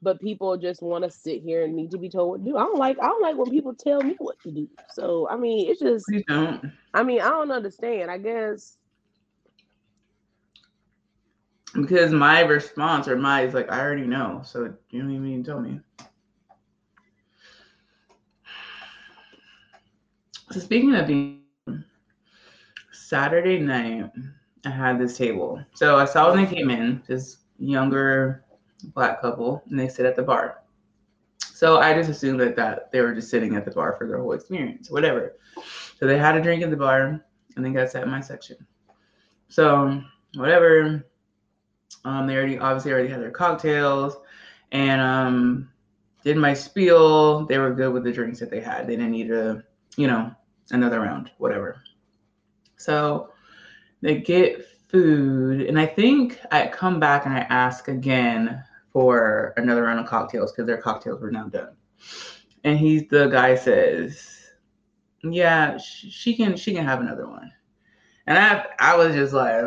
But 0.00 0.20
people 0.20 0.56
just 0.56 0.82
want 0.82 1.04
to 1.04 1.10
sit 1.10 1.42
here 1.42 1.64
and 1.64 1.76
need 1.76 1.90
to 1.92 1.98
be 1.98 2.08
told 2.08 2.30
what 2.30 2.44
to 2.44 2.50
do. 2.50 2.56
I 2.56 2.62
don't 2.62 2.78
like 2.78 2.98
I 2.98 3.06
don't 3.06 3.22
like 3.22 3.36
when 3.36 3.50
people 3.50 3.74
tell 3.74 4.00
me 4.00 4.14
what 4.18 4.40
to 4.40 4.50
do. 4.50 4.68
So 4.94 5.28
I 5.28 5.36
mean, 5.36 5.70
it's 5.70 5.80
just 5.80 6.06
I 6.94 7.02
mean, 7.02 7.20
I 7.20 7.28
don't 7.28 7.50
understand. 7.50 8.10
I 8.10 8.18
guess 8.18 8.78
because 11.74 12.12
my 12.12 12.40
response 12.40 13.08
or 13.08 13.16
my 13.16 13.42
is 13.42 13.54
like 13.54 13.70
I 13.70 13.80
already 13.80 14.06
know, 14.06 14.42
so 14.44 14.74
you 14.90 15.00
don't 15.00 15.10
even 15.10 15.24
need 15.24 15.44
to 15.44 15.50
tell 15.50 15.60
me. 15.60 15.80
So 20.50 20.60
speaking 20.60 20.94
of 20.94 21.06
being 21.06 21.40
Saturday 22.92 23.58
night, 23.58 24.10
I 24.66 24.70
had 24.70 24.98
this 24.98 25.16
table. 25.16 25.64
So 25.74 25.98
I 25.98 26.04
saw 26.04 26.30
when 26.30 26.44
they 26.44 26.54
came 26.54 26.70
in, 26.70 27.02
this 27.06 27.38
younger 27.58 28.44
black 28.94 29.20
couple, 29.20 29.62
and 29.70 29.80
they 29.80 29.88
sit 29.88 30.04
at 30.04 30.14
the 30.14 30.22
bar. 30.22 30.58
So 31.38 31.78
I 31.78 31.94
just 31.94 32.10
assumed 32.10 32.40
that, 32.40 32.56
that 32.56 32.92
they 32.92 33.00
were 33.00 33.14
just 33.14 33.30
sitting 33.30 33.56
at 33.56 33.64
the 33.64 33.70
bar 33.70 33.94
for 33.96 34.06
their 34.06 34.18
whole 34.18 34.32
experience, 34.32 34.90
whatever. 34.90 35.36
So 35.98 36.06
they 36.06 36.18
had 36.18 36.36
a 36.36 36.42
drink 36.42 36.62
at 36.62 36.70
the 36.70 36.76
bar 36.76 37.24
and 37.56 37.64
then 37.64 37.72
got 37.72 37.90
sat 37.90 38.02
in 38.02 38.10
my 38.10 38.20
section. 38.20 38.56
So 39.48 40.02
whatever, 40.34 41.06
um, 42.04 42.26
they 42.26 42.34
already 42.36 42.58
obviously 42.58 42.92
already 42.92 43.08
had 43.08 43.20
their 43.20 43.30
cocktails 43.30 44.16
and 44.72 45.00
um, 45.00 45.70
did 46.24 46.36
my 46.36 46.54
spiel. 46.54 47.46
They 47.46 47.58
were 47.58 47.74
good 47.74 47.92
with 47.92 48.04
the 48.04 48.12
drinks 48.12 48.40
that 48.40 48.50
they 48.50 48.60
had. 48.60 48.86
They 48.86 48.96
didn't 48.96 49.12
need 49.12 49.30
a, 49.30 49.62
you 49.96 50.06
know, 50.06 50.32
another 50.70 51.00
round, 51.00 51.30
whatever. 51.38 51.82
So 52.76 53.32
they 54.00 54.18
get 54.18 54.66
food, 54.88 55.62
and 55.62 55.78
I 55.78 55.86
think 55.86 56.40
I 56.50 56.66
come 56.66 56.98
back 56.98 57.26
and 57.26 57.34
I 57.34 57.40
ask 57.40 57.88
again 57.88 58.62
for 58.92 59.54
another 59.56 59.84
round 59.84 60.00
of 60.00 60.06
cocktails 60.06 60.52
because 60.52 60.66
their 60.66 60.80
cocktails 60.80 61.20
were 61.20 61.30
now 61.30 61.48
done. 61.48 61.74
And 62.64 62.78
he's 62.78 63.08
the 63.08 63.28
guy 63.28 63.54
says, 63.54 64.50
"Yeah, 65.22 65.78
she 65.78 66.34
can 66.34 66.56
she 66.56 66.74
can 66.74 66.84
have 66.84 67.00
another 67.00 67.28
one." 67.28 67.52
And 68.26 68.38
I 68.38 68.66
I 68.78 68.96
was 68.96 69.14
just 69.14 69.32
like 69.32 69.64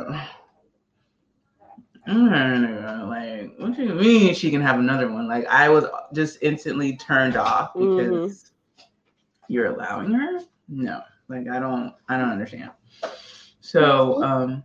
like, 2.08 3.54
what 3.58 3.76
do 3.76 3.84
you 3.84 3.94
mean 3.96 4.34
she 4.34 4.52
can 4.52 4.62
have 4.62 4.80
another 4.80 5.12
one? 5.12 5.28
Like, 5.28 5.46
I 5.48 5.70
was 5.70 5.86
just 6.14 6.38
instantly 6.42 6.98
turned 6.98 7.36
off 7.36 7.74
because 7.74 8.52
mm-hmm. 8.78 8.84
you're 9.48 9.68
allowing 9.68 10.12
her. 10.12 10.42
No, 10.68 11.02
like, 11.28 11.48
I 11.48 11.60
don't, 11.60 11.94
I 12.08 12.18
don't 12.18 12.30
understand. 12.30 12.72
So, 13.62 14.24
um, 14.24 14.64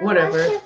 whatever. 0.00 0.60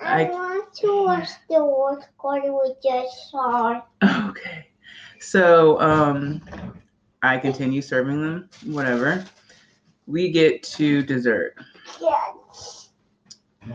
I, 0.00 0.26
I 0.26 0.30
want 0.30 0.74
to 0.74 1.04
watch 1.04 1.28
the 1.50 1.64
world 1.64 2.04
quarter 2.16 2.52
we 2.52 2.74
just 2.82 3.30
saw. 3.30 3.82
Okay. 4.04 4.68
So, 5.20 5.80
um, 5.80 6.40
I 7.22 7.38
continue 7.38 7.82
serving 7.82 8.22
them. 8.22 8.48
Whatever. 8.64 9.24
We 10.06 10.30
get 10.30 10.62
to 10.62 11.02
dessert. 11.02 11.56
Yeah. 12.00 12.32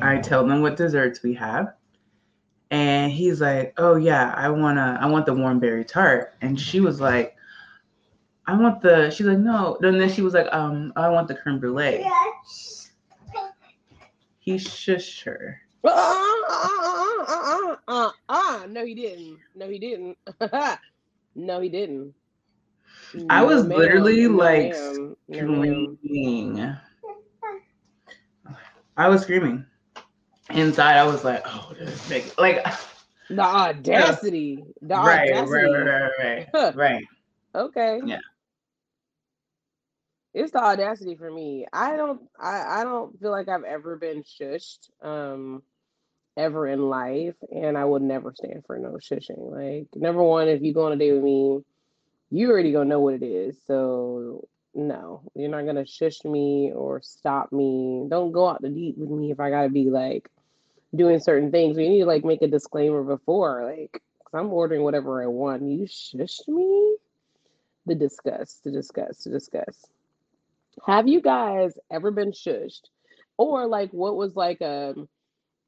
I 0.02 0.18
tell 0.18 0.46
them 0.46 0.62
what 0.62 0.78
desserts 0.78 1.24
we 1.24 1.34
have. 1.36 1.74
And 2.72 3.12
he's 3.12 3.40
like, 3.40 3.74
"Oh 3.78 3.96
yeah, 3.96 4.34
I 4.36 4.50
wanna, 4.50 4.98
I 5.00 5.06
want 5.06 5.26
the 5.26 5.34
warm 5.34 5.60
berry 5.60 5.86
tart." 5.86 6.34
And 6.42 6.60
she 6.60 6.80
was 6.80 7.00
like, 7.00 7.36
"I 8.48 8.60
want 8.60 8.82
the." 8.82 9.12
She's 9.12 9.28
like, 9.28 9.38
"No." 9.38 9.78
And 9.82 10.02
then 10.02 10.10
she 10.10 10.22
was 10.22 10.34
like, 10.34 10.48
"Um, 10.52 10.92
I 10.96 11.10
want 11.10 11.28
the 11.28 11.36
creme 11.36 11.60
brulee." 11.60 12.00
Yes. 12.00 12.92
He 14.40 14.56
shushed 14.56 15.24
her. 15.24 15.62
Uh, 15.84 15.90
uh, 16.50 17.26
uh, 17.28 17.76
uh, 17.88 18.12
uh, 18.30 18.66
no, 18.70 18.86
he 18.86 18.96
didn't. 18.96 19.38
No, 19.56 19.70
he 19.70 19.78
didn't. 19.78 20.18
no, 21.36 21.62
he 21.62 21.70
didn't. 21.70 22.14
No, 23.14 23.26
I 23.30 23.44
was 23.44 23.66
ma'am. 23.66 23.78
literally 23.78 24.28
no, 24.28 24.36
like 24.36 24.72
ma'am. 24.72 25.16
screaming. 25.32 26.56
No, 26.56 26.76
I 28.98 29.10
was 29.10 29.22
screaming 29.22 29.66
inside 30.54 30.98
I 30.98 31.06
was 31.06 31.24
like, 31.24 31.44
oh, 31.46 31.74
this 31.80 32.08
nigga. 32.10 32.38
Like 32.38 32.66
the 33.30 33.42
audacity. 33.42 34.64
The 34.82 34.94
right, 34.96 35.32
audacity. 35.32 35.64
Right, 35.64 35.86
right, 35.86 36.12
right, 36.20 36.48
right. 36.54 36.76
right. 36.76 37.06
Okay. 37.56 38.02
Yeah. 38.06 38.20
It's 40.34 40.52
the 40.52 40.64
audacity 40.64 41.16
for 41.16 41.30
me. 41.30 41.68
I 41.72 41.96
don't 41.96 42.22
I, 42.40 42.82
I 42.82 42.84
don't 42.84 43.20
feel 43.20 43.32
like 43.32 43.50
I've 43.50 43.64
ever 43.64 43.98
been 43.98 44.24
shushed 44.24 44.90
um 45.02 45.64
ever 46.36 46.68
in 46.68 46.90
life 46.90 47.36
and 47.52 47.78
I 47.78 47.86
would 47.86 48.02
never 48.02 48.34
stand 48.34 48.64
for 48.66 48.78
no 48.78 48.94
shushing. 48.94 49.52
Like 49.52 49.88
number 49.96 50.24
one, 50.24 50.48
if 50.48 50.62
you 50.62 50.74
go 50.74 50.88
on 50.88 50.94
a 50.94 50.96
date 50.96 51.14
with 51.14 51.24
me, 51.24 51.62
you 52.32 52.50
already 52.50 52.72
gonna 52.72 52.86
know 52.86 53.00
what 53.00 53.14
it 53.16 53.24
is. 53.24 53.58
So 53.68 54.48
no, 54.74 55.22
you're 55.36 55.50
not 55.50 55.66
gonna 55.66 55.86
shush 55.86 56.24
me 56.24 56.72
or 56.74 57.02
stop 57.04 57.52
me. 57.52 58.06
Don't 58.10 58.32
go 58.32 58.50
out 58.50 58.62
the 58.62 58.70
deep 58.70 58.98
with 58.98 59.10
me 59.10 59.32
if 59.32 59.40
I 59.40 59.52
gotta 59.52 59.70
be 59.70 59.90
like 59.92 60.30
doing 60.96 61.20
certain 61.20 61.52
things. 61.52 61.78
We 61.78 61.90
need 61.90 62.00
to 62.00 62.06
like 62.06 62.24
make 62.24 62.42
a 62.42 62.48
disclaimer 62.48 63.04
before, 63.04 63.66
like, 63.66 63.92
because 63.92 64.34
I'm 64.34 64.52
ordering 64.52 64.84
whatever 64.84 65.24
I 65.24 65.28
want. 65.28 65.64
You 65.64 65.86
shushed 65.86 66.48
me. 66.48 66.98
The 67.86 67.96
discuss, 67.96 68.62
the 68.64 68.72
discuss, 68.72 69.26
the 69.26 69.32
discuss. 69.32 69.86
Have 70.86 71.08
you 71.08 71.22
guys 71.22 71.74
ever 71.92 72.12
been 72.12 72.32
shushed, 72.32 72.84
or 73.38 73.68
like 73.68 73.92
what 73.92 74.16
was 74.16 74.36
like 74.36 74.62
a 74.62 74.94
um, 74.98 75.10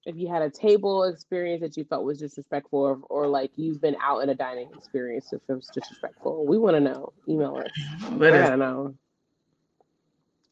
if 0.06 0.16
you 0.16 0.28
had 0.28 0.42
a 0.42 0.50
table 0.50 1.04
experience 1.04 1.62
that 1.62 1.76
you 1.76 1.84
felt 1.84 2.04
was 2.04 2.20
disrespectful, 2.20 2.80
or, 2.80 3.00
or 3.10 3.28
like 3.28 3.52
you've 3.56 3.82
been 3.82 3.98
out 4.02 4.20
in 4.20 4.30
a 4.30 4.36
dining 4.36 4.70
experience 4.78 5.34
if 5.34 5.42
it 5.50 5.54
was 5.54 5.70
disrespectful. 5.74 6.46
We 6.46 6.58
want 6.58 6.76
to 6.76 6.80
know. 6.80 7.12
Email 7.28 7.58
us. 7.58 8.12
Let 8.12 8.34
I 8.34 8.56
know. 8.56 8.96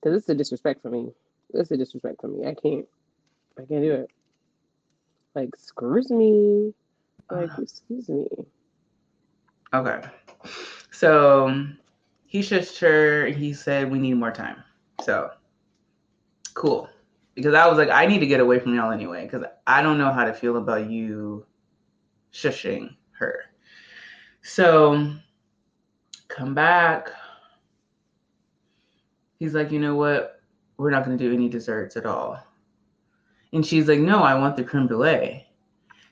Because 0.01 0.17
it's 0.17 0.29
a 0.29 0.35
disrespect 0.35 0.81
for 0.81 0.89
me. 0.89 1.11
It's 1.53 1.71
a 1.71 1.77
disrespect 1.77 2.19
for 2.19 2.27
me. 2.27 2.47
I 2.47 2.55
can't. 2.55 2.85
I 3.57 3.65
can't 3.65 3.83
do 3.83 3.93
it. 3.93 4.09
Like, 5.35 5.49
excuse 5.49 6.09
me. 6.09 6.73
Like, 7.31 7.49
excuse 7.61 8.09
me. 8.09 8.27
Okay. 9.73 10.01
So 10.91 11.65
he 12.25 12.39
shushed 12.39 12.79
her. 12.79 13.27
He 13.27 13.53
said 13.53 13.91
we 13.91 13.99
need 13.99 14.15
more 14.15 14.31
time. 14.31 14.63
So 15.01 15.31
cool 16.53 16.89
because 17.35 17.53
I 17.53 17.67
was 17.67 17.77
like, 17.77 17.89
I 17.89 18.05
need 18.05 18.19
to 18.19 18.27
get 18.27 18.39
away 18.39 18.59
from 18.59 18.75
y'all 18.75 18.91
anyway, 18.91 19.23
because 19.23 19.45
I 19.65 19.81
don't 19.81 19.97
know 19.97 20.11
how 20.11 20.25
to 20.25 20.33
feel 20.33 20.57
about 20.57 20.89
you 20.89 21.45
shushing 22.31 22.95
her. 23.13 23.45
So 24.41 25.13
come 26.27 26.53
back. 26.53 27.11
He's 29.39 29.53
like, 29.53 29.71
you 29.71 29.79
know 29.79 29.95
what? 29.95 30.41
We're 30.77 30.91
not 30.91 31.05
going 31.05 31.17
to 31.17 31.23
do 31.23 31.33
any 31.33 31.49
desserts 31.49 31.97
at 31.97 32.05
all. 32.05 32.39
And 33.53 33.65
she's 33.65 33.87
like, 33.87 33.99
no, 33.99 34.23
I 34.23 34.35
want 34.35 34.57
the 34.57 34.63
creme 34.63 34.87
brulee. 34.87 35.47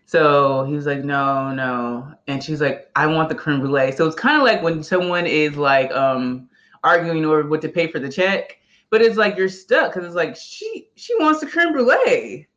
So 0.05 0.63
he 0.65 0.73
was 0.73 0.85
like, 0.85 1.03
no, 1.03 1.51
no. 1.53 2.13
And 2.27 2.43
she's 2.43 2.61
like, 2.61 2.89
I 2.95 3.07
want 3.07 3.29
the 3.29 3.35
creme 3.35 3.59
brulee. 3.59 3.91
So 3.91 4.05
it's 4.07 4.15
kind 4.15 4.37
of 4.37 4.43
like 4.43 4.61
when 4.61 4.83
someone 4.83 5.25
is 5.25 5.57
like 5.57 5.91
um 5.91 6.49
arguing 6.83 7.25
over 7.25 7.47
what 7.47 7.61
to 7.61 7.69
pay 7.69 7.87
for 7.87 7.99
the 7.99 8.11
check 8.11 8.57
but 8.91 9.01
it's 9.01 9.17
like 9.17 9.37
you're 9.37 9.49
stuck 9.49 9.91
because 9.91 10.05
it's 10.05 10.15
like 10.15 10.35
she 10.35 10.89
she 10.95 11.15
wants 11.17 11.39
the 11.39 11.47
creme 11.47 11.71
brulee, 11.71 12.47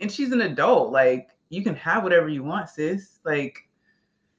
and 0.00 0.10
she's 0.10 0.32
an 0.32 0.40
adult. 0.40 0.90
Like 0.90 1.28
you 1.50 1.62
can 1.62 1.76
have 1.76 2.02
whatever 2.02 2.28
you 2.28 2.42
want, 2.42 2.70
sis. 2.70 3.20
Like, 3.24 3.58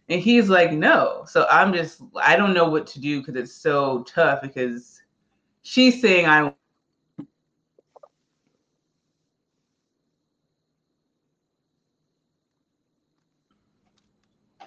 and 0.10 0.20
he's 0.20 0.50
like, 0.50 0.74
no. 0.74 1.24
So 1.28 1.48
I'm 1.50 1.72
just 1.72 2.02
I 2.16 2.36
don't 2.36 2.54
know 2.54 2.68
what 2.68 2.88
to 2.88 3.00
do 3.00 3.22
because 3.22 3.36
it's 3.36 3.54
so 3.54 4.04
tough 4.04 4.42
because 4.42 5.02
she's 5.62 6.02
saying 6.02 6.26
I. 6.26 6.54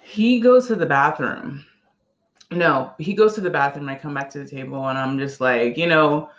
He 0.09 0.39
goes 0.39 0.65
to 0.67 0.75
the 0.75 0.87
bathroom. 0.87 1.63
No, 2.49 2.93
he 2.97 3.13
goes 3.13 3.35
to 3.35 3.41
the 3.41 3.49
bathroom. 3.49 3.87
I 3.89 3.95
come 3.95 4.15
back 4.15 4.31
to 4.31 4.39
the 4.39 4.49
table 4.49 4.89
and 4.89 4.97
I'm 4.97 5.19
just 5.19 5.39
like, 5.39 5.77
you 5.77 5.85
know, 5.85 6.31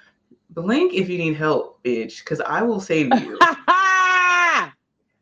blink 0.50 0.92
if 0.92 1.08
you 1.08 1.18
need 1.18 1.36
help, 1.36 1.80
bitch, 1.84 2.18
because 2.18 2.40
I 2.40 2.62
will 2.62 2.80
save 2.80 3.14
you. 3.14 3.38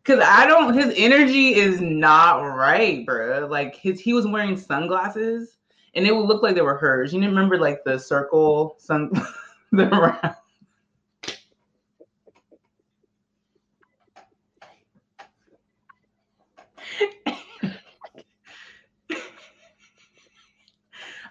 Cause 0.05 0.21
I 0.25 0.47
don't 0.47 0.73
his 0.73 0.95
energy 0.97 1.57
is 1.57 1.83
not 1.83 2.41
right, 2.41 3.05
bro. 3.05 3.47
Like 3.47 3.77
his 3.77 4.01
he 4.01 4.15
was 4.15 4.27
wearing 4.27 4.57
sunglasses 4.57 5.59
and 5.95 6.07
it 6.07 6.17
would 6.17 6.25
look 6.25 6.43
like 6.43 6.55
they 6.55 6.63
were 6.63 6.79
hers. 6.79 7.13
You 7.13 7.21
remember 7.21 7.59
like 7.59 7.85
the 7.85 7.99
circle 7.99 8.77
sun 8.79 9.13
the 9.73 10.35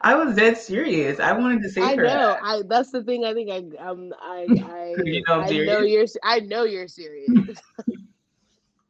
I 0.08 0.16
was 0.16 0.38
dead 0.38 0.58
serious. 0.58 1.20
I 1.20 1.34
wanted 1.34 1.62
to 1.64 1.70
say. 1.70 1.82
I 1.82 1.96
know. 1.96 2.38
I 2.42 2.62
that's 2.66 2.92
the 2.92 3.04
thing. 3.04 3.26
I 3.26 3.34
think 3.34 3.52
I 3.52 3.58
um 3.86 4.14
I 4.22 4.48
I 4.50 4.96
you 5.04 5.22
know, 5.28 5.42
I 5.42 5.50
know 5.50 5.82
you're 5.82 6.06
I 6.24 6.40
know 6.40 6.64
you're 6.64 6.88
serious. 6.88 7.28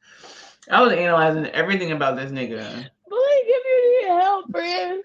I 0.69 0.79
was 0.79 0.93
analyzing 0.93 1.47
everything 1.47 1.91
about 1.91 2.17
this 2.17 2.31
nigga. 2.31 2.61
Boy, 3.09 3.17
if 3.17 3.65
you 3.65 3.99
need 3.99 4.13
help, 4.13 4.51
friend. 4.51 5.03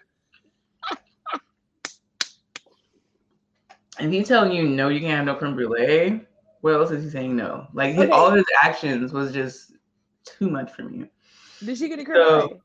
and 3.99 4.13
he 4.13 4.23
telling 4.23 4.53
you 4.53 4.69
no, 4.69 4.91
you 4.91 5.01
can't 5.01 5.17
have 5.17 5.25
no 5.25 5.35
creme 5.35 5.55
brulee. 5.55 6.21
What 6.61 6.75
else 6.75 6.91
is 6.91 7.05
he 7.05 7.09
saying 7.09 7.35
no? 7.35 7.69
Like 7.73 7.97
okay. 7.97 8.11
all 8.11 8.31
his 8.31 8.45
actions 8.63 9.15
was 9.15 9.33
just 9.33 9.73
too 10.27 10.51
much 10.51 10.71
for 10.73 10.83
me. 10.83 11.07
Did 11.65 11.79
she 11.79 11.89
get 11.89 12.01
a 12.01 12.05
creme 12.05 12.23
brulee? 12.23 12.61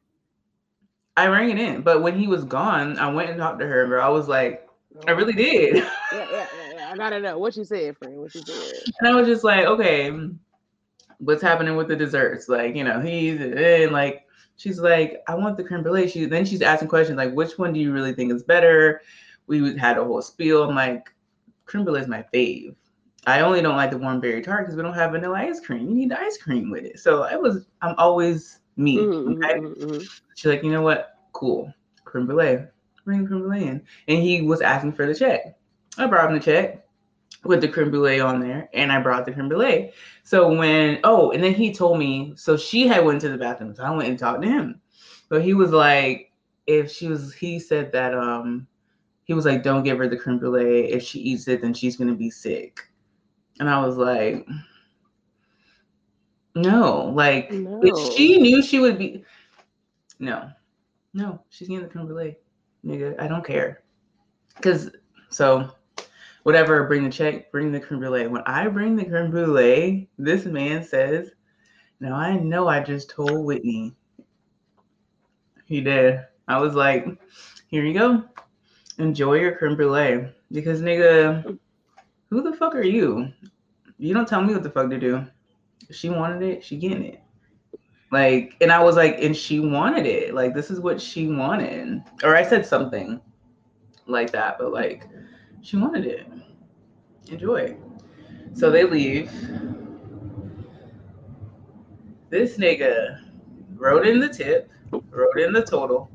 I 1.17 1.27
rang 1.27 1.49
it 1.49 1.59
in, 1.59 1.81
but 1.81 2.03
when 2.03 2.17
he 2.17 2.27
was 2.27 2.43
gone, 2.43 2.97
I 2.99 3.11
went 3.11 3.31
and 3.31 3.39
talked 3.39 3.59
to 3.59 3.67
her, 3.67 3.87
bro. 3.87 4.05
I 4.05 4.09
was 4.09 4.27
like, 4.27 4.69
I 5.07 5.11
really 5.11 5.33
did. 5.33 5.83
Yeah, 6.13 6.25
yeah, 6.31 6.47
yeah, 6.73 6.89
I 6.93 6.95
gotta 6.95 7.19
know 7.19 7.37
what 7.37 7.57
you 7.57 7.65
said, 7.65 7.97
friend. 7.97 8.17
What 8.17 8.33
you 8.33 8.41
said. 8.41 8.73
And 8.99 9.09
I 9.09 9.15
was 9.15 9.27
just 9.27 9.43
like, 9.43 9.65
okay, 9.65 10.09
what's 11.17 11.41
happening 11.41 11.75
with 11.75 11.89
the 11.89 11.97
desserts? 11.97 12.47
Like, 12.47 12.77
you 12.77 12.83
know, 12.85 13.01
he's 13.01 13.41
and 13.41 13.91
like 13.91 14.25
she's 14.55 14.79
like, 14.79 15.21
I 15.27 15.35
want 15.35 15.57
the 15.57 15.65
creme 15.65 15.83
brulee. 15.83 16.07
She 16.07 16.25
then 16.25 16.45
she's 16.45 16.61
asking 16.61 16.87
questions 16.87 17.17
like, 17.17 17.33
which 17.33 17.57
one 17.57 17.73
do 17.73 17.79
you 17.81 17.91
really 17.91 18.13
think 18.13 18.31
is 18.31 18.43
better? 18.43 19.01
We 19.47 19.77
had 19.77 19.97
a 19.97 20.05
whole 20.05 20.21
spiel. 20.21 20.63
I'm 20.63 20.75
like, 20.75 21.13
creme 21.65 21.83
brulee 21.83 22.01
is 22.01 22.07
my 22.07 22.23
fave. 22.33 22.73
I 23.25 23.41
only 23.41 23.61
don't 23.61 23.75
like 23.75 23.91
the 23.91 23.97
warm 23.97 24.21
berry 24.21 24.41
tart 24.41 24.65
because 24.65 24.77
we 24.77 24.83
don't 24.83 24.93
have 24.93 25.11
vanilla 25.11 25.39
ice 25.39 25.59
cream. 25.59 25.89
You 25.89 25.95
need 25.95 26.13
ice 26.13 26.37
cream 26.37 26.71
with 26.71 26.85
it. 26.85 26.99
So 26.99 27.23
I 27.23 27.35
was, 27.35 27.65
I'm 27.81 27.95
always 27.97 28.59
me. 28.77 28.97
Mm-hmm, 28.97 29.43
okay. 29.43 29.59
Mm-hmm, 29.59 29.83
mm-hmm. 29.83 30.03
She's 30.35 30.45
like, 30.45 30.63
you 30.63 30.71
know 30.71 30.81
what? 30.81 31.17
Cool. 31.33 31.73
Creme 32.05 32.25
brulee. 32.25 32.65
Bring 33.05 33.25
creme 33.27 33.41
brulee 33.41 33.67
in. 33.67 33.81
And 34.07 34.21
he 34.21 34.41
was 34.41 34.61
asking 34.61 34.93
for 34.93 35.05
the 35.05 35.15
check. 35.15 35.57
I 35.97 36.07
brought 36.07 36.29
him 36.29 36.37
the 36.37 36.43
check 36.43 36.85
with 37.43 37.61
the 37.61 37.67
creme 37.67 37.89
brulee 37.89 38.19
on 38.19 38.39
there, 38.39 38.69
and 38.73 38.91
I 38.91 38.99
brought 39.01 39.25
the 39.25 39.31
creme 39.31 39.49
brulee. 39.49 39.91
So 40.23 40.53
when 40.53 40.99
oh, 41.03 41.31
and 41.31 41.43
then 41.43 41.53
he 41.53 41.73
told 41.73 41.97
me, 41.97 42.33
so 42.35 42.57
she 42.57 42.87
had 42.87 43.05
went 43.05 43.21
to 43.21 43.29
the 43.29 43.37
bathroom, 43.37 43.75
so 43.75 43.83
I 43.83 43.91
went 43.91 44.09
and 44.09 44.19
talked 44.19 44.41
to 44.41 44.47
him. 44.47 44.81
But 45.29 45.43
he 45.43 45.53
was 45.53 45.71
like, 45.71 46.31
if 46.67 46.91
she 46.91 47.07
was, 47.07 47.33
he 47.33 47.59
said 47.59 47.91
that 47.93 48.13
um, 48.13 48.67
he 49.23 49.33
was 49.33 49.45
like, 49.45 49.63
don't 49.63 49.83
give 49.83 49.97
her 49.97 50.07
the 50.07 50.17
creme 50.17 50.39
brulee. 50.39 50.91
If 50.91 51.03
she 51.03 51.19
eats 51.19 51.47
it, 51.47 51.61
then 51.61 51.73
she's 51.73 51.97
gonna 51.97 52.15
be 52.15 52.29
sick. 52.29 52.79
And 53.59 53.69
I 53.69 53.83
was 53.85 53.97
like, 53.97 54.45
no, 56.57 57.11
like 57.15 57.51
no. 57.51 58.11
she 58.11 58.39
knew 58.39 58.61
she 58.61 58.79
would 58.79 58.97
be, 58.97 59.23
no, 60.19 60.49
no, 61.13 61.41
she's 61.49 61.67
getting 61.67 61.83
the 61.83 61.89
creme 61.89 62.07
brulee, 62.07 62.37
nigga. 62.85 63.19
I 63.19 63.27
don't 63.27 63.45
care, 63.45 63.83
cause 64.61 64.89
so 65.29 65.69
whatever. 66.43 66.87
Bring 66.87 67.03
the 67.03 67.09
check, 67.11 67.51
bring 67.51 67.71
the 67.71 67.79
creme 67.79 67.99
brulee. 67.99 68.27
When 68.27 68.41
I 68.45 68.67
bring 68.67 68.95
the 68.95 69.05
creme 69.05 69.31
brulee, 69.31 70.09
this 70.17 70.45
man 70.45 70.83
says, 70.83 71.29
"Now 71.99 72.15
I 72.15 72.37
know 72.37 72.67
I 72.67 72.81
just 72.81 73.09
told 73.09 73.45
Whitney." 73.45 73.95
He 75.65 75.81
did. 75.81 76.25
I 76.47 76.59
was 76.59 76.73
like, 76.73 77.05
"Here 77.67 77.85
you 77.85 77.93
go, 77.93 78.23
enjoy 78.97 79.35
your 79.35 79.55
creme 79.57 79.75
brulee," 79.75 80.29
because 80.51 80.81
nigga, 80.81 81.57
who 82.29 82.41
the 82.41 82.53
fuck 82.53 82.73
are 82.75 82.81
you? 82.81 83.31
You 83.99 84.13
don't 84.13 84.27
tell 84.27 84.41
me 84.41 84.53
what 84.53 84.63
the 84.63 84.69
fuck 84.69 84.89
to 84.89 84.99
do 84.99 85.25
she 85.91 86.09
wanted 86.09 86.41
it, 86.43 86.63
she 86.63 86.77
getting 86.77 87.03
it. 87.03 87.21
Like, 88.11 88.55
and 88.61 88.71
I 88.71 88.81
was 88.81 88.95
like, 88.95 89.21
and 89.21 89.35
she 89.35 89.59
wanted 89.59 90.05
it. 90.05 90.33
Like, 90.33 90.53
this 90.53 90.71
is 90.71 90.79
what 90.79 91.01
she 91.01 91.27
wanted. 91.27 92.03
Or 92.23 92.35
I 92.35 92.43
said 92.43 92.65
something 92.65 93.19
like 94.05 94.31
that, 94.31 94.57
but 94.57 94.71
like, 94.71 95.07
she 95.61 95.77
wanted 95.77 96.05
it. 96.05 96.27
Enjoy. 97.29 97.75
So 98.53 98.71
they 98.71 98.83
leave. 98.83 99.31
This 102.29 102.57
nigga 102.57 103.21
wrote 103.75 104.07
in 104.07 104.19
the 104.19 104.29
tip, 104.29 104.69
wrote 105.09 105.39
in 105.39 105.53
the 105.53 105.63
total, 105.63 106.09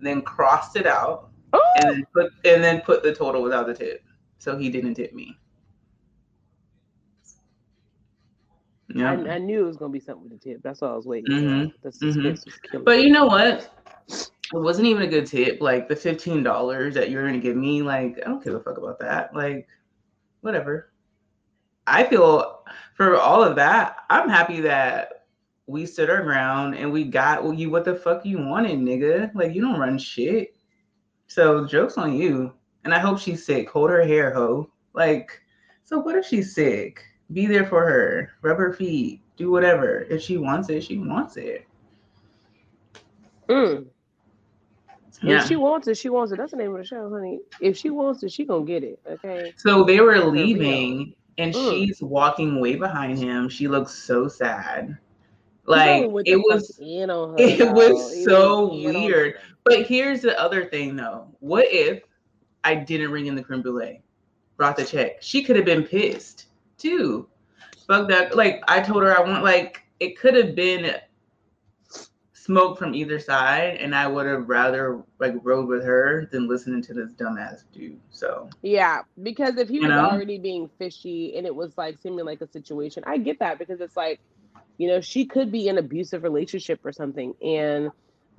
then 0.00 0.22
crossed 0.22 0.76
it 0.76 0.86
out, 0.86 1.30
oh. 1.52 1.72
and 1.76 1.90
then 1.90 2.06
put 2.14 2.32
and 2.44 2.62
then 2.62 2.80
put 2.82 3.02
the 3.02 3.14
total 3.14 3.42
without 3.42 3.66
the 3.66 3.74
tip. 3.74 4.02
So 4.38 4.56
he 4.56 4.70
didn't 4.70 4.94
tip 4.94 5.12
me. 5.12 5.38
Yeah. 8.94 9.12
I, 9.12 9.34
I, 9.34 9.38
knew 9.38 9.60
it 9.60 9.66
was 9.66 9.76
gonna 9.76 9.92
be 9.92 10.00
something 10.00 10.28
with 10.28 10.40
the 10.40 10.50
tip. 10.50 10.62
That's 10.62 10.82
all 10.82 10.92
I 10.92 10.96
was 10.96 11.06
waiting. 11.06 11.36
Mm-hmm. 11.36 11.88
Mm-hmm. 11.88 12.82
But 12.84 13.02
you 13.02 13.10
know 13.10 13.26
what? 13.26 13.72
It 14.08 14.58
wasn't 14.58 14.88
even 14.88 15.02
a 15.02 15.06
good 15.06 15.26
tip. 15.26 15.60
Like 15.60 15.88
the 15.88 15.96
fifteen 15.96 16.42
dollars 16.42 16.94
that 16.94 17.10
you're 17.10 17.24
gonna 17.24 17.38
give 17.38 17.56
me, 17.56 17.82
like 17.82 18.18
I 18.24 18.28
don't 18.28 18.42
give 18.42 18.54
a 18.54 18.60
fuck 18.60 18.78
about 18.78 18.98
that. 19.00 19.34
Like, 19.34 19.68
whatever. 20.40 20.92
I 21.86 22.04
feel 22.04 22.64
for 22.94 23.16
all 23.16 23.42
of 23.42 23.56
that, 23.56 23.96
I'm 24.10 24.28
happy 24.28 24.60
that 24.62 25.26
we 25.66 25.86
stood 25.86 26.10
our 26.10 26.22
ground 26.22 26.74
and 26.74 26.90
we 26.90 27.04
got 27.04 27.44
you 27.56 27.70
what 27.70 27.84
the 27.84 27.94
fuck 27.94 28.26
you 28.26 28.38
wanted, 28.38 28.78
nigga. 28.80 29.32
Like 29.34 29.54
you 29.54 29.60
don't 29.62 29.78
run 29.78 29.98
shit. 29.98 30.56
So 31.28 31.64
jokes 31.64 31.96
on 31.96 32.14
you. 32.14 32.52
And 32.84 32.94
I 32.94 32.98
hope 32.98 33.18
she's 33.18 33.44
sick. 33.44 33.68
Hold 33.70 33.90
her 33.90 34.02
hair, 34.02 34.32
ho. 34.32 34.70
Like, 34.94 35.40
so 35.84 35.98
what 35.98 36.16
if 36.16 36.24
she's 36.24 36.54
sick? 36.54 37.04
Be 37.32 37.46
there 37.46 37.66
for 37.66 37.80
her. 37.82 38.32
Rub 38.42 38.58
her 38.58 38.72
feet. 38.72 39.20
Do 39.36 39.50
whatever. 39.50 40.06
If 40.10 40.22
she 40.22 40.36
wants 40.36 40.68
it, 40.68 40.82
she 40.82 40.98
wants 40.98 41.36
it. 41.36 41.66
Mm. 43.48 43.86
Yeah. 45.22 45.40
If 45.42 45.48
she 45.48 45.56
wants 45.56 45.86
it, 45.88 45.96
she 45.96 46.08
wants 46.08 46.32
it. 46.32 46.38
That's 46.38 46.52
the 46.52 46.56
name 46.56 46.72
of 46.72 46.78
the 46.78 46.84
show, 46.84 47.08
honey. 47.10 47.40
If 47.60 47.76
she 47.76 47.90
wants 47.90 48.22
it, 48.22 48.32
she 48.32 48.44
gonna 48.44 48.64
get 48.64 48.82
it. 48.82 49.00
Okay. 49.08 49.52
So 49.56 49.84
they 49.84 50.00
were 50.00 50.18
leaving, 50.18 51.14
and 51.38 51.54
Mm. 51.54 51.70
she's 51.70 52.00
walking 52.02 52.60
way 52.60 52.76
behind 52.76 53.18
him. 53.18 53.48
She 53.48 53.68
looks 53.68 53.92
so 53.92 54.28
sad. 54.28 54.96
Like 55.66 56.10
it 56.24 56.36
was. 56.36 56.80
on 56.80 57.08
her, 57.08 57.36
it 57.38 57.72
was 57.72 58.24
so 58.24 58.72
weird. 58.72 59.36
But 59.64 59.86
here's 59.86 60.22
the 60.22 60.38
other 60.40 60.64
thing, 60.64 60.96
though. 60.96 61.28
What 61.40 61.66
if 61.70 62.02
I 62.64 62.74
didn't 62.74 63.10
ring 63.10 63.26
in 63.26 63.34
the 63.34 63.42
creme 63.42 63.62
brulee, 63.62 64.00
brought 64.56 64.76
the 64.76 64.84
check? 64.84 65.22
She 65.22 65.42
could 65.42 65.56
have 65.56 65.66
been 65.66 65.84
pissed 65.84 66.46
too. 66.80 67.28
Fuck 67.86 68.08
that. 68.08 68.36
Like 68.36 68.62
I 68.68 68.80
told 68.80 69.02
her, 69.02 69.16
I 69.16 69.20
want 69.20 69.44
like 69.44 69.84
it 70.00 70.18
could 70.18 70.34
have 70.34 70.54
been 70.54 70.96
smoke 72.32 72.78
from 72.78 72.94
either 72.94 73.18
side, 73.18 73.76
and 73.76 73.94
I 73.94 74.06
would 74.08 74.26
have 74.26 74.48
rather 74.48 75.02
like 75.18 75.34
rode 75.42 75.68
with 75.68 75.84
her 75.84 76.28
than 76.32 76.48
listening 76.48 76.82
to 76.82 76.94
this 76.94 77.12
dumbass 77.12 77.64
dude. 77.72 78.00
So 78.10 78.48
Yeah, 78.62 79.02
because 79.22 79.56
if 79.56 79.68
he 79.68 79.80
was 79.80 79.90
know? 79.90 80.00
already 80.00 80.38
being 80.38 80.70
fishy 80.78 81.36
and 81.36 81.46
it 81.46 81.54
was 81.54 81.76
like 81.76 81.98
seeming 82.02 82.24
like 82.24 82.40
a 82.40 82.48
situation, 82.48 83.04
I 83.06 83.18
get 83.18 83.38
that 83.40 83.58
because 83.58 83.80
it's 83.80 83.96
like, 83.96 84.20
you 84.78 84.88
know, 84.88 85.00
she 85.00 85.26
could 85.26 85.52
be 85.52 85.68
in 85.68 85.78
an 85.78 85.84
abusive 85.84 86.22
relationship 86.22 86.80
or 86.84 86.92
something, 86.92 87.34
and 87.42 87.90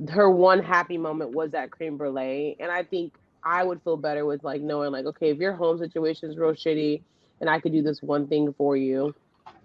her 0.10 0.30
one 0.30 0.64
happy 0.64 0.98
moment 0.98 1.32
was 1.32 1.52
that 1.52 1.72
creme 1.72 1.98
brulee, 1.98 2.56
and 2.60 2.72
I 2.72 2.84
think 2.84 3.14
I 3.44 3.64
would 3.64 3.82
feel 3.84 3.98
better 3.98 4.26
with 4.26 4.44
like 4.44 4.62
knowing 4.62 4.92
like, 4.92 5.06
okay, 5.06 5.30
if 5.30 5.38
your 5.38 5.54
home 5.54 5.78
situation 5.78 6.30
is 6.30 6.38
real 6.38 6.54
shitty, 6.54 7.04
and 7.42 7.50
I 7.50 7.60
could 7.60 7.74
do 7.74 7.84
this 7.84 8.02
one 8.04 8.28
thing 8.28 8.54
for 8.58 8.78
you, 8.78 9.16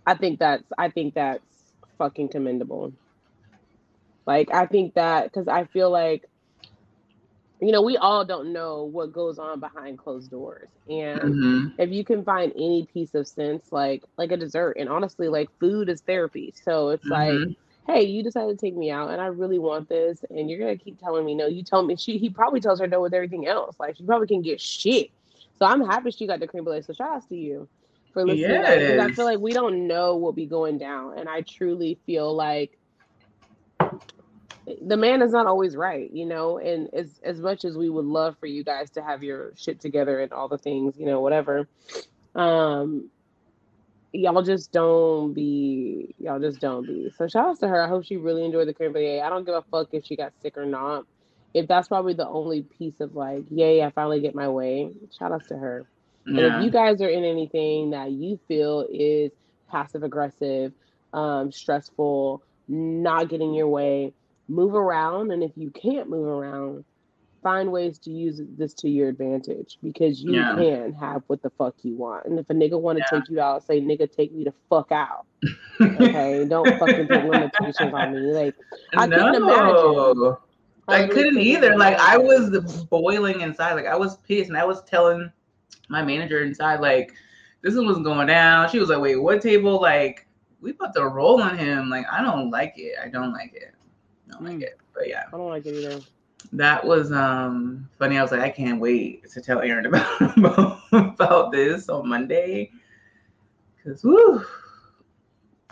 I 0.06 0.14
think 0.16 0.40
that's 0.40 0.64
I 0.78 0.90
think 0.90 1.14
that's 1.14 1.44
fucking 1.98 2.30
commendable. 2.30 2.94
Like 4.26 4.52
I 4.52 4.66
think 4.66 4.94
that 4.94 5.24
because 5.24 5.48
I 5.48 5.64
feel 5.66 5.90
like 5.90 6.28
you 7.60 7.72
know, 7.72 7.82
we 7.82 7.96
all 7.96 8.24
don't 8.24 8.52
know 8.52 8.84
what 8.84 9.12
goes 9.12 9.38
on 9.38 9.60
behind 9.60 9.98
closed 9.98 10.30
doors. 10.30 10.70
And 10.88 11.36
mhm. 11.36 11.72
if 11.78 11.90
you 11.90 12.04
can 12.04 12.24
find 12.24 12.52
any 12.54 12.86
piece 12.92 13.14
of 13.14 13.26
sense, 13.28 13.72
like 13.72 14.04
like 14.18 14.32
a 14.32 14.36
dessert, 14.36 14.76
and 14.78 14.88
honestly, 14.88 15.28
like 15.28 15.48
food 15.60 15.88
is 15.88 16.02
therapy. 16.02 16.54
So 16.64 16.90
it's 16.90 17.08
like, 17.10 17.48
Mhm. 17.48 17.56
hey, 17.86 18.02
you 18.04 18.22
decided 18.22 18.58
to 18.58 18.66
take 18.66 18.76
me 18.76 18.90
out, 18.90 19.10
and 19.10 19.20
I 19.20 19.26
really 19.26 19.58
want 19.58 19.88
this, 19.88 20.24
and 20.30 20.50
you're 20.50 20.58
gonna 20.60 20.76
keep 20.76 20.98
telling 20.98 21.24
me 21.24 21.34
no. 21.34 21.46
You 21.46 21.62
tell 21.62 21.82
me 21.82 21.96
she 21.96 22.18
he 22.18 22.30
probably 22.30 22.60
tells 22.60 22.80
her 22.80 22.86
no 22.88 23.00
with 23.00 23.14
everything 23.14 23.46
else. 23.46 23.76
Like 23.80 23.96
she 23.96 24.04
probably 24.04 24.28
can 24.28 24.42
get 24.42 24.60
shit. 24.60 25.10
So 25.58 25.66
I'm 25.66 25.84
happy 25.84 26.10
she 26.10 26.26
got 26.26 26.40
the 26.40 26.46
creme 26.46 26.64
brulee. 26.64 26.82
So 26.82 26.92
shout 26.92 27.08
out 27.10 27.28
to 27.28 27.36
you 27.36 27.68
for 28.12 28.24
listening. 28.24 28.62
because 28.78 28.98
I 28.98 29.14
feel 29.14 29.24
like 29.24 29.38
we 29.38 29.52
don't 29.52 29.86
know 29.86 30.16
what 30.16 30.34
be 30.34 30.46
going 30.46 30.78
down, 30.78 31.18
and 31.18 31.28
I 31.28 31.42
truly 31.42 31.98
feel 32.06 32.34
like 32.34 32.78
the 34.82 34.96
man 34.96 35.22
is 35.22 35.32
not 35.32 35.46
always 35.46 35.76
right, 35.76 36.10
you 36.12 36.26
know, 36.26 36.58
and 36.58 36.88
as 36.92 37.20
as 37.22 37.40
much 37.40 37.64
as 37.64 37.76
we 37.76 37.88
would 37.88 38.04
love 38.04 38.36
for 38.38 38.46
you 38.46 38.64
guys 38.64 38.90
to 38.90 39.02
have 39.02 39.22
your 39.22 39.52
shit 39.56 39.80
together 39.80 40.20
and 40.20 40.32
all 40.32 40.48
the 40.48 40.58
things, 40.58 40.98
you 40.98 41.06
know, 41.06 41.20
whatever. 41.20 41.68
Um 42.34 43.10
y'all 44.12 44.42
just 44.42 44.72
don't 44.72 45.34
be 45.34 46.14
y'all 46.18 46.40
just 46.40 46.60
don't 46.60 46.86
be. 46.86 47.10
So 47.16 47.28
shout 47.28 47.48
outs 47.48 47.60
to 47.60 47.68
her. 47.68 47.82
I 47.82 47.88
hope 47.88 48.04
she 48.04 48.16
really 48.16 48.44
enjoyed 48.44 48.66
the 48.66 48.74
creme 48.74 48.92
brulee. 48.92 49.20
I 49.20 49.28
don't 49.28 49.44
give 49.44 49.54
a 49.54 49.62
fuck 49.70 49.88
if 49.92 50.04
she 50.04 50.16
got 50.16 50.32
sick 50.42 50.56
or 50.56 50.66
not. 50.66 51.04
If 51.56 51.68
that's 51.68 51.88
probably 51.88 52.14
the 52.14 52.28
only 52.28 52.62
piece 52.62 53.00
of 53.00 53.14
like, 53.14 53.44
yay, 53.50 53.82
I 53.82 53.90
finally 53.90 54.20
get 54.20 54.34
my 54.34 54.48
way. 54.48 54.90
Shout 55.18 55.32
outs 55.32 55.48
to 55.48 55.56
her. 55.56 55.88
And 56.26 56.38
Yeah. 56.38 56.58
if 56.58 56.64
you 56.64 56.70
guys 56.70 57.00
are 57.00 57.08
in 57.08 57.24
anything 57.24 57.90
that 57.90 58.12
you 58.12 58.38
feel 58.46 58.86
is 58.90 59.32
passive 59.70 60.02
aggressive, 60.02 60.72
um, 61.14 61.50
stressful, 61.50 62.42
not 62.68 63.30
getting 63.30 63.54
your 63.54 63.68
way, 63.68 64.12
move 64.48 64.74
around. 64.74 65.30
And 65.32 65.42
if 65.42 65.52
you 65.56 65.70
can't 65.70 66.10
move 66.10 66.26
around, 66.26 66.84
find 67.42 67.72
ways 67.72 67.98
to 68.00 68.10
use 68.10 68.40
this 68.58 68.74
to 68.74 68.90
your 68.90 69.08
advantage 69.08 69.78
because 69.82 70.22
you 70.22 70.34
Yeah. 70.34 70.54
can 70.56 70.92
have 70.94 71.22
what 71.28 71.40
the 71.42 71.50
fuck 71.50 71.74
you 71.82 71.96
want. 71.96 72.26
And 72.26 72.38
if 72.38 72.50
a 72.50 72.54
nigga 72.54 72.78
want 72.80 72.98
to 72.98 73.04
Yeah. 73.04 73.20
take 73.20 73.30
you 73.30 73.40
out, 73.40 73.64
say 73.64 73.80
nigga 73.80 74.10
take 74.12 74.34
me 74.34 74.44
the 74.44 74.54
fuck 74.68 74.92
out. 74.92 75.26
Okay, 75.98 76.44
don't 76.48 76.78
fucking 76.78 77.08
put 77.08 77.24
limitations 77.24 77.94
on 77.94 78.12
me. 78.12 78.32
Like 78.32 78.56
I 78.96 79.06
no. 79.06 80.38
I 80.88 81.06
couldn't 81.06 81.38
either. 81.38 81.76
Like 81.76 81.98
I 81.98 82.16
was 82.16 82.84
boiling 82.84 83.40
inside. 83.40 83.74
Like 83.74 83.86
I 83.86 83.96
was 83.96 84.16
pissed, 84.18 84.48
and 84.48 84.56
I 84.58 84.64
was 84.64 84.82
telling 84.84 85.30
my 85.88 86.02
manager 86.02 86.42
inside, 86.44 86.80
like 86.80 87.12
this 87.62 87.74
is 87.74 87.80
what's 87.80 88.00
going 88.00 88.26
down. 88.26 88.68
She 88.70 88.78
was 88.78 88.88
like, 88.88 89.00
"Wait, 89.00 89.16
what 89.16 89.40
table? 89.42 89.80
Like 89.80 90.26
we 90.60 90.70
about 90.70 90.94
to 90.94 91.06
roll 91.08 91.40
on 91.42 91.58
him. 91.58 91.90
Like 91.90 92.06
I 92.10 92.22
don't 92.22 92.50
like 92.50 92.74
it. 92.76 92.94
I 93.02 93.08
don't 93.08 93.32
like 93.32 93.52
it. 93.54 93.74
I 94.28 94.32
don't 94.32 94.44
like 94.44 94.56
Mm. 94.56 94.62
it." 94.62 94.78
But 94.94 95.08
yeah, 95.08 95.24
I 95.32 95.36
don't 95.36 95.48
like 95.50 95.66
it 95.66 95.74
either. 95.74 96.00
that 96.52 96.84
was 96.84 97.12
um 97.12 97.88
funny. 97.98 98.18
I 98.18 98.22
was 98.22 98.30
like, 98.32 98.40
I 98.40 98.50
can't 98.50 98.80
wait 98.80 99.28
to 99.30 99.40
tell 99.40 99.60
Erin 99.60 99.86
about 99.86 100.36
about, 100.38 100.80
about 100.92 101.52
this 101.52 101.88
on 101.88 102.08
Monday. 102.08 102.70
Cause 103.84 104.02
woo, 104.04 104.44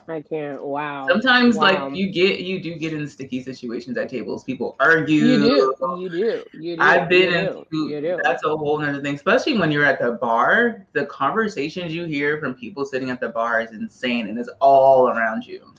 I 0.09 0.21
can't. 0.23 0.63
Wow. 0.63 1.07
sometimes 1.09 1.57
Wow. 1.57 1.89
like 1.89 1.97
you 1.97 2.11
get 2.11 2.41
you 2.41 2.61
do 2.61 2.75
get 2.77 2.93
in 2.93 3.07
sticky 3.09 3.43
situations 3.43 3.97
at 3.97 4.09
tables. 4.09 4.45
People 4.45 4.77
argue. 4.81 5.25
You 5.25 5.39
do. 5.39 5.75
You 5.99 6.09
do. 6.11 6.45
You 6.53 6.77
do. 6.77 6.83
I've 6.83 7.09
been 7.09 7.33
you 7.33 7.39
into 7.39 7.67
do. 7.71 7.89
You 7.89 8.01
do. 8.01 8.19
that's 8.23 8.45
a 8.45 8.49
whole 8.57 8.79
nother 8.79 9.01
thing, 9.01 9.15
especially 9.15 9.59
when 9.59 9.71
you're 9.73 9.85
at 9.85 10.01
the 10.01 10.13
bar. 10.13 10.87
The 10.93 11.07
conversations 11.07 11.95
you 11.95 12.05
hear 12.05 12.39
from 12.41 12.55
people 12.55 12.85
sitting 12.85 13.11
at 13.11 13.21
the 13.21 13.29
bar 13.31 13.61
is 13.61 13.71
insane 13.73 14.29
and 14.29 14.39
it's 14.39 14.51
all 14.61 15.09
around 15.09 15.47
you. 15.47 15.73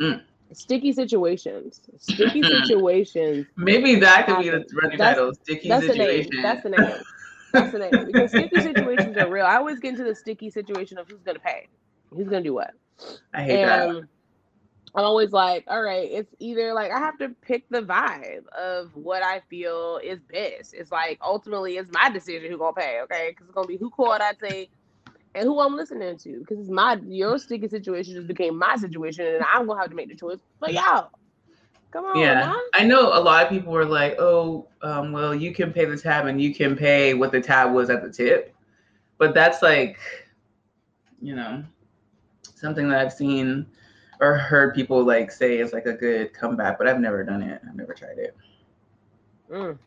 Mm. 0.00 0.22
Sticky 0.52 0.92
situations. 0.92 1.80
Sticky 1.98 2.42
situations. 2.66 3.46
Maybe 3.56 3.96
that 3.96 4.26
could 4.26 4.38
be 4.38 4.50
the 4.50 4.64
running 4.80 4.98
title, 4.98 5.34
sticky 5.34 5.68
That's 5.68 5.86
the 5.86 5.94
name. 5.94 6.22
situation. 6.24 6.42
That's 6.42 6.62
the 6.62 6.68
name. 6.70 6.94
That's 7.52 7.72
the 7.72 7.78
name. 7.78 8.04
Because 8.06 8.30
sticky 8.30 8.60
situations 8.60 9.16
are 9.16 9.28
real. 9.30 9.46
I 9.46 9.56
always 9.56 9.78
get 9.80 9.90
into 9.90 10.04
the 10.04 10.14
sticky 10.14 10.50
situation 10.50 10.98
of 10.98 11.08
who's 11.08 11.22
gonna 11.22 11.38
pay, 11.38 11.66
who's 12.10 12.28
gonna 12.28 12.42
do 12.42 12.54
what, 12.54 12.72
I 13.32 13.42
hate 13.42 13.62
that. 13.62 14.02
I'm 14.96 15.04
always 15.04 15.32
like, 15.32 15.64
all 15.68 15.82
right, 15.82 16.08
it's 16.10 16.34
either 16.38 16.72
like 16.72 16.90
I 16.90 16.98
have 16.98 17.18
to 17.18 17.28
pick 17.42 17.68
the 17.68 17.82
vibe 17.82 18.46
of 18.48 18.94
what 18.96 19.22
I 19.22 19.40
feel 19.50 20.00
is 20.02 20.20
best. 20.32 20.72
It's 20.72 20.90
like 20.90 21.18
ultimately 21.22 21.76
it's 21.76 21.92
my 21.92 22.08
decision 22.08 22.50
who 22.50 22.56
gonna 22.56 22.72
pay, 22.72 23.00
okay? 23.02 23.28
Because 23.30 23.46
it's 23.46 23.54
gonna 23.54 23.66
be 23.68 23.76
who 23.76 23.90
called 23.90 24.22
I 24.22 24.32
take 24.32 24.70
and 25.34 25.44
who 25.44 25.60
I'm 25.60 25.76
listening 25.76 26.16
to. 26.16 26.38
Because 26.40 26.60
it's 26.60 26.70
my 26.70 26.98
your 27.06 27.38
sticky 27.38 27.68
situation 27.68 28.14
just 28.14 28.26
became 28.26 28.56
my 28.58 28.76
situation, 28.76 29.26
and 29.26 29.44
I'm 29.44 29.66
gonna 29.66 29.80
have 29.80 29.90
to 29.90 29.96
make 29.96 30.08
the 30.08 30.16
choice 30.16 30.38
for 30.58 30.70
y'all. 30.70 31.10
Come 31.90 32.06
on, 32.06 32.18
Yeah. 32.20 32.54
I 32.74 32.84
know 32.84 33.08
a 33.12 33.20
lot 33.20 33.44
of 33.44 33.50
people 33.50 33.72
were 33.72 33.84
like, 33.84 34.16
"Oh, 34.18 34.66
um, 34.82 35.12
well, 35.12 35.34
you 35.34 35.52
can 35.52 35.72
pay 35.72 35.84
the 35.84 35.96
tab 35.96 36.26
and 36.26 36.40
you 36.40 36.54
can 36.54 36.74
pay 36.74 37.12
what 37.14 37.32
the 37.32 37.40
tab 37.40 37.72
was 37.72 37.90
at 37.90 38.02
the 38.02 38.10
tip," 38.10 38.54
but 39.18 39.34
that's 39.34 39.62
like, 39.62 39.98
you 41.20 41.34
know, 41.34 41.62
something 42.56 42.88
that 42.88 43.00
I've 43.00 43.12
seen 43.12 43.66
or 44.20 44.34
heard 44.34 44.74
people 44.74 45.04
like 45.04 45.30
say 45.30 45.58
is 45.58 45.72
like 45.72 45.86
a 45.86 45.92
good 45.92 46.34
comeback, 46.34 46.78
but 46.78 46.88
I've 46.88 47.00
never 47.00 47.22
done 47.24 47.42
it. 47.42 47.62
I've 47.68 47.76
never 47.76 47.94
tried 47.94 48.18
it. 48.18 48.36
Mm. 49.50 49.78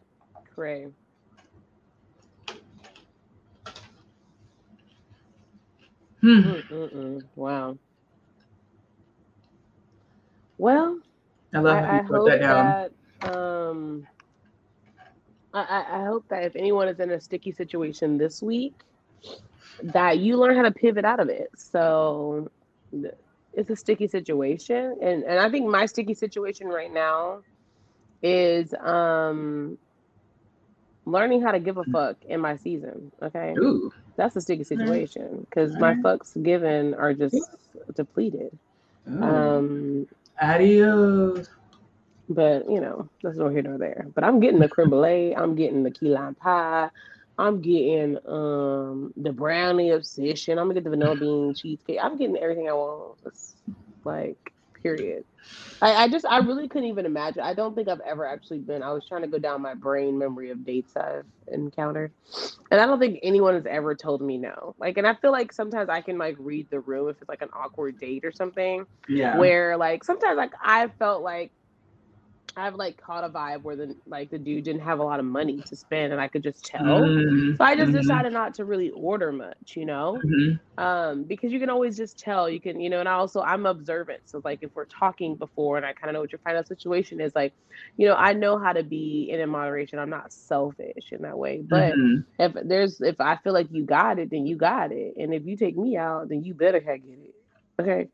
Hmm. 6.21 6.39
Mm-mm-mm. 6.41 7.21
Wow. 7.35 7.77
Well, 10.57 10.99
I 11.53 11.59
love 11.59 11.77
I, 11.77 11.79
how 11.79 11.93
I 11.93 11.95
you 11.95 12.01
put 12.01 12.11
hope 12.15 12.25
that 12.25 12.39
down. 12.39 12.85
that 13.21 13.29
um, 13.29 14.07
I, 15.53 15.85
I 15.89 16.05
hope 16.05 16.25
that 16.29 16.43
if 16.43 16.55
anyone 16.55 16.89
is 16.89 16.99
in 16.99 17.11
a 17.11 17.21
sticky 17.21 17.53
situation 17.53 18.17
this 18.17 18.41
week, 18.41 18.75
that 19.83 20.19
you 20.19 20.37
learn 20.37 20.55
how 20.57 20.63
to 20.63 20.71
pivot 20.71 21.05
out 21.05 21.19
of 21.19 21.29
it. 21.29 21.49
So 21.55 22.49
it's 23.53 23.69
a 23.69 23.75
sticky 23.75 24.07
situation, 24.07 24.97
and 25.01 25.23
and 25.23 25.39
I 25.39 25.49
think 25.49 25.67
my 25.67 25.85
sticky 25.85 26.13
situation 26.13 26.67
right 26.67 26.93
now 26.93 27.39
is 28.21 28.73
um 28.73 29.77
learning 31.05 31.41
how 31.41 31.51
to 31.51 31.59
give 31.59 31.77
a 31.77 31.83
fuck 31.85 32.17
in 32.27 32.39
my 32.39 32.57
season. 32.57 33.11
Okay, 33.21 33.55
Ooh. 33.57 33.91
that's 34.15 34.35
a 34.35 34.41
sticky 34.41 34.63
situation 34.63 35.45
because 35.49 35.75
my 35.77 35.95
fucks 35.95 36.41
given 36.41 36.93
are 36.93 37.13
just 37.13 37.37
depleted. 37.95 38.57
Ooh. 39.09 39.23
Um, 39.23 40.07
Adios. 40.41 41.49
But 42.29 42.69
you 42.69 42.79
know, 42.79 43.09
that's 43.23 43.37
no 43.37 43.49
here 43.49 43.63
nor 43.63 43.77
there. 43.79 44.05
But 44.13 44.23
I'm 44.23 44.39
getting 44.39 44.59
the 44.59 44.69
creme 44.69 44.91
brulee. 44.91 45.35
I'm 45.35 45.55
getting 45.55 45.81
the 45.81 45.91
key 45.91 46.09
lime 46.09 46.35
pie. 46.35 46.89
I'm 47.39 47.61
getting 47.61 48.17
um 48.27 49.13
the 49.17 49.31
brownie 49.31 49.91
obsession. 49.91 50.59
I'm 50.59 50.65
gonna 50.65 50.75
get 50.75 50.83
the 50.83 50.91
vanilla 50.91 51.15
bean 51.15 51.53
cheesecake. 51.57 51.99
I'm 52.01 52.17
getting 52.17 52.37
everything 52.37 52.69
I 52.69 52.73
want. 52.73 53.17
It's 53.25 53.55
like 54.05 54.53
Period. 54.81 55.25
I, 55.81 56.03
I 56.03 56.07
just 56.09 56.25
I 56.25 56.37
really 56.39 56.67
couldn't 56.67 56.87
even 56.87 57.05
imagine. 57.05 57.41
I 57.41 57.53
don't 57.53 57.75
think 57.75 57.87
I've 57.87 58.01
ever 58.01 58.25
actually 58.25 58.59
been. 58.59 58.83
I 58.83 58.91
was 58.91 59.05
trying 59.07 59.21
to 59.23 59.27
go 59.27 59.37
down 59.37 59.61
my 59.61 59.73
brain 59.73 60.17
memory 60.17 60.51
of 60.51 60.65
dates 60.65 60.95
I've 60.95 61.25
encountered, 61.47 62.11
and 62.71 62.79
I 62.79 62.85
don't 62.85 62.99
think 62.99 63.19
anyone 63.23 63.55
has 63.55 63.65
ever 63.65 63.95
told 63.95 64.21
me 64.21 64.37
no. 64.37 64.75
Like, 64.77 64.97
and 64.97 65.07
I 65.07 65.15
feel 65.15 65.31
like 65.31 65.51
sometimes 65.51 65.89
I 65.89 66.01
can 66.01 66.17
like 66.17 66.35
read 66.39 66.69
the 66.69 66.79
room 66.79 67.09
if 67.09 67.17
it's 67.19 67.29
like 67.29 67.41
an 67.41 67.49
awkward 67.53 67.99
date 67.99 68.23
or 68.23 68.31
something. 68.31 68.85
Yeah. 69.07 69.37
Where 69.37 69.75
like 69.75 70.03
sometimes 70.03 70.37
like 70.37 70.53
I 70.61 70.87
felt 70.99 71.23
like 71.23 71.51
I've 72.55 72.75
like 72.75 72.97
caught 72.97 73.23
a 73.23 73.29
vibe 73.29 73.63
where 73.63 73.75
the 73.75 73.95
like 74.05 74.29
the 74.31 74.37
dude 74.39 74.65
didn't 74.65 74.81
have 74.81 74.99
a 74.99 75.03
lot 75.03 75.19
of 75.19 75.25
money 75.25 75.63
to 75.67 75.75
spend, 75.75 76.11
and 76.13 76.21
I 76.21 76.27
could 76.27 76.43
just 76.43 76.65
tell. 76.65 77.15
Mhm, 77.15 77.57
So 77.57 77.63
I 77.65 77.75
just 77.75 77.93
mhm, 77.93 77.93
decided 77.93 78.33
not 78.33 78.55
to 78.55 78.65
really 78.65 78.89
order 78.91 79.31
much, 79.31 79.73
you 79.75 79.85
know, 79.85 80.23
mhm. 80.23 80.59
um, 80.77 81.23
because 81.25 81.51
you 81.51 81.59
can 81.59 81.69
always 81.69 81.97
just 81.97 82.19
tell. 82.19 82.49
You 82.49 82.61
can, 82.61 82.79
you 82.79 82.89
know, 82.89 82.99
and 82.99 83.09
I 83.09 83.13
also 83.13 83.41
I'm 83.41 83.65
observant. 83.65 84.21
So 84.25 84.41
like 84.43 84.59
if 84.61 84.71
we're 84.75 84.85
talking 84.85 85.35
before, 85.37 85.77
and 85.77 85.85
I 85.85 85.93
kind 85.93 86.09
of 86.09 86.13
know 86.15 86.21
what 86.21 86.31
your 86.33 86.39
final 86.43 86.63
situation 86.63 87.21
is, 87.21 87.33
like, 87.35 87.53
you 87.97 88.07
know, 88.07 88.15
I 88.15 88.33
know 88.33 88.57
how 88.59 88.73
to 88.73 88.83
be 88.83 89.29
in, 89.31 89.39
in 89.39 89.49
moderation. 89.49 89.99
I'm 89.99 90.09
not 90.09 90.31
selfish 90.33 91.11
in 91.11 91.21
that 91.23 91.37
way, 91.37 91.61
but 91.67 91.97
Mhm. 91.97 92.25
if 92.39 92.53
there's 92.65 92.99
if 93.01 93.19
I 93.19 93.37
feel 93.37 93.53
like 93.53 93.67
you 93.71 93.85
got 93.85 94.19
it, 94.19 94.29
then 94.31 94.45
you 94.47 94.57
got 94.57 94.91
it, 94.91 95.13
and 95.17 95.33
if 95.33 95.45
you 95.45 95.57
take 95.57 95.77
me 95.77 95.97
out, 95.97 96.29
then 96.29 96.43
you 96.43 96.53
better 96.53 96.79
have 96.79 97.03
get 97.03 97.19
it, 97.19 97.35
okay? 97.81 98.07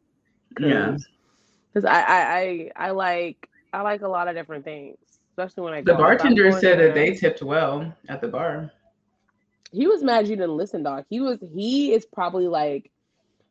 Yeah. 0.57 0.97
because 1.73 1.85
I, 1.85 2.01
I 2.01 2.39
I 2.39 2.87
I 2.87 2.91
like 2.91 3.37
I 3.75 3.81
like 3.81 4.01
a 4.01 4.07
lot 4.07 4.27
of 4.29 4.35
different 4.35 4.63
things, 4.63 4.97
especially 5.31 5.63
when 5.65 5.73
I 5.73 5.81
The 5.81 5.93
go. 5.93 5.93
If 5.93 5.99
I'm 5.99 6.05
bartender 6.07 6.51
said 6.51 6.79
that 6.79 6.95
they 6.95 7.13
tipped 7.13 7.41
well 7.41 7.93
at 8.07 8.21
the 8.21 8.27
bar. 8.29 8.71
he 9.71 9.87
was 9.87 10.01
mad 10.03 10.27
you 10.27 10.35
didn't 10.37 10.55
listen, 10.57 10.83
dog. 10.83 11.03
He 11.09 11.19
was 11.19 11.39
he 11.53 11.93
is 11.93 12.05
probably 12.05 12.47
like 12.47 12.89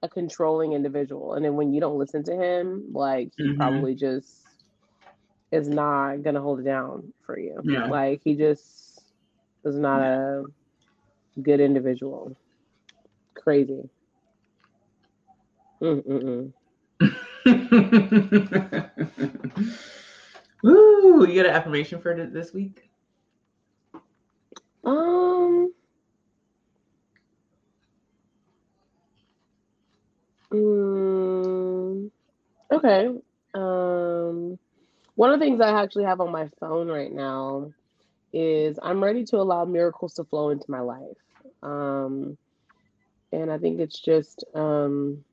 a 0.02 0.08
controlling 0.08 0.72
individual, 0.72 1.34
and 1.34 1.44
then 1.44 1.56
when 1.56 1.74
you 1.74 1.80
don't 1.80 1.98
listen 1.98 2.22
to 2.24 2.32
him, 2.34 2.84
like 2.92 3.30
he 3.36 3.44
Mhm. 3.50 3.56
probably 3.56 3.94
just 3.94 4.40
is 5.52 5.68
not 5.68 6.22
gonna 6.22 6.40
hold 6.40 6.60
it 6.60 6.64
down 6.64 7.12
for 7.26 7.38
you. 7.38 7.60
Yeah. 7.64 7.86
Like 7.86 8.22
he 8.24 8.34
just 8.34 9.02
is 9.64 9.78
not 9.78 10.00
a 10.00 10.44
good 11.42 11.60
individual. 11.60 12.34
Crazy. 13.34 13.90
Mm-mm-mm. 15.82 16.52
Woo! 20.64 21.26
You 21.28 21.36
got 21.44 21.50
an 21.50 21.56
affirmation 21.56 22.00
for 22.02 22.16
this 22.26 22.54
week? 22.54 22.90
Um. 24.84 25.72
mm, 30.52 32.10
okay. 32.72 33.08
Um. 33.54 34.58
One 35.16 35.32
of 35.32 35.40
the 35.40 35.46
things 35.46 35.60
I 35.60 35.82
actually 35.82 36.04
have 36.04 36.20
on 36.20 36.32
my 36.32 36.48
phone 36.60 36.88
right 36.88 37.12
now 37.12 37.72
is 38.32 38.78
I'm 38.82 39.04
ready 39.04 39.24
to 39.26 39.38
allow 39.38 39.64
miracles 39.66 40.14
to 40.14 40.24
flow 40.24 40.50
into 40.50 40.70
my 40.70 40.80
life. 40.80 41.18
Um, 41.62 42.38
and 43.32 43.50
I 43.52 43.58
think 43.58 43.80
it's 43.80 44.00
just 44.00 44.44
um, 44.54 45.24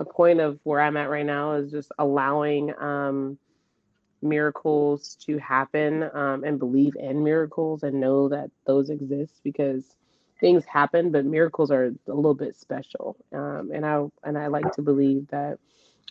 a 0.00 0.06
point 0.06 0.40
of 0.40 0.60
where 0.64 0.80
I'm 0.80 0.96
at 0.96 1.10
right 1.10 1.26
now 1.26 1.54
is 1.54 1.70
just 1.70 1.92
allowing 1.98 2.74
um, 2.80 3.38
miracles 4.22 5.16
to 5.26 5.38
happen 5.38 6.04
um, 6.14 6.44
and 6.44 6.58
believe 6.58 6.94
in 6.96 7.22
miracles 7.22 7.82
and 7.82 8.00
know 8.00 8.28
that 8.28 8.50
those 8.66 8.90
exist 8.90 9.40
because 9.44 9.96
things 10.40 10.64
happen, 10.64 11.10
but 11.10 11.24
miracles 11.24 11.70
are 11.70 11.86
a 11.86 12.12
little 12.12 12.34
bit 12.34 12.56
special. 12.56 13.16
Um, 13.32 13.70
and 13.72 13.84
I 13.84 14.04
and 14.24 14.38
I 14.38 14.46
like 14.48 14.70
to 14.72 14.82
believe 14.82 15.28
that 15.28 15.58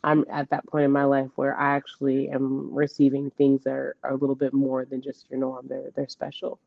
I'm 0.04 0.26
at 0.32 0.50
that 0.50 0.66
point 0.68 0.86
in 0.86 0.92
my 0.92 1.04
life 1.04 1.30
where 1.36 1.58
I 1.58 1.76
actually 1.76 2.30
am 2.30 2.74
receiving 2.74 3.32
things 3.32 3.64
that 3.64 3.72
are, 3.72 3.96
are 4.04 4.12
a 4.12 4.18
little 4.18 4.36
bit 4.36 4.54
more 4.54 4.86
than 4.86 5.02
just 5.02 5.30
your 5.30 5.40
norm. 5.40 5.68
They're 5.68 5.92
they're 5.96 6.08
special. 6.10 6.60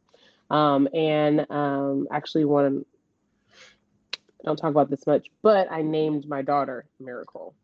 Um, 0.51 0.89
and 0.93 1.47
um, 1.51 2.09
actually, 2.11 2.45
one 2.45 2.85
I 4.41 4.45
don't 4.47 4.57
talk 4.57 4.71
about 4.71 4.91
this 4.91 5.07
much, 5.07 5.29
but 5.43 5.71
I 5.71 5.83
named 5.83 6.29
my 6.29 6.43
daughter 6.43 6.85
Miracle. 6.99 7.55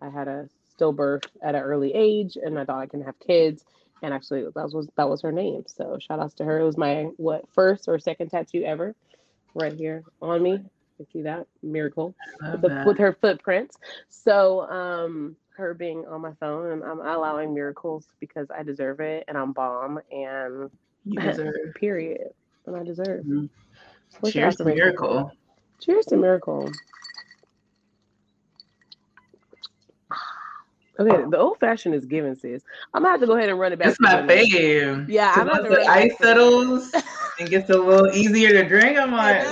I 0.00 0.10
had 0.10 0.28
a 0.28 0.48
stillbirth 0.78 1.24
at 1.42 1.54
an 1.54 1.62
early 1.62 1.92
age, 1.94 2.36
and 2.40 2.58
I 2.58 2.64
thought 2.64 2.80
I 2.80 2.86
can 2.86 3.02
have 3.02 3.18
kids. 3.20 3.64
And 4.02 4.14
actually, 4.14 4.44
that 4.54 4.70
was 4.72 4.88
that 4.96 5.08
was 5.08 5.22
her 5.22 5.32
name. 5.32 5.64
So 5.66 5.98
shout 6.00 6.20
outs 6.20 6.34
to 6.34 6.44
her. 6.44 6.60
It 6.60 6.64
was 6.64 6.76
my 6.76 7.04
what 7.16 7.44
first 7.52 7.88
or 7.88 7.98
second 7.98 8.30
tattoo 8.30 8.62
ever, 8.64 8.94
right 9.54 9.72
here 9.72 10.04
on 10.22 10.42
me. 10.42 10.60
You 10.98 11.06
see 11.12 11.22
that 11.22 11.46
miracle 11.62 12.14
with, 12.50 12.62
the, 12.62 12.68
that. 12.68 12.86
with 12.86 12.98
her 12.98 13.12
footprints. 13.20 13.76
So 14.08 14.62
um, 14.62 15.36
her 15.56 15.74
being 15.74 16.06
on 16.06 16.20
my 16.20 16.32
phone, 16.40 16.72
and 16.72 16.82
I'm 16.84 17.00
allowing 17.00 17.54
miracles 17.54 18.06
because 18.20 18.48
I 18.50 18.62
deserve 18.62 19.00
it, 19.00 19.24
and 19.28 19.36
I'm 19.36 19.52
bomb, 19.52 20.00
and 20.10 20.70
You 21.04 21.20
deserve. 21.20 21.54
period, 21.74 22.28
and 22.66 22.76
I 22.76 22.84
deserve. 22.84 23.24
Mhm. 23.24 23.48
Your 24.22 24.32
Cheers 24.32 24.56
to 24.56 24.64
miracle. 24.64 25.32
Cheers 25.80 26.06
to 26.06 26.16
miracle. 26.16 26.70
Okay, 31.00 31.24
the 31.30 31.38
old 31.38 31.58
fashioned 31.60 31.94
is 31.94 32.04
given, 32.06 32.34
sis. 32.34 32.62
I'm 32.92 33.02
gonna 33.02 33.12
have 33.12 33.20
to 33.20 33.26
go 33.26 33.36
ahead 33.36 33.48
and 33.48 33.58
run 33.58 33.72
it 33.72 33.78
back. 33.78 33.88
It's 33.88 34.00
my 34.00 34.22
fave. 34.22 35.08
Yeah, 35.08 35.32
I'm 35.32 35.46
gonna 35.46 35.50
once 35.50 35.62
have 35.62 35.62
to 35.64 35.70
the 35.70 35.76
run 35.76 35.86
it 35.86 36.12
ice 36.12 36.18
settles 36.18 36.94
and 37.38 37.48
gets 37.48 37.70
a 37.70 37.78
little 37.78 38.10
easier 38.12 38.50
to 38.50 38.68
drink, 38.68 38.98
I'm 38.98 39.12
like, 39.12 39.46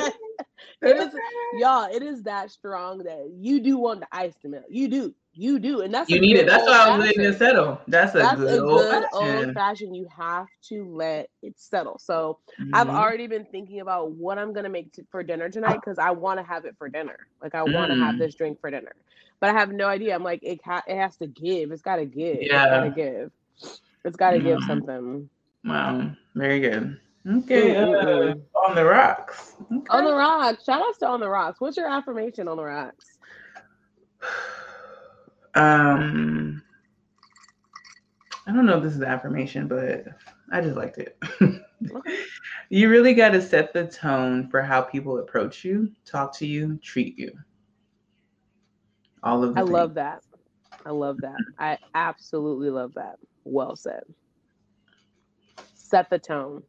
it 0.82 0.96
is, 0.96 1.14
y'all. 1.60 1.88
It 1.94 2.02
is 2.02 2.22
that 2.24 2.50
strong 2.50 2.98
that 2.98 3.30
you 3.38 3.60
do 3.60 3.78
want 3.78 4.00
the 4.00 4.08
ice 4.10 4.34
to 4.42 4.48
melt. 4.48 4.64
You 4.68 4.88
do, 4.88 5.14
you 5.36 5.58
do, 5.58 5.80
and 5.82 5.94
that's 5.94 6.10
you 6.10 6.20
need 6.20 6.36
it. 6.36 6.46
That's 6.46 6.66
why 6.66 6.86
I 6.86 6.96
was 6.96 7.06
letting 7.06 7.24
it 7.24 7.38
settle. 7.38 7.80
That's 7.88 8.14
a 8.14 8.22
That's 8.22 8.36
good 8.36 8.58
a 8.58 8.62
old 8.62 8.88
good 8.88 9.04
old 9.12 9.50
fashioned. 9.52 9.96
You 9.96 10.06
have 10.16 10.46
to 10.68 10.84
let 10.84 11.28
it 11.42 11.58
settle. 11.58 11.98
So 11.98 12.38
I've 12.72 12.88
Mhm. 12.88 12.90
already 12.90 13.26
been 13.26 13.46
thinking 13.46 13.80
about 13.80 14.12
what 14.12 14.38
I'm 14.38 14.52
gonna 14.52 14.68
make 14.70 14.92
t- 14.92 15.02
for 15.10 15.22
dinner 15.22 15.48
tonight 15.50 15.80
because 15.84 15.98
I 15.98 16.10
want 16.10 16.38
to 16.40 16.44
have 16.44 16.64
it 16.64 16.76
for 16.78 16.88
dinner. 16.88 17.16
Like 17.42 17.54
I 17.54 17.64
want 17.64 17.90
to 17.90 17.96
have 17.96 18.16
Mm. 18.16 18.18
this 18.18 18.34
drink 18.34 18.60
for 18.60 18.70
dinner, 18.70 18.92
but 19.40 19.50
I 19.50 19.52
have 19.54 19.70
no 19.72 19.86
idea. 19.86 20.14
I'm 20.14 20.22
like 20.24 20.40
it. 20.42 20.60
Ha- 20.64 20.84
it 20.86 20.96
has 20.96 21.16
to 21.18 21.26
give. 21.26 21.72
It's 21.72 21.82
got 21.82 21.96
to 21.96 22.06
give. 22.06 22.38
Yeah. 22.40 22.64
It's 22.64 22.66
got 22.66 22.80
to 22.80 22.90
give. 22.90 23.30
It's 24.04 24.16
got 24.16 24.30
to 24.32 24.40
give 24.40 24.62
Mhm. 24.62 24.64
something. 24.64 25.28
Wow, 25.64 26.12
very 26.34 26.60
good. 26.60 26.98
Okay, 27.26 27.74
Mm, 27.74 27.76
mm, 27.76 28.02
uh, 28.02 28.32
mm. 28.32 28.42
on 28.68 28.74
the 28.74 28.84
rocks. 28.84 29.54
Okay. 29.72 29.84
On 29.90 30.04
the 30.04 30.14
rocks. 30.14 30.64
Shout 30.64 30.80
outs 30.82 30.98
to 30.98 31.06
on 31.08 31.20
the 31.20 31.28
rocks. 31.28 31.60
What's 31.60 31.76
your 31.76 31.88
affirmation 31.88 32.48
on 32.48 32.56
the 32.56 32.64
rocks? 32.64 33.18
Um, 35.56 36.62
I 38.46 38.52
don't 38.52 38.66
know 38.66 38.76
if 38.76 38.82
this 38.84 38.94
is 38.94 39.02
affirmation, 39.02 39.66
but 39.66 40.04
I 40.52 40.60
just 40.60 40.76
liked 40.76 40.98
it. 40.98 41.18
Okay. 41.40 42.18
you 42.68 42.88
really 42.88 43.14
got 43.14 43.30
to 43.30 43.42
set 43.42 43.72
the 43.72 43.86
tone 43.86 44.48
for 44.50 44.62
how 44.62 44.82
people 44.82 45.18
approach 45.18 45.64
you, 45.64 45.90
talk 46.04 46.36
to 46.38 46.46
you, 46.46 46.78
treat 46.82 47.18
you. 47.18 47.32
All 49.22 49.42
of 49.42 49.54
the 49.54 49.60
I 49.60 49.64
love 49.64 49.94
that. 49.94 50.20
I 50.84 50.90
love 50.90 51.20
that. 51.22 51.38
I 51.58 51.78
absolutely 51.94 52.70
love 52.70 52.94
that. 52.94 53.16
Well 53.44 53.74
said. 53.74 54.02
Set 55.74 56.08
the 56.10 56.18
tone. 56.18 56.62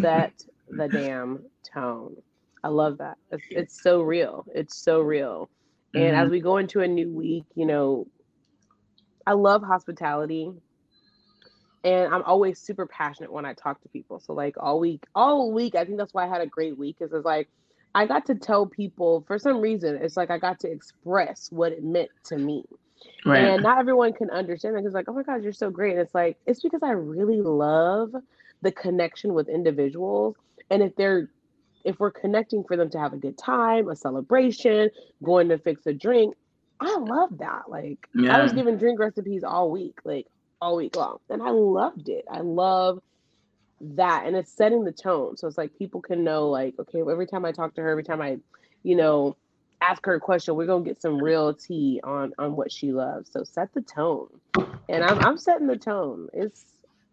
Set 0.00 0.32
the 0.70 0.88
damn 0.88 1.40
tone. 1.74 2.16
I 2.62 2.68
love 2.68 2.98
that. 2.98 3.18
It's, 3.30 3.42
it's 3.50 3.82
so 3.82 4.00
real. 4.02 4.46
It's 4.54 4.76
so 4.76 5.00
real. 5.00 5.50
And 5.94 6.14
Mm-hmm. 6.14 6.16
as 6.16 6.30
we 6.30 6.40
go 6.40 6.58
into 6.58 6.80
a 6.80 6.88
new 6.88 7.10
week, 7.12 7.44
you 7.54 7.66
know, 7.66 8.06
I 9.26 9.32
love 9.32 9.62
hospitality. 9.62 10.50
And 11.84 12.12
I'm 12.14 12.22
always 12.24 12.60
super 12.60 12.86
passionate 12.86 13.32
when 13.32 13.46
I 13.46 13.54
talk 13.54 13.80
to 13.82 13.88
people. 13.88 14.20
So 14.20 14.34
like 14.34 14.54
all 14.58 14.80
week, 14.80 15.04
all 15.14 15.52
week, 15.52 15.74
I 15.74 15.84
think 15.84 15.98
that's 15.98 16.12
why 16.14 16.26
I 16.26 16.28
had 16.28 16.42
a 16.42 16.46
great 16.46 16.76
week. 16.78 16.96
Is 17.00 17.12
it's 17.12 17.24
like 17.24 17.48
I 17.94 18.06
got 18.06 18.26
to 18.26 18.34
tell 18.34 18.66
people 18.66 19.24
for 19.26 19.38
some 19.38 19.60
reason, 19.60 19.98
it's 20.02 20.16
like 20.16 20.30
I 20.30 20.38
got 20.38 20.60
to 20.60 20.70
express 20.70 21.48
what 21.50 21.72
it 21.72 21.82
meant 21.82 22.10
to 22.26 22.38
me. 22.38 22.64
right. 23.26 23.54
And 23.54 23.62
not 23.62 23.78
everyone 23.78 24.12
can 24.12 24.30
understand 24.30 24.76
that 24.76 24.80
because 24.82 24.94
like, 24.94 25.06
oh 25.08 25.14
my 25.14 25.22
God, 25.22 25.42
you're 25.42 25.52
so 25.52 25.70
great. 25.70 25.92
And 25.92 26.00
it's 26.00 26.14
like, 26.14 26.38
it's 26.46 26.60
because 26.60 26.82
I 26.82 26.90
really 26.90 27.40
love 27.42 28.10
the 28.62 28.72
connection 28.72 29.34
with 29.34 29.48
individuals. 29.48 30.36
And 30.70 30.82
if 30.82 30.94
they're 30.96 31.30
if 31.84 31.98
we're 31.98 32.10
connecting 32.12 32.64
for 32.64 32.76
them 32.76 32.90
to 32.90 32.98
have 32.98 33.12
a 33.12 33.18
good 33.18 33.38
time, 33.38 33.88
a 33.88 33.96
celebration, 33.96 34.90
going 35.22 35.48
to 35.48 35.58
fix 35.58 35.86
a 35.86 35.94
drink, 35.94 36.34
I 36.80 36.96
love 36.98 37.30
that. 37.38 37.62
Like 37.68 37.98
I 38.28 38.38
was 38.40 38.52
Yeah. 38.52 38.56
given 38.56 38.78
drink 38.78 38.98
recipes 39.00 39.44
all 39.44 39.70
week, 39.70 39.98
like 40.04 40.26
all 40.60 40.76
week 40.76 40.96
long. 40.96 41.18
And 41.30 41.42
I 41.42 41.50
loved 41.50 42.08
it. 42.08 42.24
I 42.30 42.40
love 42.40 42.98
that. 43.80 44.26
And 44.26 44.36
it's 44.36 44.54
setting 44.54 44.84
the 44.84 44.92
tone. 44.92 45.36
So 45.36 45.48
it's 45.48 45.58
like 45.58 45.74
people 45.78 46.02
can 46.02 46.24
know, 46.24 46.48
like, 46.50 46.74
okay, 46.78 47.02
well, 47.02 47.12
every 47.12 47.26
time 47.26 47.44
I 47.44 47.52
talk 47.52 47.74
to 47.74 47.82
her, 47.82 47.90
every 47.90 48.04
time 48.04 48.20
I, 48.22 48.38
you 48.82 48.96
know, 48.96 49.36
ask 49.80 50.04
her 50.06 50.14
a 50.14 50.20
question, 50.20 50.56
we're 50.56 50.66
gonna 50.66 50.84
get 50.84 51.00
some 51.00 51.22
real 51.22 51.54
tea 51.54 52.00
on 52.04 52.32
on 52.38 52.56
what 52.56 52.72
she 52.72 52.92
loves. 52.92 53.30
So 53.32 53.44
set 53.44 53.72
the 53.74 53.82
tone. 53.82 54.28
And 54.88 55.04
I'm 55.04 55.18
I'm 55.20 55.38
setting 55.38 55.66
the 55.66 55.78
tone. 55.78 56.28
It's 56.32 56.64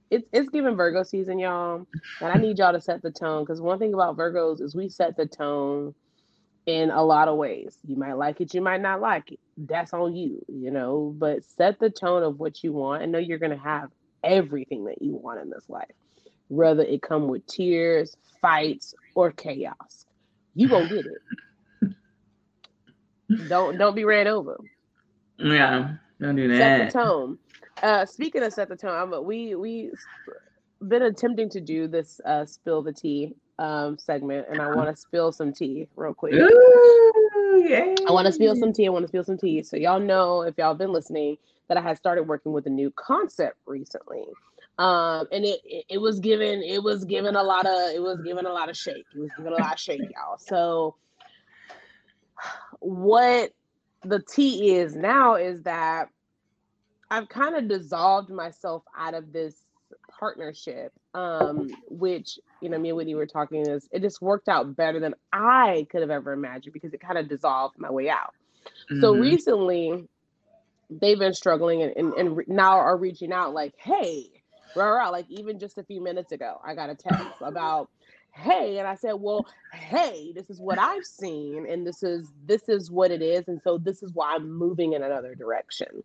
it's 0.10 0.28
it's 0.32 0.50
giving 0.50 0.76
Virgo 0.76 1.04
season, 1.04 1.40
y'all. 1.40 1.86
And 2.22 2.32
I 2.32 2.36
need 2.36 2.58
y'all 2.58 2.74
to 2.74 2.82
set 2.82 3.02
the 3.02 3.12
tone 3.12 3.44
because 3.44 3.62
one 3.62 3.80
thing 3.80 3.94
about 3.94 4.18
Virgos 4.18 4.62
is 4.62 4.76
we 4.76 4.90
set 4.90 5.18
the 5.18 5.26
tone 5.26 5.94
in 6.66 6.92
a 6.92 7.04
lot 7.04 7.28
of 7.28 7.38
ways. 7.38 7.78
You 7.88 7.96
might 7.96 8.14
like 8.14 8.42
it, 8.42 8.54
you 8.54 8.62
might 8.62 8.82
not 8.82 9.02
like 9.02 9.32
it. 9.32 9.40
That's 9.58 9.94
on 9.94 10.16
you, 10.16 10.46
you 10.48 10.70
know, 10.72 11.14
but 11.18 11.44
set 11.44 11.80
the 11.80 11.90
tone 11.90 12.24
of 12.24 12.40
what 12.40 12.64
you 12.64 12.74
want 12.74 13.04
and 13.04 13.12
know 13.12 13.20
you're 13.20 13.40
going 13.40 13.52
to 13.52 13.58
have 13.58 13.90
everything 14.24 14.86
that 14.86 15.02
you 15.02 15.16
want 15.16 15.40
in 15.42 15.50
this 15.50 15.64
life. 15.70 15.92
Whether 16.50 16.84
it 16.84 17.02
come 17.02 17.28
with 17.28 17.46
tears, 17.48 18.16
fights, 18.42 18.94
or 19.16 19.32
chaos. 19.32 20.06
You 20.56 20.68
to 20.68 20.88
get 20.88 21.06
it. 21.06 21.94
don't 23.50 23.78
don't 23.78 23.96
be 23.96 24.06
ran 24.06 24.28
over. 24.28 24.58
Yeah, 25.38 25.96
don't 26.20 26.36
do 26.36 26.48
that. 26.48 26.58
Set 26.58 26.92
the 26.92 27.00
tone. 27.00 27.38
Uh 27.84 28.06
speaking 28.06 28.44
of 28.44 28.54
set 28.54 28.70
the 28.70 28.76
tone, 28.76 29.26
we 29.26 29.56
we 29.56 29.92
been 30.88 31.04
attempting 31.04 31.50
to 31.50 31.62
do 31.62 31.88
this 31.88 32.22
uh 32.26 32.46
spill 32.46 32.82
the 32.82 32.94
tea 32.94 33.34
um 33.60 33.98
segment 33.98 34.46
and 34.50 34.62
I 34.62 34.68
want 34.76 34.90
to 34.90 34.96
spill 34.96 35.32
some 35.32 35.52
tea 35.52 35.88
real 35.96 36.14
quick. 36.14 36.34
Ooh, 36.34 37.66
yeah. 37.68 37.96
I 38.08 38.12
want 38.12 38.28
to 38.28 38.34
spill 38.34 38.56
some 38.56 38.74
tea. 38.74 38.88
I 38.88 38.90
want 38.90 39.04
to 39.04 39.08
spill 39.08 39.24
some 39.24 39.38
tea. 39.38 39.64
So 39.64 39.78
y'all 39.78 40.00
know 40.00 40.42
if 40.42 40.56
y'all 40.58 40.76
been 40.76 40.92
listening 40.92 41.38
that 41.68 41.78
I 41.78 41.82
had 41.82 41.98
started 41.98 42.24
working 42.24 42.54
with 42.54 42.66
a 42.68 42.70
new 42.70 42.92
concept 42.92 43.58
recently. 43.66 44.26
Um, 44.80 45.28
and 45.32 45.44
it, 45.44 45.60
it 45.66 45.86
it 45.90 45.98
was 45.98 46.20
given 46.20 46.62
it 46.62 46.84
was 46.84 47.04
given 47.04 47.36
a 47.36 47.42
lot 47.42 47.66
of 47.66 47.96
it 47.96 48.02
was 48.02 48.22
given 48.22 48.46
a 48.46 48.54
lot 48.54 48.70
of 48.70 48.78
shake. 48.78 49.06
It 49.16 49.20
was 49.20 49.32
given 49.36 49.54
a 49.54 49.56
lot 49.56 49.74
of 49.74 49.80
shake, 49.80 50.02
y'all. 50.02 50.38
So 50.38 50.96
what 52.80 53.52
the 54.04 54.20
tea 54.20 54.76
is 54.76 54.96
now 54.96 55.36
is 55.36 55.64
that 55.64 56.10
I've 57.10 57.30
kind 57.30 57.56
of 57.56 57.68
dissolved 57.68 58.30
myself 58.30 58.84
out 58.98 59.14
of 59.14 59.32
this 59.32 59.56
partnership, 60.20 60.92
um, 61.14 61.78
which 61.90 62.40
you 62.62 62.70
know, 62.70 62.78
me 62.78 62.90
and 62.90 62.98
Whitney 62.98 63.16
were 63.16 63.28
talking 63.28 63.66
is 63.68 63.88
it 63.92 64.02
just 64.02 64.22
worked 64.22 64.50
out 64.50 64.76
better 64.76 65.00
than 65.00 65.16
I 65.32 65.88
could 65.92 66.02
have 66.02 66.10
ever 66.10 66.34
imagined 66.34 66.74
because 66.74 66.94
it 66.94 67.00
kind 67.02 67.18
of 67.18 67.30
dissolved 67.30 67.76
my 67.78 67.92
way 67.92 68.10
out. 68.10 68.34
So 69.00 69.14
Mhm. 69.14 69.20
recently, 69.20 70.08
they've 70.90 71.20
been 71.20 71.34
struggling 71.34 71.84
and, 71.84 71.94
and, 71.98 72.14
and 72.16 72.38
re- 72.38 72.46
now 72.48 72.78
are 72.78 72.98
reaching 72.98 73.32
out 73.32 73.54
like, 73.54 73.74
hey, 73.78 74.28
rah, 74.76 74.88
rah, 74.88 75.10
like 75.10 75.26
even 75.30 75.60
just 75.60 75.78
a 75.78 75.84
few 75.84 76.02
minutes 76.02 76.32
ago, 76.32 76.60
I 76.66 76.76
got 76.76 76.90
a 76.90 76.96
text 76.96 77.42
about, 77.42 77.90
hey, 78.34 78.78
and 78.80 78.88
I 78.88 78.96
said, 78.96 79.14
well, 79.14 79.48
hey, 79.74 80.32
this 80.36 80.50
is 80.50 80.60
what 80.62 80.80
I've 80.80 81.06
seen, 81.06 81.68
and 81.70 81.86
this 81.86 82.04
is 82.04 82.32
this 82.46 82.70
is 82.70 82.92
what 82.92 83.12
it 83.12 83.22
is, 83.22 83.48
and 83.48 83.62
so 83.62 83.78
this 83.78 84.04
is 84.04 84.12
why 84.14 84.36
I'm 84.36 84.50
moving 84.52 84.94
in 84.94 85.04
another 85.04 85.36
direction. 85.36 86.04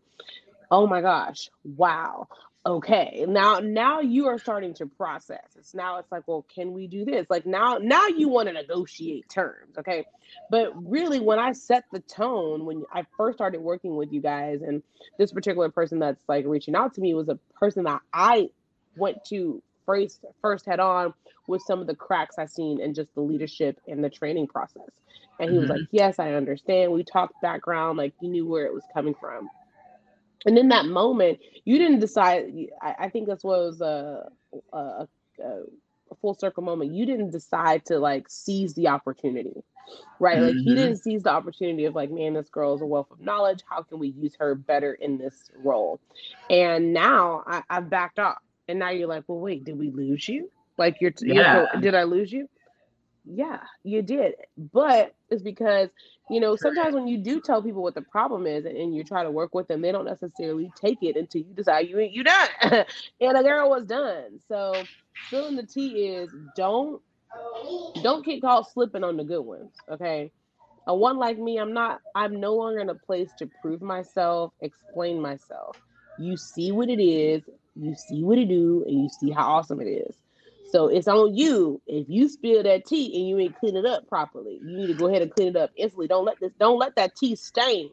Oh 0.72 0.86
my 0.88 1.02
gosh, 1.02 1.50
wow. 1.64 2.28
Okay, 2.66 3.26
now 3.28 3.60
now 3.60 4.00
you 4.00 4.28
are 4.28 4.38
starting 4.38 4.74
to 4.76 4.86
process. 4.86 5.56
It's 5.58 5.74
now 5.74 5.98
it's 5.98 6.12
like, 6.12 6.24
well, 6.28 6.46
can 6.54 6.74
we 6.74 6.88
do 6.88 7.06
this? 7.06 7.26
Like 7.30 7.46
now 7.46 7.78
now 7.82 8.08
you 8.08 8.28
want 8.30 8.48
to 8.48 8.54
negotiate 8.54 9.28
terms, 9.30 9.78
okay? 9.78 10.06
But 10.50 10.72
really, 10.76 11.20
when 11.20 11.40
I 11.40 11.52
set 11.54 11.86
the 11.92 12.00
tone, 12.02 12.66
when 12.66 12.84
I 12.92 13.04
first 13.18 13.38
started 13.38 13.62
working 13.62 13.96
with 13.96 14.12
you 14.12 14.22
guys, 14.22 14.62
and 14.62 14.82
this 15.18 15.32
particular 15.32 15.70
person 15.70 16.00
that's 16.00 16.24
like 16.28 16.46
reaching 16.46 16.76
out 16.76 16.94
to 16.96 17.02
me 17.02 17.14
was 17.14 17.30
a 17.30 17.40
person 17.60 17.84
that 17.84 18.02
I 18.14 18.50
went 18.96 19.24
to 19.26 19.62
first 19.86 20.24
first 20.42 20.66
head 20.66 20.80
on 20.80 21.14
with 21.48 21.62
some 21.62 21.80
of 21.80 21.88
the 21.88 21.96
cracks 21.96 22.38
I 22.38 22.46
seen 22.46 22.80
in 22.80 22.94
just 22.94 23.14
the 23.14 23.22
leadership 23.22 23.80
and 23.88 24.04
the 24.04 24.10
training 24.10 24.48
process. 24.48 24.90
And 25.40 25.50
he 25.50 25.58
was 25.58 25.68
Mhm. 25.68 25.70
like, 25.70 25.82
Yes, 25.92 26.20
I 26.20 26.34
understand. 26.34 26.92
We 26.92 27.04
talked 27.04 27.40
background, 27.42 27.98
like 27.98 28.14
you 28.20 28.30
knew 28.30 28.48
where 28.48 28.66
it 28.66 28.74
was 28.74 28.86
coming 28.94 29.14
from. 29.20 29.50
And 30.46 30.58
in 30.58 30.68
that 30.68 30.86
moment, 30.86 31.38
you 31.64 31.78
didn't 31.78 32.00
decide. 32.00 32.52
I, 32.82 32.94
I 33.00 33.08
think 33.10 33.28
that's 33.28 33.44
what 33.44 33.60
was 33.60 33.80
a, 33.80 34.30
a, 34.72 34.78
a, 34.78 35.08
a 35.42 36.14
full 36.20 36.34
circle 36.34 36.62
moment. 36.62 36.92
You 36.92 37.06
didn't 37.06 37.30
decide 37.30 37.84
to 37.86 37.98
like 37.98 38.26
seize 38.28 38.74
the 38.74 38.88
opportunity, 38.88 39.62
right? 40.20 40.42
Like 40.42 40.56
he 40.56 40.72
Mhm. 40.72 40.76
didn't 40.76 40.96
seize 40.98 41.22
the 41.22 41.30
opportunity 41.30 41.84
of 41.86 41.94
like, 41.94 42.10
man, 42.10 42.34
this 42.34 42.48
girl 42.48 42.74
is 42.74 42.82
a 42.82 42.86
wealth 42.86 43.10
of 43.10 43.20
knowledge. 43.20 43.62
How 43.68 43.82
can 43.82 43.98
we 43.98 44.08
use 44.08 44.34
her 44.38 44.54
better 44.54 44.94
in 44.94 45.18
this 45.18 45.50
role? 45.62 46.00
And 46.50 46.92
now 46.92 47.44
I, 47.46 47.62
I've 47.70 47.90
backed 47.90 48.18
off. 48.18 48.38
And 48.68 48.78
now 48.78 48.90
you're 48.90 49.08
like, 49.08 49.24
well, 49.28 49.40
wait, 49.40 49.64
did 49.64 49.78
we 49.78 49.90
lose 49.90 50.28
you? 50.28 50.50
Like 50.78 51.00
you're, 51.00 51.12
you're 51.20 51.34
Yeah. 51.36 51.66
did 51.80 51.94
I 51.94 52.04
lose 52.04 52.32
you? 52.32 52.48
Yeah, 53.24 53.60
you 53.84 54.02
did. 54.02 54.34
But 54.56 55.14
it's 55.30 55.42
because, 55.42 55.88
you 56.30 56.40
know, 56.40 56.56
sometimes 56.56 56.94
when 56.94 57.06
you 57.06 57.18
do 57.18 57.40
tell 57.40 57.62
people 57.62 57.82
what 57.82 57.94
the 57.94 58.02
problem 58.02 58.46
is 58.46 58.64
and, 58.64 58.76
and 58.76 58.94
you 58.94 59.04
try 59.04 59.22
to 59.22 59.30
work 59.30 59.54
with 59.54 59.68
them, 59.68 59.80
they 59.80 59.92
don't 59.92 60.04
necessarily 60.04 60.70
take 60.80 60.98
it 61.02 61.16
until 61.16 61.42
you 61.42 61.54
decide 61.54 61.88
you 61.88 61.98
ain't 62.00 62.12
you 62.12 62.24
done. 62.24 62.48
and 62.62 63.36
the 63.36 63.42
girl 63.42 63.70
was 63.70 63.84
done. 63.86 64.40
So 64.48 64.74
filling 65.30 65.56
the 65.56 65.62
tea 65.66 66.06
is 66.08 66.30
don't 66.56 67.00
don't 68.02 68.24
get 68.24 68.42
caught 68.42 68.70
slipping 68.72 69.04
on 69.04 69.16
the 69.16 69.24
good 69.24 69.42
ones. 69.42 69.72
Okay. 69.90 70.32
A 70.86 70.94
one 70.94 71.16
like 71.16 71.38
me, 71.38 71.58
I'm 71.58 71.72
not, 71.72 72.00
I'm 72.14 72.40
no 72.40 72.54
longer 72.56 72.80
in 72.80 72.90
a 72.90 72.94
place 72.94 73.30
to 73.38 73.48
prove 73.60 73.82
myself, 73.82 74.52
explain 74.60 75.20
myself. 75.20 75.76
You 76.18 76.36
see 76.36 76.72
what 76.72 76.88
it 76.88 77.00
is, 77.00 77.42
you 77.76 77.94
see 77.94 78.24
what 78.24 78.38
it 78.38 78.48
do, 78.48 78.84
and 78.86 79.02
you 79.04 79.08
see 79.08 79.30
how 79.30 79.46
awesome 79.46 79.80
it 79.80 79.86
is. 79.86 80.16
So 80.72 80.88
it's 80.88 81.08
on 81.08 81.36
you. 81.36 81.82
If 81.86 82.08
you 82.10 82.28
spill 82.28 82.64
that 82.64 82.86
tea 82.86 83.16
and 83.18 83.28
you 83.28 83.38
ain't 83.40 83.56
clean 83.60 83.76
it 83.76 83.86
up 83.86 84.08
properly, 84.08 84.60
you 84.64 84.76
need 84.76 84.88
to 84.88 84.94
go 84.94 85.08
ahead 85.08 85.22
and 85.22 85.32
clean 85.32 85.50
it 85.50 85.56
up 85.56 85.70
instantly. 85.76 86.08
Don't 86.08 86.26
let 86.26 86.40
this, 86.40 86.52
don't 86.60 86.78
let 86.80 86.96
that 86.96 87.16
tea 87.16 87.36
stain 87.36 87.90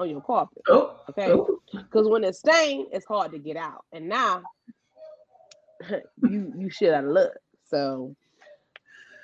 on 0.00 0.10
your 0.10 0.22
carpet. 0.22 0.64
Oh, 0.68 1.00
Okay. 1.10 1.32
oh. 1.32 1.60
Because 1.72 2.08
when 2.08 2.24
it's 2.24 2.40
stained, 2.40 2.88
it's 2.92 3.06
hard 3.06 3.32
to 3.32 3.40
get 3.40 3.56
out. 3.56 3.84
And 3.92 4.08
now 4.08 4.44
you 6.22 6.52
you 6.58 6.70
shit 6.70 6.94
out 6.94 7.04
of 7.04 7.10
luck. 7.10 7.32
So 7.70 8.16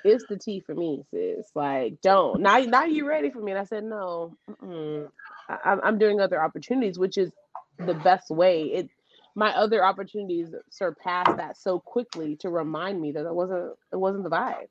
it's 0.03 0.25
the 0.29 0.37
tea 0.37 0.61
for 0.61 0.75
me, 0.75 1.03
sis. 1.11 1.51
Like, 1.55 2.01
don't 2.01 2.41
now. 2.41 2.59
Now 2.59 2.85
you 2.85 3.07
ready 3.07 3.31
for 3.31 3.41
me? 3.41 3.53
And 3.53 3.59
I 3.61 3.65
said, 3.65 3.85
no. 3.85 4.35
mm-mm. 4.49 5.09
I, 5.49 5.57
I'm- 5.65 5.81
I'm 5.83 5.99
doing 5.99 6.21
other 6.21 6.43
opportunities, 6.43 6.99
which 6.99 7.17
is 7.17 7.31
the 7.79 7.95
best 7.95 8.31
way. 8.31 8.63
It 8.65 8.89
my 9.35 9.51
other 9.51 9.83
opportunities 9.83 10.55
surpassed 10.69 11.37
that 11.37 11.57
so 11.57 11.79
quickly 11.79 12.35
to 12.37 12.49
remind 12.49 13.01
me 13.01 13.11
that 13.11 13.25
it 13.25 13.35
wasn't 13.35 13.73
it 13.91 13.97
wasn't 13.97 14.23
the 14.23 14.29
vibe. 14.29 14.67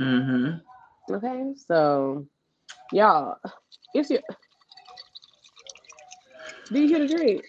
Mhm. 0.00 0.60
Okay, 1.10 1.52
so 1.56 2.26
y'all, 2.92 3.36
it's 3.94 4.10
your. 4.10 4.20
Do 6.72 6.80
you 6.80 6.88
get 6.88 7.02
a 7.02 7.08
drink? 7.08 7.44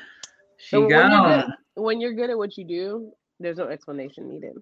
she 0.56 0.76
you're 0.76 0.88
gone. 0.88 1.52
when 1.74 2.00
you're 2.00 2.14
good 2.14 2.30
at 2.30 2.38
what 2.38 2.56
you 2.56 2.64
do, 2.64 3.12
there's 3.38 3.58
no 3.58 3.68
explanation 3.68 4.28
needed. 4.28 4.54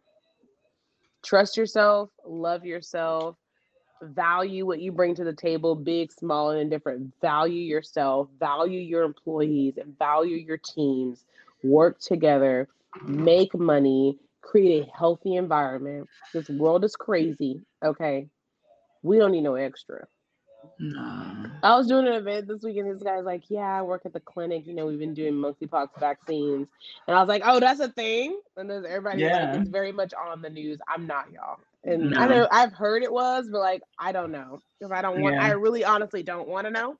Trust 1.24 1.56
yourself, 1.56 2.10
love 2.26 2.64
yourself, 2.64 3.36
value 4.03 4.66
what 4.66 4.80
you 4.80 4.92
bring 4.92 5.14
to 5.14 5.24
the 5.24 5.32
table, 5.32 5.74
big, 5.74 6.12
small, 6.12 6.51
and 6.51 6.61
indifferent. 6.61 7.12
Value 7.20 7.62
yourself, 7.62 8.28
value 8.38 8.80
your 8.80 9.03
employees, 9.03 9.76
and 9.76 9.98
value 9.98 10.36
your 10.36 10.59
teams. 10.59 11.24
Work 11.62 12.01
together, 12.01 12.68
make 13.05 13.55
money, 13.55 14.18
create 14.42 14.86
a 14.88 14.96
healthy 14.96 15.36
environment. 15.36 16.09
This 16.32 16.48
world 16.48 16.84
is 16.84 16.96
crazy. 16.96 17.62
Okay. 17.84 18.28
We 19.03 19.18
don't 19.18 19.32
need 19.32 19.42
no 19.42 19.55
extra. 19.55 20.07
No. 20.82 21.26
I 21.62 21.76
was 21.76 21.86
doing 21.88 22.06
an 22.06 22.14
event 22.14 22.48
this 22.48 22.62
week, 22.62 22.78
and 22.78 22.90
this 22.90 23.02
guy's 23.02 23.24
like, 23.24 23.42
"Yeah, 23.50 23.78
I 23.78 23.82
work 23.82 24.02
at 24.06 24.14
the 24.14 24.20
clinic. 24.20 24.66
You 24.66 24.72
know, 24.74 24.86
we've 24.86 24.98
been 24.98 25.12
doing 25.12 25.34
monkeypox 25.34 25.88
vaccines." 26.00 26.68
And 27.06 27.16
I 27.16 27.20
was 27.20 27.28
like, 27.28 27.42
"Oh, 27.44 27.60
that's 27.60 27.80
a 27.80 27.88
thing." 27.90 28.40
And 28.56 28.70
then 28.70 28.86
everybody 28.86 29.22
Yeah. 29.22 29.52
like, 29.52 29.60
"It's 29.60 29.68
very 29.70 29.92
much 29.92 30.14
on 30.14 30.40
the 30.40 30.48
news." 30.48 30.78
I'm 30.88 31.06
not, 31.06 31.30
y'all. 31.32 31.58
And 31.84 32.14
I 32.14 32.26
know 32.26 32.48
I've 32.50 32.72
heard 32.72 33.02
it 33.02 33.12
was, 33.12 33.48
but 33.50 33.58
like, 33.60 33.82
I 33.98 34.12
don't 34.12 34.32
know 34.32 34.60
because 34.78 34.90
I 34.90 35.02
don't 35.02 35.20
want. 35.20 35.34
Yeah. 35.34 35.44
I 35.44 35.50
really, 35.50 35.84
honestly, 35.84 36.22
don't 36.22 36.48
want 36.48 36.66
to 36.66 36.70
know. 36.70 36.96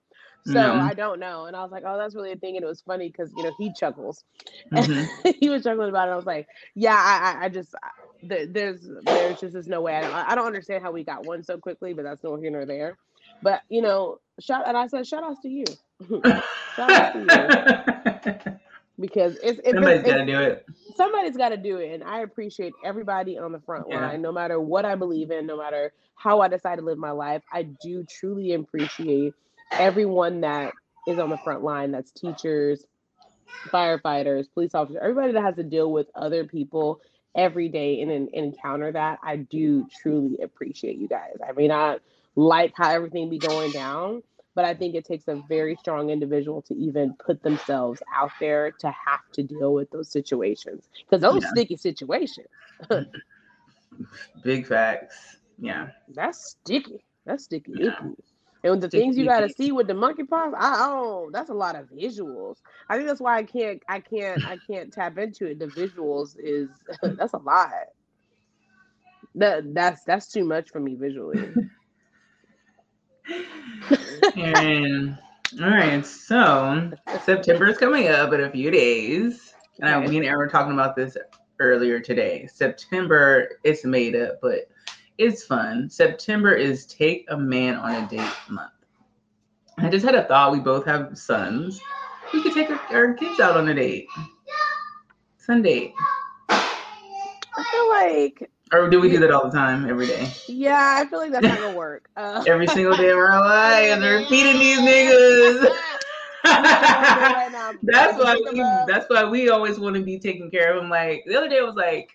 So 0.47 0.53
No. 0.55 0.75
I 0.75 0.93
don't 0.95 1.21
know. 1.21 1.47
And 1.47 1.57
I 1.57 1.63
was 1.63 1.71
like, 1.73 1.85
"Oh, 1.87 1.97
that's 1.97 2.15
really 2.15 2.33
a 2.33 2.37
thing." 2.37 2.57
And 2.57 2.65
it 2.65 2.69
was 2.69 2.83
funny 2.83 3.09
because 3.09 3.33
you 3.35 3.43
know 3.45 3.53
he 3.59 3.73
chuckles. 3.73 4.25
Mhm. 4.73 5.09
he 5.41 5.49
was 5.49 5.65
chuckling 5.65 5.89
about 5.89 6.09
it. 6.09 6.13
I 6.13 6.17
was 6.17 6.27
like, 6.27 6.49
"Yeah, 6.75 6.97
I, 6.97 7.39
I, 7.41 7.45
I 7.47 7.49
just." 7.49 7.75
I- 7.83 7.89
There's, 8.23 8.87
there's 9.05 9.41
just 9.41 9.55
there's 9.55 9.67
no 9.67 9.81
way. 9.81 9.97
I 9.97 10.03
don't, 10.03 10.13
I 10.13 10.35
don't 10.35 10.47
understand 10.47 10.83
how 10.83 10.93
we 10.93 11.05
got 11.05 11.25
one 11.25 11.43
so 11.43 11.57
quickly, 11.57 11.95
but 11.95 12.03
that's 12.03 12.23
no 12.23 12.37
here 12.37 12.51
nor 12.51 12.67
there. 12.67 12.99
But 13.43 13.63
you 13.69 13.83
know, 13.83 14.19
shout 14.41 14.69
and 14.69 14.77
I 14.77 14.87
said, 14.89 15.07
shout 15.07 15.25
outs 15.25 15.41
to 15.43 15.49
you. 15.49 15.79
shout 16.77 16.93
outs 16.93 17.11
to 17.13 17.21
you 17.21 17.55
because 19.01 19.37
it's 19.43 19.61
if 19.65 19.79
Somebody's 19.79 20.05
it's, 20.05 20.05
got 20.05 20.17
to 20.19 20.27
do 20.27 20.41
it. 20.41 20.67
somebody's 20.97 21.37
got 21.37 21.51
to 21.51 21.57
do 21.57 21.79
it, 21.79 21.95
and 21.95 22.05
I 22.05 22.21
appreciate 22.21 22.75
everybody 22.83 23.39
on 23.39 23.53
the 23.53 23.61
front 23.61 23.89
Yeah. 23.91 23.91
line, 23.91 24.23
no 24.23 24.33
matter 24.33 24.61
what 24.61 24.85
I 24.85 24.95
believe 24.97 25.31
in, 25.31 25.47
no 25.47 25.59
matter 25.59 25.93
how 26.17 26.41
I 26.41 26.49
decide 26.49 26.77
to 26.79 26.85
live 26.85 26.99
my 26.99 27.11
life. 27.13 27.43
I 27.53 27.65
do 27.65 28.05
truly 28.05 28.53
appreciate 28.55 29.35
everyone 29.79 30.43
that 30.43 30.75
is 31.07 31.19
on 31.19 31.31
the 31.31 31.39
front 31.39 31.63
line. 31.65 31.93
That's 31.93 32.13
teachers, 32.13 32.85
firefighters, 33.73 34.47
police 34.53 34.75
officers, 34.75 35.01
everybody 35.03 35.33
that 35.33 35.43
has 35.43 35.57
to 35.57 35.65
deal 35.65 35.93
with 35.93 36.09
other 36.15 36.45
people 36.45 37.01
every 37.35 37.69
day 37.69 38.01
and, 38.03 38.11
and 38.11 38.29
encounter 38.35 38.93
that. 38.93 39.19
I 39.23 39.37
do 39.37 39.87
truly 40.03 40.39
appreciate 40.43 40.99
you 40.99 41.09
guys. 41.09 41.37
I 41.47 41.53
may 41.53 41.69
not 41.69 42.01
like 42.37 42.73
how 42.77 42.91
everything 42.91 43.31
be 43.31 43.39
going 43.39 43.71
down, 43.73 44.23
but 44.55 44.65
I 44.65 44.75
think 44.75 44.95
it 44.95 45.05
takes 45.05 45.29
a 45.29 45.37
very 45.49 45.77
strong 45.77 46.11
individual 46.11 46.63
to 46.63 46.75
even 46.75 47.15
put 47.15 47.43
themselves 47.43 48.03
out 48.15 48.31
there 48.41 48.73
to 48.73 48.89
have 48.89 49.21
to 49.33 49.43
deal 49.43 49.73
with 49.75 49.91
those 49.91 50.09
situations 50.11 50.89
because 51.09 51.23
those 51.23 51.43
Yeah. 51.43 51.49
sticky 51.51 51.77
situations. 51.77 52.49
Big 54.43 54.67
facts. 54.67 55.37
Yeah. 55.59 55.89
That's 56.09 56.51
sticky. 56.51 57.05
That's 57.27 57.45
sticky. 57.45 57.73
Yeah. 57.77 57.91
icky. 58.01 58.17
And 58.63 58.73
with 58.73 58.81
the 58.83 58.91
things 58.91 59.17
you 59.17 59.25
got 59.25 59.41
to 59.41 59.49
see 59.49 59.73
with 59.73 59.87
the 59.87 59.95
monkeypox, 59.95 60.53
I 60.57 60.89
don't. 60.89 61.33
That's 61.33 61.49
a 61.51 61.55
lot 61.55 61.77
of 61.77 61.87
visuals. 61.91 62.57
I 62.89 62.97
think 62.97 63.09
that's 63.09 63.21
why 63.21 63.39
I 63.39 63.43
can't. 63.43 63.83
I 63.89 64.01
can't. 64.01 64.45
I 64.45 64.59
can't 64.71 64.93
tap 64.93 65.17
into 65.17 65.47
it. 65.47 65.59
The 65.59 65.67
visuals 65.67 66.37
is 66.39 66.69
that's 67.03 67.33
a 67.33 67.39
lot. 67.39 67.71
That 69.35 69.75
that's 69.75 70.05
that's 70.05 70.31
too 70.31 70.45
much 70.45 70.71
for 70.71 70.81
me 70.81 70.95
visually. 70.95 71.55
and 74.37 75.19
all 75.61 75.69
right, 75.69 76.05
so 76.05 76.93
September 77.25 77.69
is 77.69 77.79
coming 77.79 78.09
up 78.09 78.33
in 78.33 78.43
a 78.43 78.51
few 78.51 78.71
days. 78.71 79.55
And 79.81 79.89
I, 79.89 80.07
me 80.07 80.19
and 80.19 80.27
Erin 80.27 80.39
were 80.39 80.49
talking 80.49 80.75
about 80.75 80.95
this 80.95 81.17
earlier 81.59 81.99
today. 81.99 82.47
September 82.53 83.59
is 83.65 83.85
made 83.85 84.15
up, 84.15 84.39
but 84.43 84.69
it's 85.21 85.45
fun. 85.45 85.89
September 85.91 86.53
is 86.55 86.87
take 86.87 87.27
a 87.29 87.37
man 87.37 87.77
on 87.77 87.95
a 87.95 88.09
date 88.09 88.33
month. 88.49 88.73
I 89.79 89.89
just 89.91 90.05
had 90.05 90.15
a 90.15 90.25
thought. 90.25 90.51
We 90.53 90.61
both 90.61 90.87
have 90.87 91.17
sons. 91.17 91.81
We 92.33 92.43
could 92.43 92.55
take 92.55 92.71
our, 92.71 92.81
our 92.91 93.13
kids 93.15 93.39
out 93.39 93.57
on 93.57 93.69
a 93.69 93.75
date. 93.75 94.07
Sunday. 95.37 95.93
I 96.49 97.65
feel 97.71 97.89
like 97.89 98.51
Or 98.73 98.89
do 98.89 98.99
we 99.01 99.11
do 99.11 99.19
that 99.19 99.31
all 99.31 99.45
the 99.51 99.57
time, 99.57 99.89
every 99.89 100.07
day? 100.07 100.33
yeah. 100.49 100.97
I 100.99 101.07
feel 101.09 101.19
like 101.19 101.33
that's 101.33 101.47
not 101.47 101.59
gonna 101.59 101.77
work. 101.77 102.09
Uh, 102.17 102.43
Every 102.47 102.67
single 102.67 102.97
day 102.97 103.11
of 103.11 103.19
our 103.19 103.41
lives. 103.45 104.29
Feeding 104.29 104.59
these 104.59 104.79
niggas. 104.79 105.69
now. 106.45 107.73
that's 107.83 108.19
why 108.19 108.37
we, 108.53 108.63
that's 108.87 109.07
why 109.11 109.25
we 109.25 109.51
always 109.51 109.79
want 109.79 109.97
to 109.97 110.03
be 110.03 110.19
taking 110.19 110.51
care 110.51 110.75
of 110.75 110.81
them. 110.81 110.91
Like 110.91 111.25
the 111.27 111.37
other 111.37 111.49
day 111.49 111.59
I 111.59 111.63
was 111.63 111.75
like, 111.75 112.11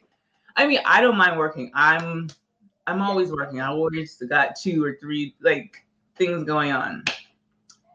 I 0.55 0.65
mean, 0.65 0.79
I 0.85 1.01
don't 1.01 1.17
mind 1.17 1.37
working. 1.37 1.71
I'm 1.75 2.29
I'm 2.87 3.01
always 3.01 3.31
working. 3.31 3.61
I 3.61 3.67
always 3.67 4.15
got 4.29 4.55
two 4.55 4.83
or 4.83 4.97
three 4.99 5.35
like 5.41 5.85
things 6.15 6.43
going 6.43 6.71
on. 6.71 7.03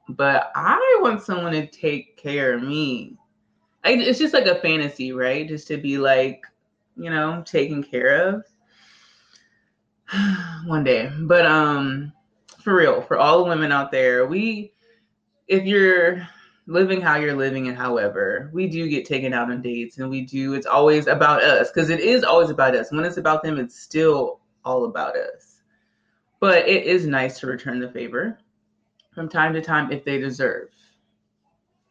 But 0.09 0.51
I 0.55 0.99
want 1.03 1.23
someone 1.23 1.53
to 1.53 1.67
take 1.67 2.17
care 2.17 2.55
of 2.55 2.63
me. 2.63 3.17
I, 3.85 3.93
it's 3.93 4.19
just 4.19 4.35
like 4.35 4.47
a 4.47 4.61
fantasy, 4.61 5.13
right? 5.13 5.49
Just 5.49 5.69
to 5.69 5.77
be 5.77 5.99
like, 5.99 6.43
you 6.97 7.11
know, 7.11 7.43
taken 7.47 7.83
care 7.83 8.29
of 8.29 8.45
one 10.67 10.85
day. 10.85 11.11
But 11.21 11.47
um 11.47 12.13
for 12.63 12.75
real, 12.75 13.01
for 13.03 13.17
all 13.17 13.39
the 13.39 13.49
women 13.49 13.73
out 13.73 13.91
there, 13.91 14.27
we 14.27 14.73
if 15.49 15.65
you're 15.65 16.27
living 16.67 17.01
how 17.01 17.17
you're 17.17 17.35
living 17.35 17.67
and 17.67 17.77
however 17.77 18.49
we 18.53 18.69
do 18.69 18.89
get 18.89 19.05
taken 19.05 19.33
out 19.33 19.51
on 19.51 19.61
dates 19.61 19.99
and 19.99 20.09
we 20.09 20.21
do 20.21 20.55
it's 20.55 20.67
always 20.67 21.09
about 21.09 21.43
us 21.43 21.69
because 21.73 21.91
it 21.91 21.99
is 21.99 22.23
always 22.23 22.49
about 22.49 22.77
us 22.77 22.93
when 22.93 23.05
it's 23.05 23.17
about 23.17 23.43
them 23.43 23.59
it's 23.59 23.77
still 23.77 24.40
all 24.65 24.85
about 24.85 25.17
us 25.17 25.63
but 26.41 26.67
it 26.69 26.85
is 26.85 27.07
nice 27.07 27.39
to 27.41 27.47
return 27.47 27.81
the 27.81 27.91
favor 27.91 28.39
from 29.13 29.29
time 29.29 29.53
to 29.53 29.61
time 29.61 29.91
if 29.93 30.05
they 30.05 30.19
deserve 30.19 30.69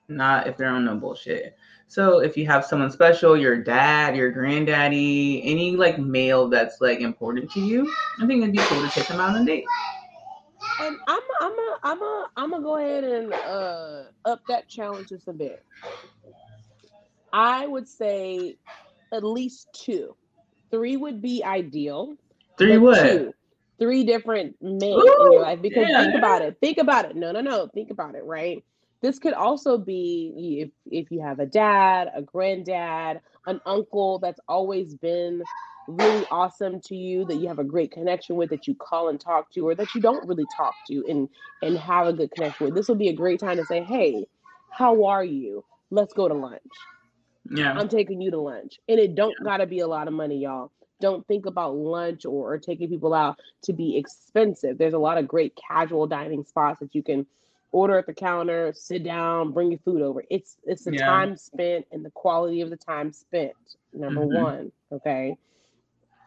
not 0.07 0.47
if 0.47 0.57
they're 0.57 0.69
on 0.69 0.85
no 0.85 0.95
bullshit 0.95 1.57
so 1.87 2.19
if 2.19 2.37
you 2.37 2.45
have 2.45 2.65
someone 2.65 2.91
special 2.91 3.37
your 3.37 3.57
dad 3.61 4.15
your 4.15 4.31
granddaddy 4.31 5.41
any 5.43 5.75
like 5.75 5.99
male 5.99 6.47
that's 6.47 6.81
like 6.81 6.99
important 7.01 7.49
to 7.51 7.59
you 7.59 7.91
i 8.19 8.25
think 8.27 8.41
it'd 8.41 8.51
be 8.53 8.59
cool 8.63 8.81
to 8.81 8.89
take 8.89 9.07
them 9.07 9.19
out 9.19 9.35
on 9.35 9.41
a 9.43 9.45
date 9.45 9.65
And 10.79 10.97
I'm 11.07 11.21
I'm 11.41 11.51
a 11.51 11.77
I'm 11.83 12.01
a 12.01 12.27
I'm 12.37 12.51
gonna 12.51 12.63
go 12.63 12.77
ahead 12.77 13.03
and 13.03 13.33
uh 13.33 14.03
up 14.25 14.41
that 14.47 14.69
challenge 14.69 15.09
just 15.09 15.27
a 15.27 15.33
bit. 15.33 15.63
I 17.33 17.67
would 17.67 17.87
say 17.87 18.57
at 19.13 19.23
least 19.23 19.67
two. 19.73 20.15
Three 20.71 20.97
would 20.97 21.21
be 21.21 21.43
ideal. 21.43 22.15
Three 22.59 22.77
what 22.77 23.01
two. 23.01 23.33
Three 23.79 24.03
different 24.03 24.55
men 24.61 24.83
in 24.83 25.31
your 25.31 25.41
life. 25.41 25.61
Because 25.61 25.87
yeah, 25.87 26.03
think 26.03 26.15
about 26.15 26.41
it. 26.41 26.57
Think 26.61 26.77
about 26.77 27.05
it. 27.05 27.15
No, 27.15 27.31
no, 27.31 27.41
no. 27.41 27.67
Think 27.73 27.91
about 27.91 28.15
it, 28.15 28.25
right? 28.25 28.63
This 29.01 29.19
could 29.19 29.33
also 29.33 29.77
be 29.77 30.61
if 30.61 30.69
if 30.91 31.11
you 31.11 31.21
have 31.21 31.39
a 31.39 31.45
dad, 31.45 32.11
a 32.13 32.21
granddad, 32.21 33.21
an 33.47 33.61
uncle 33.65 34.19
that's 34.19 34.41
always 34.49 34.95
been 34.95 35.41
really 35.87 36.25
awesome 36.29 36.79
to 36.81 36.95
you 36.95 37.25
that 37.25 37.37
you 37.37 37.47
have 37.47 37.59
a 37.59 37.63
great 37.63 37.91
connection 37.91 38.35
with 38.35 38.49
that 38.51 38.67
you 38.67 38.75
call 38.75 39.09
and 39.09 39.19
talk 39.19 39.49
to 39.51 39.67
or 39.67 39.73
that 39.75 39.95
you 39.95 40.01
don't 40.01 40.27
really 40.27 40.45
talk 40.55 40.73
to 40.87 41.03
and 41.09 41.29
and 41.63 41.77
have 41.77 42.07
a 42.07 42.13
good 42.13 42.31
connection 42.31 42.65
with. 42.65 42.75
This 42.75 42.89
would 42.89 42.99
be 42.99 43.09
a 43.09 43.13
great 43.13 43.39
time 43.39 43.57
to 43.57 43.65
say, 43.65 43.81
"Hey, 43.81 44.27
how 44.71 45.05
are 45.05 45.23
you? 45.23 45.63
Let's 45.91 46.13
go 46.13 46.27
to 46.27 46.33
lunch." 46.33 46.61
yeah 47.51 47.73
I'm 47.77 47.87
taking 47.87 48.21
you 48.21 48.31
to 48.31 48.39
lunch. 48.39 48.79
And 48.89 48.99
it 48.99 49.15
don't 49.15 49.35
gotta 49.43 49.65
be 49.65 49.79
a 49.79 49.87
lot 49.87 50.07
of 50.07 50.13
money, 50.13 50.39
y'all. 50.39 50.71
Don't 50.99 51.25
think 51.27 51.45
about 51.45 51.75
lunch 51.75 52.25
or, 52.25 52.53
or 52.53 52.57
taking 52.57 52.89
people 52.89 53.13
out 53.13 53.39
to 53.63 53.73
be 53.73 53.97
expensive. 53.97 54.77
There's 54.77 54.93
a 54.93 54.99
lot 54.99 55.17
of 55.17 55.27
great 55.27 55.55
casual 55.55 56.07
dining 56.07 56.43
spots 56.43 56.79
that 56.79 56.95
you 56.95 57.03
can 57.03 57.25
order 57.71 57.97
at 57.97 58.07
the 58.07 58.13
counter, 58.13 58.73
sit 58.73 59.03
down, 59.03 59.51
bring 59.51 59.71
your 59.71 59.79
food 59.79 60.01
over. 60.01 60.23
It's 60.29 60.57
it's 60.65 60.83
the 60.83 60.91
Yeah. 60.91 61.05
time 61.05 61.35
spent 61.37 61.85
and 61.91 62.03
the 62.05 62.11
quality 62.11 62.61
of 62.61 62.69
the 62.69 62.77
time 62.77 63.11
spent. 63.11 63.53
Number 63.93 64.25
Mhm. 64.25 64.31
one. 64.41 64.71
Okay. 64.91 65.37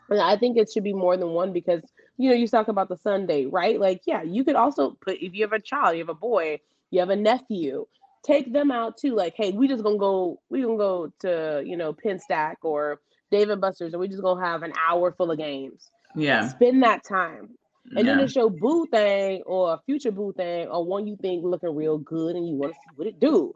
And 0.09 0.21
I 0.21 0.37
think 0.37 0.57
it 0.57 0.71
should 0.71 0.85
be 0.85 0.93
more 0.93 1.17
than 1.17 1.31
one 1.31 1.53
because 1.53 1.83
you 2.19 2.29
know, 2.31 2.37
you 2.37 2.47
talk 2.47 2.69
about 2.69 2.89
the 2.89 2.97
Sunday, 2.99 3.47
right? 3.47 3.81
Like, 3.81 4.03
yeah, 4.07 4.23
you 4.23 4.45
could 4.45 4.55
also 4.57 4.91
put 5.01 5.19
if 5.23 5.35
you 5.35 5.43
have 5.43 5.53
a 5.53 5.61
child, 5.61 5.95
you 5.97 6.01
have 6.01 6.09
a 6.09 6.15
boy, 6.15 6.61
you 6.91 7.01
have 7.01 7.11
a 7.11 7.17
nephew, 7.17 7.87
take 8.23 8.53
them 8.53 8.71
out 8.71 8.97
too. 8.99 9.15
Like, 9.15 9.35
hey, 9.37 9.53
we 9.53 9.67
just 9.69 9.83
gonna 9.83 9.99
go, 9.99 10.41
we 10.51 10.63
gonna 10.63 10.77
go 10.77 11.13
to, 11.21 11.63
you 11.65 11.77
know, 11.77 11.93
Pinstack 11.93 12.57
or 12.63 13.01
Dave 13.33 13.51
and 13.51 13.61
Buster's, 13.61 13.95
and 13.95 14.01
we 14.01 14.09
just 14.09 14.23
gonna 14.23 14.45
have 14.45 14.63
an 14.63 14.75
hour 14.79 15.13
full 15.13 15.33
of 15.33 15.39
games. 15.39 15.91
yeah 16.15 16.49
Spend 16.51 16.85
that 16.85 17.03
time. 17.05 17.51
And 17.97 18.07
then 18.07 18.19
yeah. 18.19 18.27
to 18.27 18.29
show 18.29 18.49
boo 18.49 18.87
thing 18.87 19.43
or 19.45 19.75
a 19.75 19.81
future 19.87 20.13
boo 20.13 20.33
thing 20.37 20.69
or 20.69 20.85
one 20.85 21.07
you 21.09 21.17
think 21.21 21.45
looking 21.45 21.75
real 21.75 21.99
good 21.99 22.37
and 22.37 22.47
you 22.49 22.55
want 22.55 22.73
to 22.73 22.77
see 22.79 22.95
what 22.95 23.09
it 23.09 23.19
do, 23.19 23.55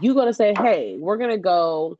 You're 0.00 0.14
gonna 0.14 0.32
say, 0.32 0.54
hey, 0.56 0.96
we're 0.98 1.18
gonna 1.18 1.38
go. 1.38 1.98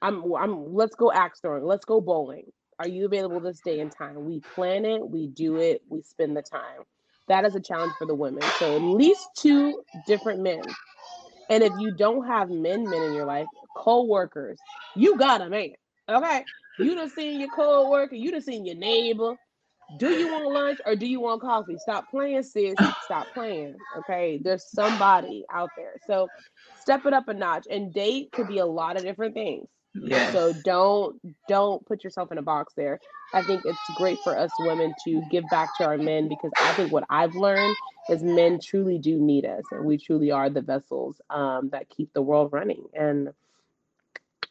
I'm 0.00 0.32
I'm 0.34 0.74
let's 0.74 0.94
go 0.94 1.12
axe 1.12 1.40
throwing, 1.40 1.64
let's 1.64 1.84
go 1.84 2.00
bowling. 2.00 2.44
Are 2.78 2.88
you 2.88 3.06
available 3.06 3.40
this 3.40 3.60
day 3.60 3.80
and 3.80 3.90
time? 3.90 4.24
We 4.24 4.40
plan 4.54 4.84
it, 4.84 5.06
we 5.08 5.28
do 5.28 5.56
it, 5.56 5.82
we 5.88 6.02
spend 6.02 6.36
the 6.36 6.42
time. 6.42 6.82
That 7.28 7.44
is 7.44 7.54
a 7.54 7.60
challenge 7.60 7.94
for 7.98 8.06
the 8.06 8.14
women. 8.14 8.42
So 8.58 8.76
at 8.76 8.82
least 8.82 9.28
two 9.36 9.82
different 10.06 10.40
men. 10.40 10.62
And 11.50 11.62
if 11.62 11.72
you 11.78 11.92
don't 11.92 12.26
have 12.26 12.50
men 12.50 12.84
men 12.88 13.02
in 13.02 13.14
your 13.14 13.24
life, 13.26 13.46
co-workers, 13.76 14.58
you 14.94 15.16
got 15.16 15.40
a 15.40 15.48
man. 15.48 15.72
Okay. 16.08 16.44
You 16.78 16.94
done 16.94 17.10
seen 17.10 17.40
your 17.40 17.50
co-worker, 17.50 18.14
you 18.14 18.30
done 18.30 18.42
seen 18.42 18.64
your 18.64 18.76
neighbor. 18.76 19.36
Do 19.98 20.10
you 20.10 20.32
want 20.32 20.52
lunch 20.52 20.80
or 20.84 20.96
do 20.96 21.06
you 21.06 21.20
want 21.20 21.40
coffee? 21.40 21.78
Stop 21.78 22.10
playing, 22.10 22.42
sis. 22.42 22.74
Stop 23.04 23.28
playing. 23.32 23.76
Okay. 23.98 24.40
There's 24.42 24.64
somebody 24.64 25.44
out 25.52 25.70
there. 25.76 25.94
So 26.06 26.28
step 26.80 27.06
it 27.06 27.12
up 27.12 27.28
a 27.28 27.34
notch. 27.34 27.66
And 27.70 27.94
date 27.94 28.32
could 28.32 28.48
be 28.48 28.58
a 28.58 28.66
lot 28.66 28.96
of 28.96 29.04
different 29.04 29.34
things. 29.34 29.68
Yes. 29.94 30.32
So 30.32 30.52
don't 30.64 31.20
don't 31.48 31.84
put 31.86 32.04
yourself 32.04 32.32
in 32.32 32.38
a 32.38 32.42
box 32.42 32.74
there. 32.76 33.00
I 33.32 33.42
think 33.42 33.62
it's 33.64 33.78
great 33.96 34.18
for 34.22 34.36
us 34.36 34.50
women 34.60 34.92
to 35.04 35.22
give 35.30 35.44
back 35.50 35.68
to 35.78 35.84
our 35.84 35.98
men 35.98 36.28
because 36.28 36.50
I 36.60 36.72
think 36.74 36.92
what 36.92 37.04
I've 37.08 37.34
learned 37.34 37.74
is 38.10 38.22
men 38.22 38.60
truly 38.60 38.98
do 38.98 39.18
need 39.18 39.44
us 39.44 39.64
and 39.72 39.84
we 39.84 39.98
truly 39.98 40.30
are 40.30 40.50
the 40.50 40.60
vessels 40.60 41.20
um, 41.30 41.70
that 41.70 41.88
keep 41.88 42.12
the 42.12 42.22
world 42.22 42.52
running. 42.52 42.84
And 42.94 43.30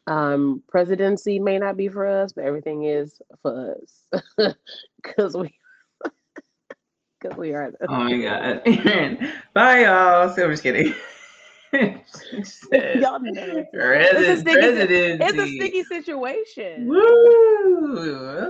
um, 0.07 0.61
presidency 0.67 1.39
may 1.39 1.57
not 1.59 1.77
be 1.77 1.87
for 1.87 2.05
us, 2.07 2.31
but 2.33 2.45
everything 2.45 2.83
is 2.83 3.21
for 3.41 3.75
us 3.75 4.07
because 5.03 5.35
we 5.35 5.53
because 7.21 7.37
we 7.37 7.53
are. 7.53 7.71
The, 7.71 7.77
Oh 7.89 7.95
my 7.95 8.21
god. 8.21 8.61
Bye 9.53 9.81
y'all. 9.83 10.29
So 10.33 10.45
I'm 10.45 10.51
just 10.51 10.63
kidding. 10.63 10.93
Y'all 11.73 13.19
know 13.19 13.31
a- 13.35 13.65
it's 13.73 14.29
a 14.29 14.37
sticky- 14.37 14.53
presidency. 14.59 15.23
It's 15.23 15.37
a 15.39 15.47
sticky 15.47 15.83
situation. 15.83 16.87
Woo! 16.87 17.97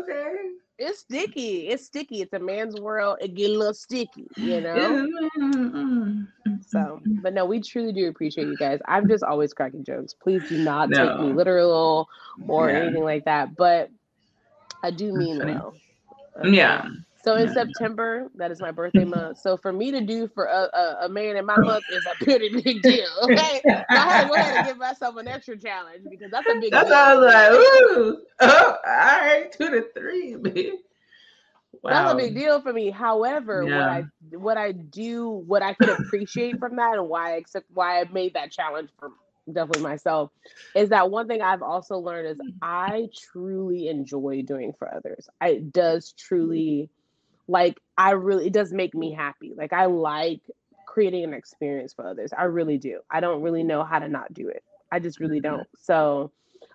Okay. 0.03 0.33
It's 0.77 0.99
sticky. 0.99 1.69
It's 1.69 1.85
sticky. 1.85 2.21
It's 2.21 2.33
a 2.33 2.39
man's 2.39 2.79
world. 2.79 3.17
It 3.21 3.33
get 3.33 3.49
a 3.49 3.57
little 3.57 3.73
sticky, 3.73 4.27
you 4.35 4.61
mm-hmm. 4.61 5.35
know. 5.35 6.27
So, 6.67 6.79
mm-hmm. 6.79 7.21
but 7.21 7.33
no, 7.33 7.45
we 7.45 7.61
truly 7.61 7.93
do 7.93 8.09
appreciate 8.09 8.47
you 8.47 8.57
guys. 8.57 8.79
I'm 8.85 9.07
just 9.07 9.23
always 9.23 9.53
cracking 9.53 9.83
jokes. 9.83 10.13
Please 10.13 10.47
do 10.49 10.57
not 10.57 10.89
take 10.91 11.19
me 11.19 11.31
literal 11.31 12.09
or 12.47 12.69
Yeah. 12.69 12.79
anything 12.79 13.03
like 13.03 13.25
that. 13.25 13.55
But 13.55 13.89
I 14.83 14.91
do 14.91 15.13
mean 15.13 15.37
well. 15.39 15.75
Yeah. 16.43 16.89
So 17.25 17.35
in. 17.35 17.51
September, 17.53 18.29
that 18.35 18.51
is 18.51 18.61
my 18.61 18.71
birthday 18.71 19.03
month. 19.05 19.39
So 19.39 19.57
for 19.57 19.73
me 19.73 19.91
to 19.91 20.01
do 20.01 20.27
for 20.27 20.45
a, 20.45 20.69
a, 20.73 20.97
a 21.05 21.09
man 21.09 21.37
in 21.37 21.45
my 21.45 21.57
month 21.57 21.83
is 21.91 22.05
a 22.05 22.23
pretty 22.23 22.49
big 22.61 22.81
deal. 22.83 23.07
Okay, 23.23 23.61
so 23.67 23.83
I 23.89 23.95
had 23.95 24.21
to 24.23 24.27
go 24.29 24.35
ahead 24.35 24.57
and 24.57 24.67
give 24.67 24.77
myself 24.77 25.17
an 25.17 25.27
extra 25.27 25.57
challenge 25.57 26.05
because 26.09 26.31
that's 26.31 26.47
a 26.49 26.59
big. 26.59 26.71
That's 26.71 26.87
deal. 26.87 26.97
I 26.97 27.15
was 27.15 27.33
like, 27.33 27.51
ooh, 27.51 28.21
oh, 28.41 28.77
all 28.85 29.19
right, 29.19 29.51
two 29.51 29.69
to 29.69 29.85
three, 29.97 30.35
baby. 30.35 30.73
That's 31.83 32.13
a 32.13 32.15
big 32.15 32.35
deal 32.35 32.61
for 32.61 32.73
me. 32.73 32.89
However, 32.89 33.63
Yeah. 33.67 33.79
what 33.79 33.89
I 33.89 34.37
what 34.37 34.57
I 34.57 34.71
do, 34.71 35.29
what 35.29 35.61
I 35.61 35.73
could 35.73 35.89
appreciate 35.89 36.59
from 36.59 36.77
that, 36.77 36.93
and 36.97 37.09
why 37.09 37.33
I 37.33 37.35
accept 37.37 37.67
why 37.73 38.01
I 38.01 38.05
made 38.11 38.33
that 38.33 38.51
challenge 38.51 38.89
for 38.99 39.11
definitely 39.51 39.83
myself, 39.83 40.31
is 40.75 40.89
that 40.89 41.11
one 41.11 41.27
thing 41.27 41.41
I've 41.41 41.61
also 41.61 41.97
learned 41.97 42.27
is 42.27 42.39
I 42.61 43.09
truly 43.31 43.87
enjoy 43.87 44.41
doing 44.41 44.73
for 44.77 44.93
others. 44.93 45.29
I, 45.41 45.49
it 45.49 45.73
does 45.73 46.09
mm-hmm. 46.09 46.27
truly, 46.27 46.89
like 47.47 47.79
I 47.97 48.11
really, 48.11 48.47
it 48.47 48.53
does 48.53 48.73
make 48.73 48.93
me 48.95 49.13
happy. 49.13 49.53
Like 49.55 49.73
I 49.73 49.85
like 49.85 50.41
creating 50.85 51.23
an 51.23 51.33
experience 51.33 51.93
for 51.93 52.07
others. 52.07 52.31
I 52.37 52.43
really 52.43 52.77
do. 52.77 52.99
I 53.11 53.19
don't 53.19 53.41
really 53.41 53.63
know 53.63 53.83
how 53.83 53.99
to 53.99 54.07
not 54.07 54.33
do 54.33 54.47
it. 54.49 54.63
I 54.91 54.99
just 54.99 55.19
really 55.19 55.39
don't. 55.39 55.67
So, 55.77 56.31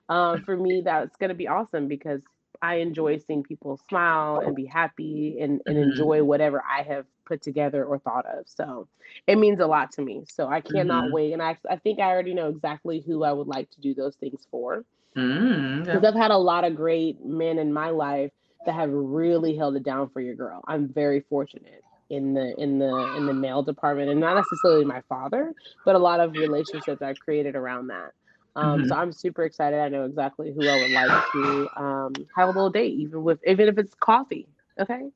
um, 0.08 0.40
for 0.42 0.56
me, 0.56 0.82
that's 0.84 1.16
gonna 1.16 1.34
be 1.34 1.48
awesome 1.48 1.88
because 1.88 2.22
I 2.62 2.76
enjoy 2.76 3.18
seeing 3.18 3.42
people 3.42 3.78
smile 3.88 4.38
and 4.44 4.54
be 4.54 4.66
happy 4.66 5.38
and, 5.40 5.60
and 5.66 5.78
Mhm. 5.78 5.78
enjoy 5.78 6.22
whatever 6.24 6.62
I 6.68 6.82
have 6.82 7.06
put 7.26 7.42
together 7.42 7.84
or 7.84 7.98
thought 7.98 8.26
of. 8.26 8.48
So 8.48 8.88
it 9.26 9.36
means 9.38 9.60
a 9.60 9.66
lot 9.66 9.92
to 9.92 10.02
me. 10.02 10.24
So 10.28 10.48
I 10.48 10.60
cannot 10.60 11.10
Mhm. 11.10 11.10
wait. 11.10 11.32
And 11.32 11.42
I, 11.42 11.56
I 11.70 11.76
think 11.76 12.00
I 12.00 12.10
already 12.10 12.34
know 12.34 12.48
exactly 12.48 13.00
who 13.06 13.24
I 13.24 13.32
would 13.32 13.46
like 13.46 13.70
to 13.70 13.80
do 13.80 13.94
those 13.94 14.16
things 14.16 14.46
for. 14.50 14.84
Mm, 15.16 15.88
Because. 15.92 16.04
I've 16.04 16.14
had 16.14 16.30
a 16.30 16.36
lot 16.38 16.64
of 16.64 16.74
great 16.76 17.24
men 17.24 17.58
in 17.58 17.72
my 17.72 17.90
life 17.90 18.32
that 18.66 18.74
have 18.74 18.90
really 18.90 19.56
held 19.56 19.76
it 19.76 19.82
down 19.84 20.08
for 20.10 20.20
your 20.20 20.34
girl. 20.34 20.62
I'm 20.66 20.88
very 20.88 21.20
fortunate 21.20 21.82
in 22.10 22.34
the 22.34 22.54
in 22.58 22.78
the 22.78 22.88
in 23.16 23.26
the 23.26 23.32
male 23.32 23.62
department 23.62 24.10
and 24.10 24.20
not 24.20 24.34
necessarily 24.34 24.84
my 24.84 25.00
father, 25.08 25.54
but 25.84 25.94
a 25.94 25.98
lot 25.98 26.20
of 26.20 26.34
relationships 26.34 27.00
I've 27.02 27.18
created 27.18 27.56
around 27.56 27.88
that. 27.88 28.12
Um, 28.56 28.84
so 28.86 28.96
I'm 28.96 29.12
super 29.12 29.44
excited. 29.44 29.78
I 29.78 29.88
know 29.88 30.04
exactly 30.04 30.52
who 30.52 30.68
I 30.68 30.74
would 30.74 30.90
like 30.90 31.10
to 31.32 31.68
um, 31.76 32.26
have 32.36 32.48
a 32.48 32.52
little 32.52 32.70
date, 32.70 32.94
even 32.94 33.22
with 33.22 33.38
even 33.46 33.68
if 33.68 33.78
it's 33.78 33.94
coffee. 33.94 34.46
Okay. 34.78 35.08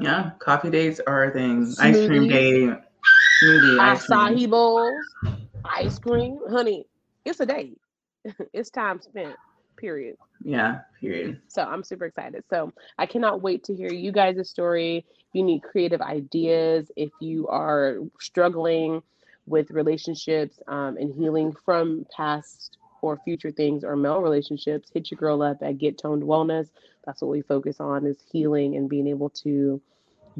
Yeah, 0.00 0.30
coffee 0.38 0.70
dates 0.70 1.00
are 1.06 1.24
a 1.24 1.30
thing. 1.30 1.74
Ice 1.78 2.06
cream 2.06 2.26
Smoothies. 2.26 2.28
date, 2.28 2.78
smoothie, 3.42 4.06
cream. 4.06 4.50
Bowls, 4.50 5.14
ice 5.64 5.98
cream, 5.98 6.38
honey. 6.50 6.86
It's 7.24 7.40
a 7.40 7.46
date. 7.46 7.78
it's 8.52 8.70
time 8.70 9.00
spent. 9.00 9.36
Period. 9.78 10.16
Yeah, 10.42 10.80
period. 11.00 11.40
So 11.48 11.62
I'm 11.62 11.82
super 11.82 12.04
excited. 12.04 12.44
So 12.50 12.72
I 12.98 13.06
cannot 13.06 13.42
wait 13.42 13.64
to 13.64 13.74
hear 13.74 13.92
you 13.92 14.12
guys' 14.12 14.48
story. 14.48 15.06
If 15.08 15.34
you 15.34 15.42
need 15.42 15.62
creative 15.62 16.00
ideas, 16.00 16.90
if 16.96 17.10
you 17.20 17.46
are 17.48 17.98
struggling 18.20 19.02
with 19.46 19.70
relationships 19.70 20.58
um, 20.66 20.96
and 20.96 21.14
healing 21.14 21.54
from 21.64 22.06
past 22.14 22.76
or 23.00 23.18
future 23.24 23.50
things 23.50 23.84
or 23.84 23.96
male 23.96 24.20
relationships, 24.20 24.90
hit 24.92 25.10
your 25.10 25.18
girl 25.18 25.42
up 25.42 25.58
at 25.62 25.78
Get 25.78 25.98
Toned 25.98 26.22
Wellness. 26.22 26.68
That's 27.04 27.22
what 27.22 27.30
we 27.30 27.42
focus 27.42 27.80
on 27.80 28.04
is 28.04 28.18
healing 28.30 28.76
and 28.76 28.88
being 28.88 29.06
able 29.06 29.30
to 29.30 29.80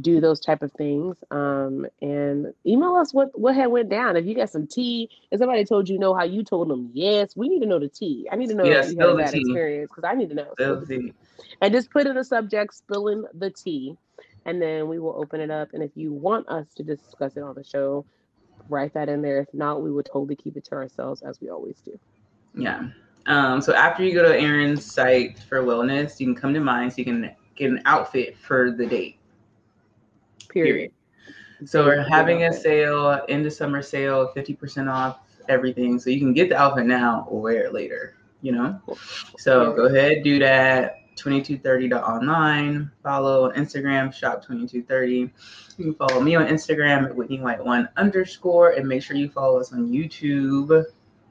do 0.01 0.20
those 0.20 0.40
type 0.40 0.62
of 0.62 0.72
things. 0.72 1.16
Um, 1.30 1.86
and 2.01 2.53
email 2.66 2.96
us 2.96 3.12
what 3.12 3.38
what 3.38 3.55
had 3.55 3.66
went 3.66 3.88
down. 3.88 4.16
If 4.16 4.26
you 4.26 4.34
got 4.34 4.51
some 4.51 4.66
tea, 4.66 5.11
if 5.30 5.38
somebody 5.38 5.64
told 5.64 5.88
you 5.88 5.99
know 5.99 6.14
how 6.14 6.24
you 6.24 6.42
told 6.42 6.68
them, 6.68 6.90
yes, 6.92 7.36
we 7.36 7.49
need 7.49 7.61
to 7.61 7.66
know 7.66 7.78
the 7.78 7.88
tea. 7.88 8.28
I 8.30 8.36
need 8.36 8.49
to 8.49 8.55
know 8.55 8.64
Yeah, 8.64 8.86
you 8.86 8.99
had 8.99 9.09
the 9.09 9.14
that 9.16 9.32
tea. 9.32 9.40
experience 9.40 9.90
because 9.94 10.09
I 10.09 10.14
need 10.14 10.28
to 10.30 10.34
know. 10.34 10.53
Spill 10.53 10.80
the 10.80 10.86
tea. 10.86 11.12
And 11.61 11.72
just 11.72 11.90
put 11.90 12.07
in 12.07 12.14
the 12.14 12.24
subject 12.24 12.74
spilling 12.74 13.24
the 13.34 13.51
tea, 13.51 13.96
and 14.44 14.61
then 14.61 14.88
we 14.88 14.99
will 14.99 15.14
open 15.16 15.40
it 15.40 15.51
up. 15.51 15.70
And 15.72 15.82
if 15.82 15.90
you 15.94 16.12
want 16.12 16.49
us 16.49 16.66
to 16.74 16.82
discuss 16.82 17.36
it 17.36 17.42
on 17.42 17.55
the 17.55 17.64
show, 17.64 18.05
write 18.68 18.94
that 18.94 19.09
in 19.09 19.22
there. 19.22 19.40
If 19.40 19.53
not, 19.53 19.82
we 19.82 19.90
would 19.90 20.07
totally 20.07 20.36
keep 20.36 20.57
it 20.57 20.64
to 20.66 20.74
ourselves 20.74 21.22
as 21.22 21.40
we 21.40 21.51
always 21.51 21.80
do. 21.84 21.99
Yeah. 22.55 22.88
Um, 23.26 23.61
so 23.61 23.74
after 23.74 24.03
you 24.03 24.14
go 24.14 24.22
to 24.22 24.38
Erin's 24.38 24.84
site 24.84 25.38
for 25.38 25.62
wellness, 25.62 26.18
you 26.18 26.26
can 26.26 26.34
come 26.34 26.55
to 26.55 26.61
mine 26.61 26.90
so 26.90 26.96
you 26.99 27.05
can 27.05 27.30
get 27.57 27.70
an 27.70 27.82
outfit 27.84 28.36
for 28.38 28.70
the 28.70 28.86
date. 28.86 29.18
Period. 30.49 30.92
So 31.64 31.84
we're 31.84 32.09
having 32.09 32.44
a 32.44 32.53
sale, 32.53 33.20
end 33.28 33.44
of 33.46 33.53
summer 33.53 33.82
sale, 33.82 34.32
50% 34.36 34.92
off 34.92 35.20
everything. 35.49 35.99
So 35.99 36.11
you 36.11 36.20
can 36.20 36.32
get 36.32 36.49
the 36.49 36.57
outfit 36.57 36.86
now 36.86 37.26
or 37.28 37.40
wear 37.40 37.64
it 37.64 37.72
later, 37.72 38.14
you 38.42 38.53
know? 38.53 38.80
So 39.38 39.72
go 39.74 39.86
ahead, 39.86 40.22
do 40.22 40.38
that. 40.38 40.94
2230.online. 41.18 42.90
Follow 43.03 43.51
on 43.51 43.57
Instagram, 43.57 44.12
shop 44.12 44.40
2230. 44.42 45.32
You 45.76 45.84
can 45.84 45.94
follow 45.94 46.20
me 46.20 46.36
on 46.36 46.46
Instagram 46.46 47.05
at 47.05 47.14
Whitney 47.14 47.40
White 47.40 47.64
one 47.64 47.88
underscore 47.96 48.70
and 48.70 48.86
make 48.88 49.03
sure 49.03 49.16
you 49.16 49.28
follow 49.28 49.59
us 49.59 49.72
on 49.72 49.90
YouTube. 49.90 50.84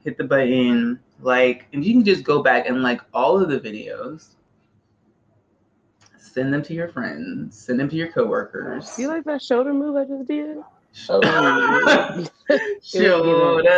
Hit 0.04 0.16
the 0.16 0.24
button, 0.24 1.00
like, 1.20 1.66
and 1.72 1.84
you 1.84 1.92
can 1.92 2.04
just 2.04 2.22
go 2.22 2.42
back 2.42 2.68
and 2.68 2.82
like 2.82 3.00
all 3.12 3.40
of 3.40 3.48
the 3.48 3.58
videos. 3.58 4.34
Send 6.38 6.54
them 6.54 6.62
to 6.62 6.72
your 6.72 6.86
friends, 6.86 7.58
send 7.58 7.80
them 7.80 7.88
to 7.88 7.96
your 7.96 8.12
coworkers. 8.12 8.94
Do 8.94 9.02
You 9.02 9.08
like 9.08 9.24
that 9.24 9.42
shoulder 9.42 9.74
move 9.74 9.96
I 9.96 10.04
just 10.04 10.28
did? 10.28 10.58
Shoulder 10.92 11.50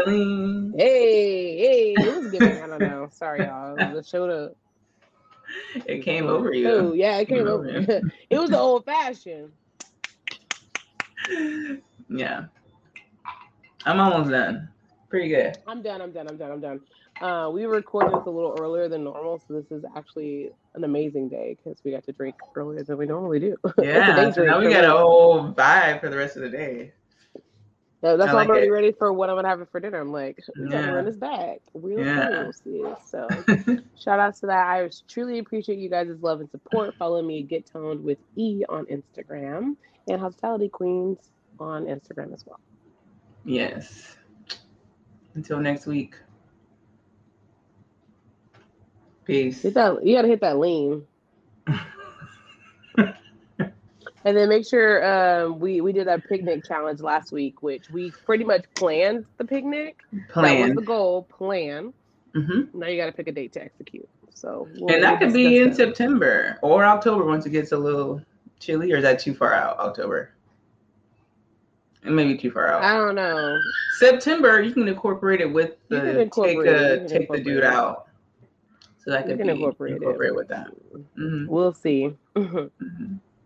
lean. 0.07 0.75
Hey, 0.77 1.57
hey, 1.57 2.05
it 2.05 2.15
was 2.15 2.29
giving. 2.29 2.61
I 2.61 2.67
don't 2.67 2.83
know. 2.83 3.09
Sorry, 3.15 3.45
y'all. 3.45 3.95
The 3.95 4.03
shoulder. 4.03 4.51
It 5.87 6.05
came 6.05 6.29
over 6.29 6.53
you. 6.53 6.69
Oh, 6.69 6.93
yeah, 6.93 7.17
it 7.17 7.29
came 7.29 7.39
Came 7.39 7.47
over. 7.47 7.67
over 7.79 8.03
it 8.29 8.39
was 8.39 8.51
the 8.51 8.59
old 8.59 8.85
fashioned. 8.85 9.53
Yeah. 12.11 12.45
I'm 13.87 14.01
almost 14.01 14.29
done. 14.29 14.69
Pretty 15.09 15.31
good. 15.31 15.57
I'm 15.67 15.81
done. 15.81 16.03
I'm 16.03 16.13
done. 16.13 16.29
I'm 16.29 16.37
done. 16.37 16.51
I'm 16.53 16.61
done. 16.61 16.81
Uh, 17.21 17.51
we 17.53 17.65
recorded 17.67 18.17
this 18.19 18.27
a 18.27 18.31
little 18.31 18.57
earlier 18.61 18.89
than 18.89 19.05
normal, 19.05 19.39
so 19.47 19.53
this 19.55 19.71
is 19.71 19.85
actually 19.95 20.51
an 20.75 20.85
amazing 20.85 21.29
day 21.29 21.57
because 21.57 21.79
we 21.85 21.91
got 21.91 22.05
to 22.05 22.13
drink 22.13 22.35
earlier 22.55 22.83
than 22.83 22.97
we 22.97 23.07
normally 23.07 23.39
do. 23.41 23.57
Yeah. 23.83 24.31
So 24.33 24.45
now 24.45 24.59
we 24.61 24.71
got 24.71 24.85
a 24.85 24.91
whole 24.91 25.53
vibe 25.53 26.01
for 26.01 26.09
the 26.09 26.17
rest 26.17 26.37
of 26.37 26.43
the 26.43 26.49
day. 26.49 26.93
That's 28.03 28.19
I 28.23 28.25
why 28.27 28.33
like 28.33 28.45
I'm 28.45 28.51
already 28.51 28.67
it. 28.69 28.71
ready 28.71 28.93
for 28.93 29.13
what 29.13 29.29
I'm 29.29 29.37
gonna 29.37 29.49
have 29.49 29.69
for 29.71 29.81
dinner. 29.81 30.01
I'm 30.01 30.13
like, 30.13 30.39
we 30.59 30.69
gotta 30.69 30.87
Yeah. 30.87 30.91
run 30.93 31.05
this 31.05 31.17
back. 31.17 31.59
Real 31.75 31.99
Yeah. 32.03 32.51
cool. 32.63 32.97
So 33.05 33.29
shout 33.99 34.19
out 34.19 34.37
to 34.37 34.47
that. 34.47 34.67
I 34.69 34.89
truly 35.09 35.39
appreciate 35.39 35.79
you 35.79 35.91
guys' 35.91 36.09
love 36.23 36.41
and 36.41 36.51
support. 36.51 36.97
Follow 36.99 37.21
me, 37.23 37.43
Get 37.43 37.67
Toned 37.67 38.03
with 38.03 38.19
E 38.37 38.65
on 38.71 38.87
Instagram 38.87 39.77
and 40.09 40.21
Hospitality 40.21 40.71
Queens 40.71 41.19
on 41.59 41.85
Instagram 41.85 42.33
as 42.33 42.45
well. 42.47 42.61
yes. 43.45 44.17
Until 45.35 45.61
next 45.61 45.87
week. 45.87 46.17
Peace. 49.31 49.63
Hit 49.63 49.75
that, 49.75 50.05
you 50.05 50.17
gotta 50.17 50.29
hit 50.29 50.41
that 50.41 50.59
lean. 50.59 51.07
And 54.23 54.37
then 54.37 54.51
make 54.51 54.67
sure 54.67 55.03
um, 55.47 55.59
we 55.61 55.81
we 55.81 55.95
did 55.95 56.07
that 56.07 56.29
picnic 56.29 56.63
challenge 56.67 57.01
last 57.01 57.33
week, 57.33 57.63
which 57.63 57.89
we 57.89 58.11
pretty 58.27 58.45
much 58.45 58.67
planned 58.75 59.25
the 59.39 59.47
picnic. 59.47 60.03
That 60.13 60.21
was 60.21 60.33
Plan. 60.35 60.75
the 60.75 60.83
goal. 60.83 61.23
Plan. 61.23 61.95
hmm 62.35 62.61
Now 62.75 62.89
you 62.89 62.99
got 62.99 63.07
to 63.07 63.13
pick 63.13 63.29
a 63.29 63.33
date 63.33 63.55
to 63.55 63.63
execute. 63.65 64.07
So 64.35 64.69
we'll- 64.77 64.95
And 64.95 65.03
that 65.03 65.21
could 65.21 65.33
be 65.33 65.59
in 65.61 65.71
that. 65.71 65.77
September 65.77 66.59
or 66.61 66.85
October 66.85 67.25
once 67.25 67.47
it 67.47 67.51
gets 67.51 67.73
a 67.73 67.79
little 67.79 68.21
chilly, 68.59 68.93
or 68.93 68.99
is 68.99 69.05
that 69.05 69.21
too 69.21 69.33
far 69.33 69.55
out? 69.55 69.79
October. 69.79 70.33
It 72.05 72.11
may 72.11 72.27
be 72.27 72.37
too 72.37 72.51
far 72.51 72.69
out. 72.69 72.83
I 72.83 72.99
don't 72.99 73.15
know. 73.15 73.59
September, 73.99 74.61
you 74.61 74.75
can 74.75 74.87
incorporate 74.87 75.41
it 75.41 75.51
with 75.51 75.77
the 75.89 75.99
take 75.99 76.17
incorporate 76.19 76.67
it, 76.67 77.01
you 77.01 77.07
a 77.07 77.09
take 77.09 77.33
the 77.33 77.41
dude 77.41 77.57
it. 77.59 77.65
out. 77.65 78.09
So 79.03 79.11
that 79.11 79.27
could 79.27 79.39
can 79.39 79.47
be 79.47 79.53
incorporate, 79.53 79.95
incorporate 79.95 80.31
it. 80.31 80.37
with 80.37 80.49
that. 80.49 80.69
hmm 81.17 81.47
We'll 81.47 81.73
see. 81.73 82.15
hmm 82.37 82.67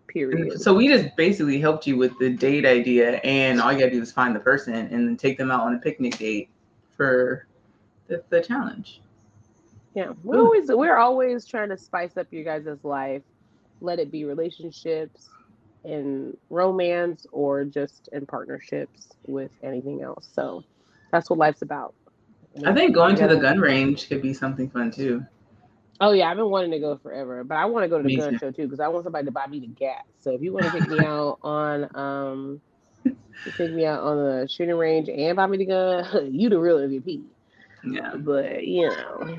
Period. 0.09 0.61
So 0.61 0.73
we 0.75 0.89
just 0.89 1.17
basically 1.17 1.59
helped 1.61 1.87
you 1.87 1.97
with 1.97 2.17
the 2.19 2.31
date 2.31 2.65
idea, 2.65 3.17
and 3.25 3.61
all 3.61 3.73
you 3.73 3.79
gotta 3.79 3.91
do 3.91 4.01
is 4.01 4.13
find 4.13 4.35
the 4.35 4.41
person 4.41 4.75
and 4.75 5.09
then 5.09 5.17
take 5.17 5.39
them 5.39 5.51
out 5.51 5.63
on 5.63 5.75
a 5.75 5.79
picnic 5.79 6.17
date 6.19 6.49
for 6.97 7.47
the, 8.07 8.23
the 8.31 8.41
challenge. 8.41 9.01
Yeah, 9.95 10.13
we're 10.23 10.41
always 10.41 10.69
we're 10.69 10.97
always 10.97 11.47
trying 11.47 11.69
to 11.71 11.77
spice 11.77 12.17
up 12.17 12.27
your 12.31 12.45
guys' 12.45 12.79
life. 12.83 13.23
Let 13.81 13.99
it 13.99 14.11
be 14.11 14.25
relationships, 14.25 15.29
in 15.85 16.37
romance, 16.51 17.27
or 17.33 17.65
just 17.65 18.09
in 18.13 18.27
partnerships 18.27 19.09
with 19.27 19.51
anything 19.63 20.03
else. 20.03 20.29
So 20.33 20.65
that's 21.13 21.31
what 21.31 21.39
life's 21.39 21.63
about. 21.63 21.95
I 22.65 22.73
think 22.73 22.95
going 22.95 23.17
to 23.17 23.27
the 23.27 23.37
gun 23.37 23.59
range 23.59 24.09
could 24.09 24.23
be 24.23 24.33
something 24.33 24.71
fun 24.71 24.91
too. 24.91 25.25
Oh 26.01 26.12
yeah, 26.12 26.30
I've 26.30 26.36
been 26.36 26.51
wanting 26.51 26.72
to 26.72 26.80
go 26.80 26.99
forever, 26.99 27.45
but 27.45 27.57
I 27.57 27.66
want 27.66 27.84
to 27.84 27.88
go 27.88 27.99
to 27.99 28.05
the 28.05 28.11
gun 28.11 28.36
show 28.36 28.51
too 28.51 28.64
because 28.64 28.80
I 28.80 28.88
want 28.88 29.05
somebody 29.05 29.26
to 29.26 29.32
buy 29.32 29.47
me 29.47 29.61
the 29.61 29.68
gas. 29.68 30.03
So 30.20 30.32
if 30.32 30.42
you 30.42 30.53
want 30.53 30.66
to 30.66 30.70
take 30.72 30.86
me 30.88 31.03
out 31.03 31.38
on 31.42 31.88
um, 31.95 32.61
take 33.57 33.72
me 33.72 33.86
out 33.86 34.03
on 34.03 34.16
the 34.16 34.49
shooting 34.49 34.76
range 34.76 35.09
and 35.09 35.36
buy 35.36 35.47
me 35.47 35.59
the 35.59 35.66
gun, 35.66 36.32
you 36.34 36.49
the 36.51 36.59
real 36.59 36.78
MVP. 36.78 37.22
Yeah. 37.84 38.14
But 38.16 38.64
you 38.66 38.88
know, 38.90 39.30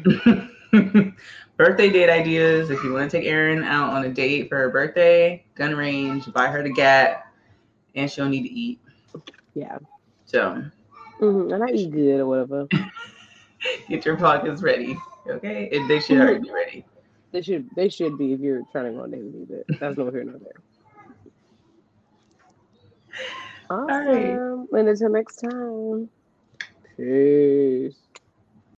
birthday 1.57 1.89
date 1.89 2.09
ideas. 2.09 2.69
If 2.69 2.83
you 2.83 2.93
want 2.93 3.09
to 3.09 3.17
take 3.17 3.27
Erin 3.27 3.63
out 3.63 3.93
on 3.93 4.05
a 4.05 4.09
date 4.09 4.49
for 4.49 4.57
her 4.57 4.69
birthday, 4.69 5.45
gun 5.55 5.75
range, 5.75 6.31
buy 6.33 6.47
her 6.47 6.63
the 6.63 6.69
gat, 6.71 7.25
and 7.95 8.09
she'll 8.09 8.29
need 8.29 8.43
to 8.43 8.53
eat. 8.53 8.79
yeah, 9.55 9.77
So 10.25 10.63
Mm-hmm. 11.21 11.53
and 11.53 11.63
I 11.63 11.67
eat 11.69 11.91
good 11.91 12.19
or 12.19 12.25
whatever. 12.27 12.67
get 13.89 14.05
your 14.05 14.17
pockets 14.17 14.61
ready. 14.61 14.97
Okay? 15.29 15.69
If 15.71 15.87
they 15.87 15.99
should 15.99 16.19
already 16.19 16.39
be 16.39 16.51
ready. 16.51 16.85
They 17.31 17.41
should 17.41 17.67
they 17.75 17.89
should 17.89 18.17
be 18.17 18.31
if 18.31 18.39
you're 18.39 18.61
trying 18.71 18.85
to 18.85 18.91
go 18.91 19.03
on 19.03 19.11
date 19.11 19.21
with 19.21 19.33
me, 19.33 19.45
but 19.49 19.79
that's 19.79 19.97
no 19.97 20.09
here 20.09 20.23
nor 20.23 20.39
there. 20.39 20.53
Awesome. 23.69 23.89
right. 23.89 24.39
And 24.71 24.89
until 24.89 25.09
next 25.09 25.37
time. 25.37 26.09
Peace. 26.95 28.04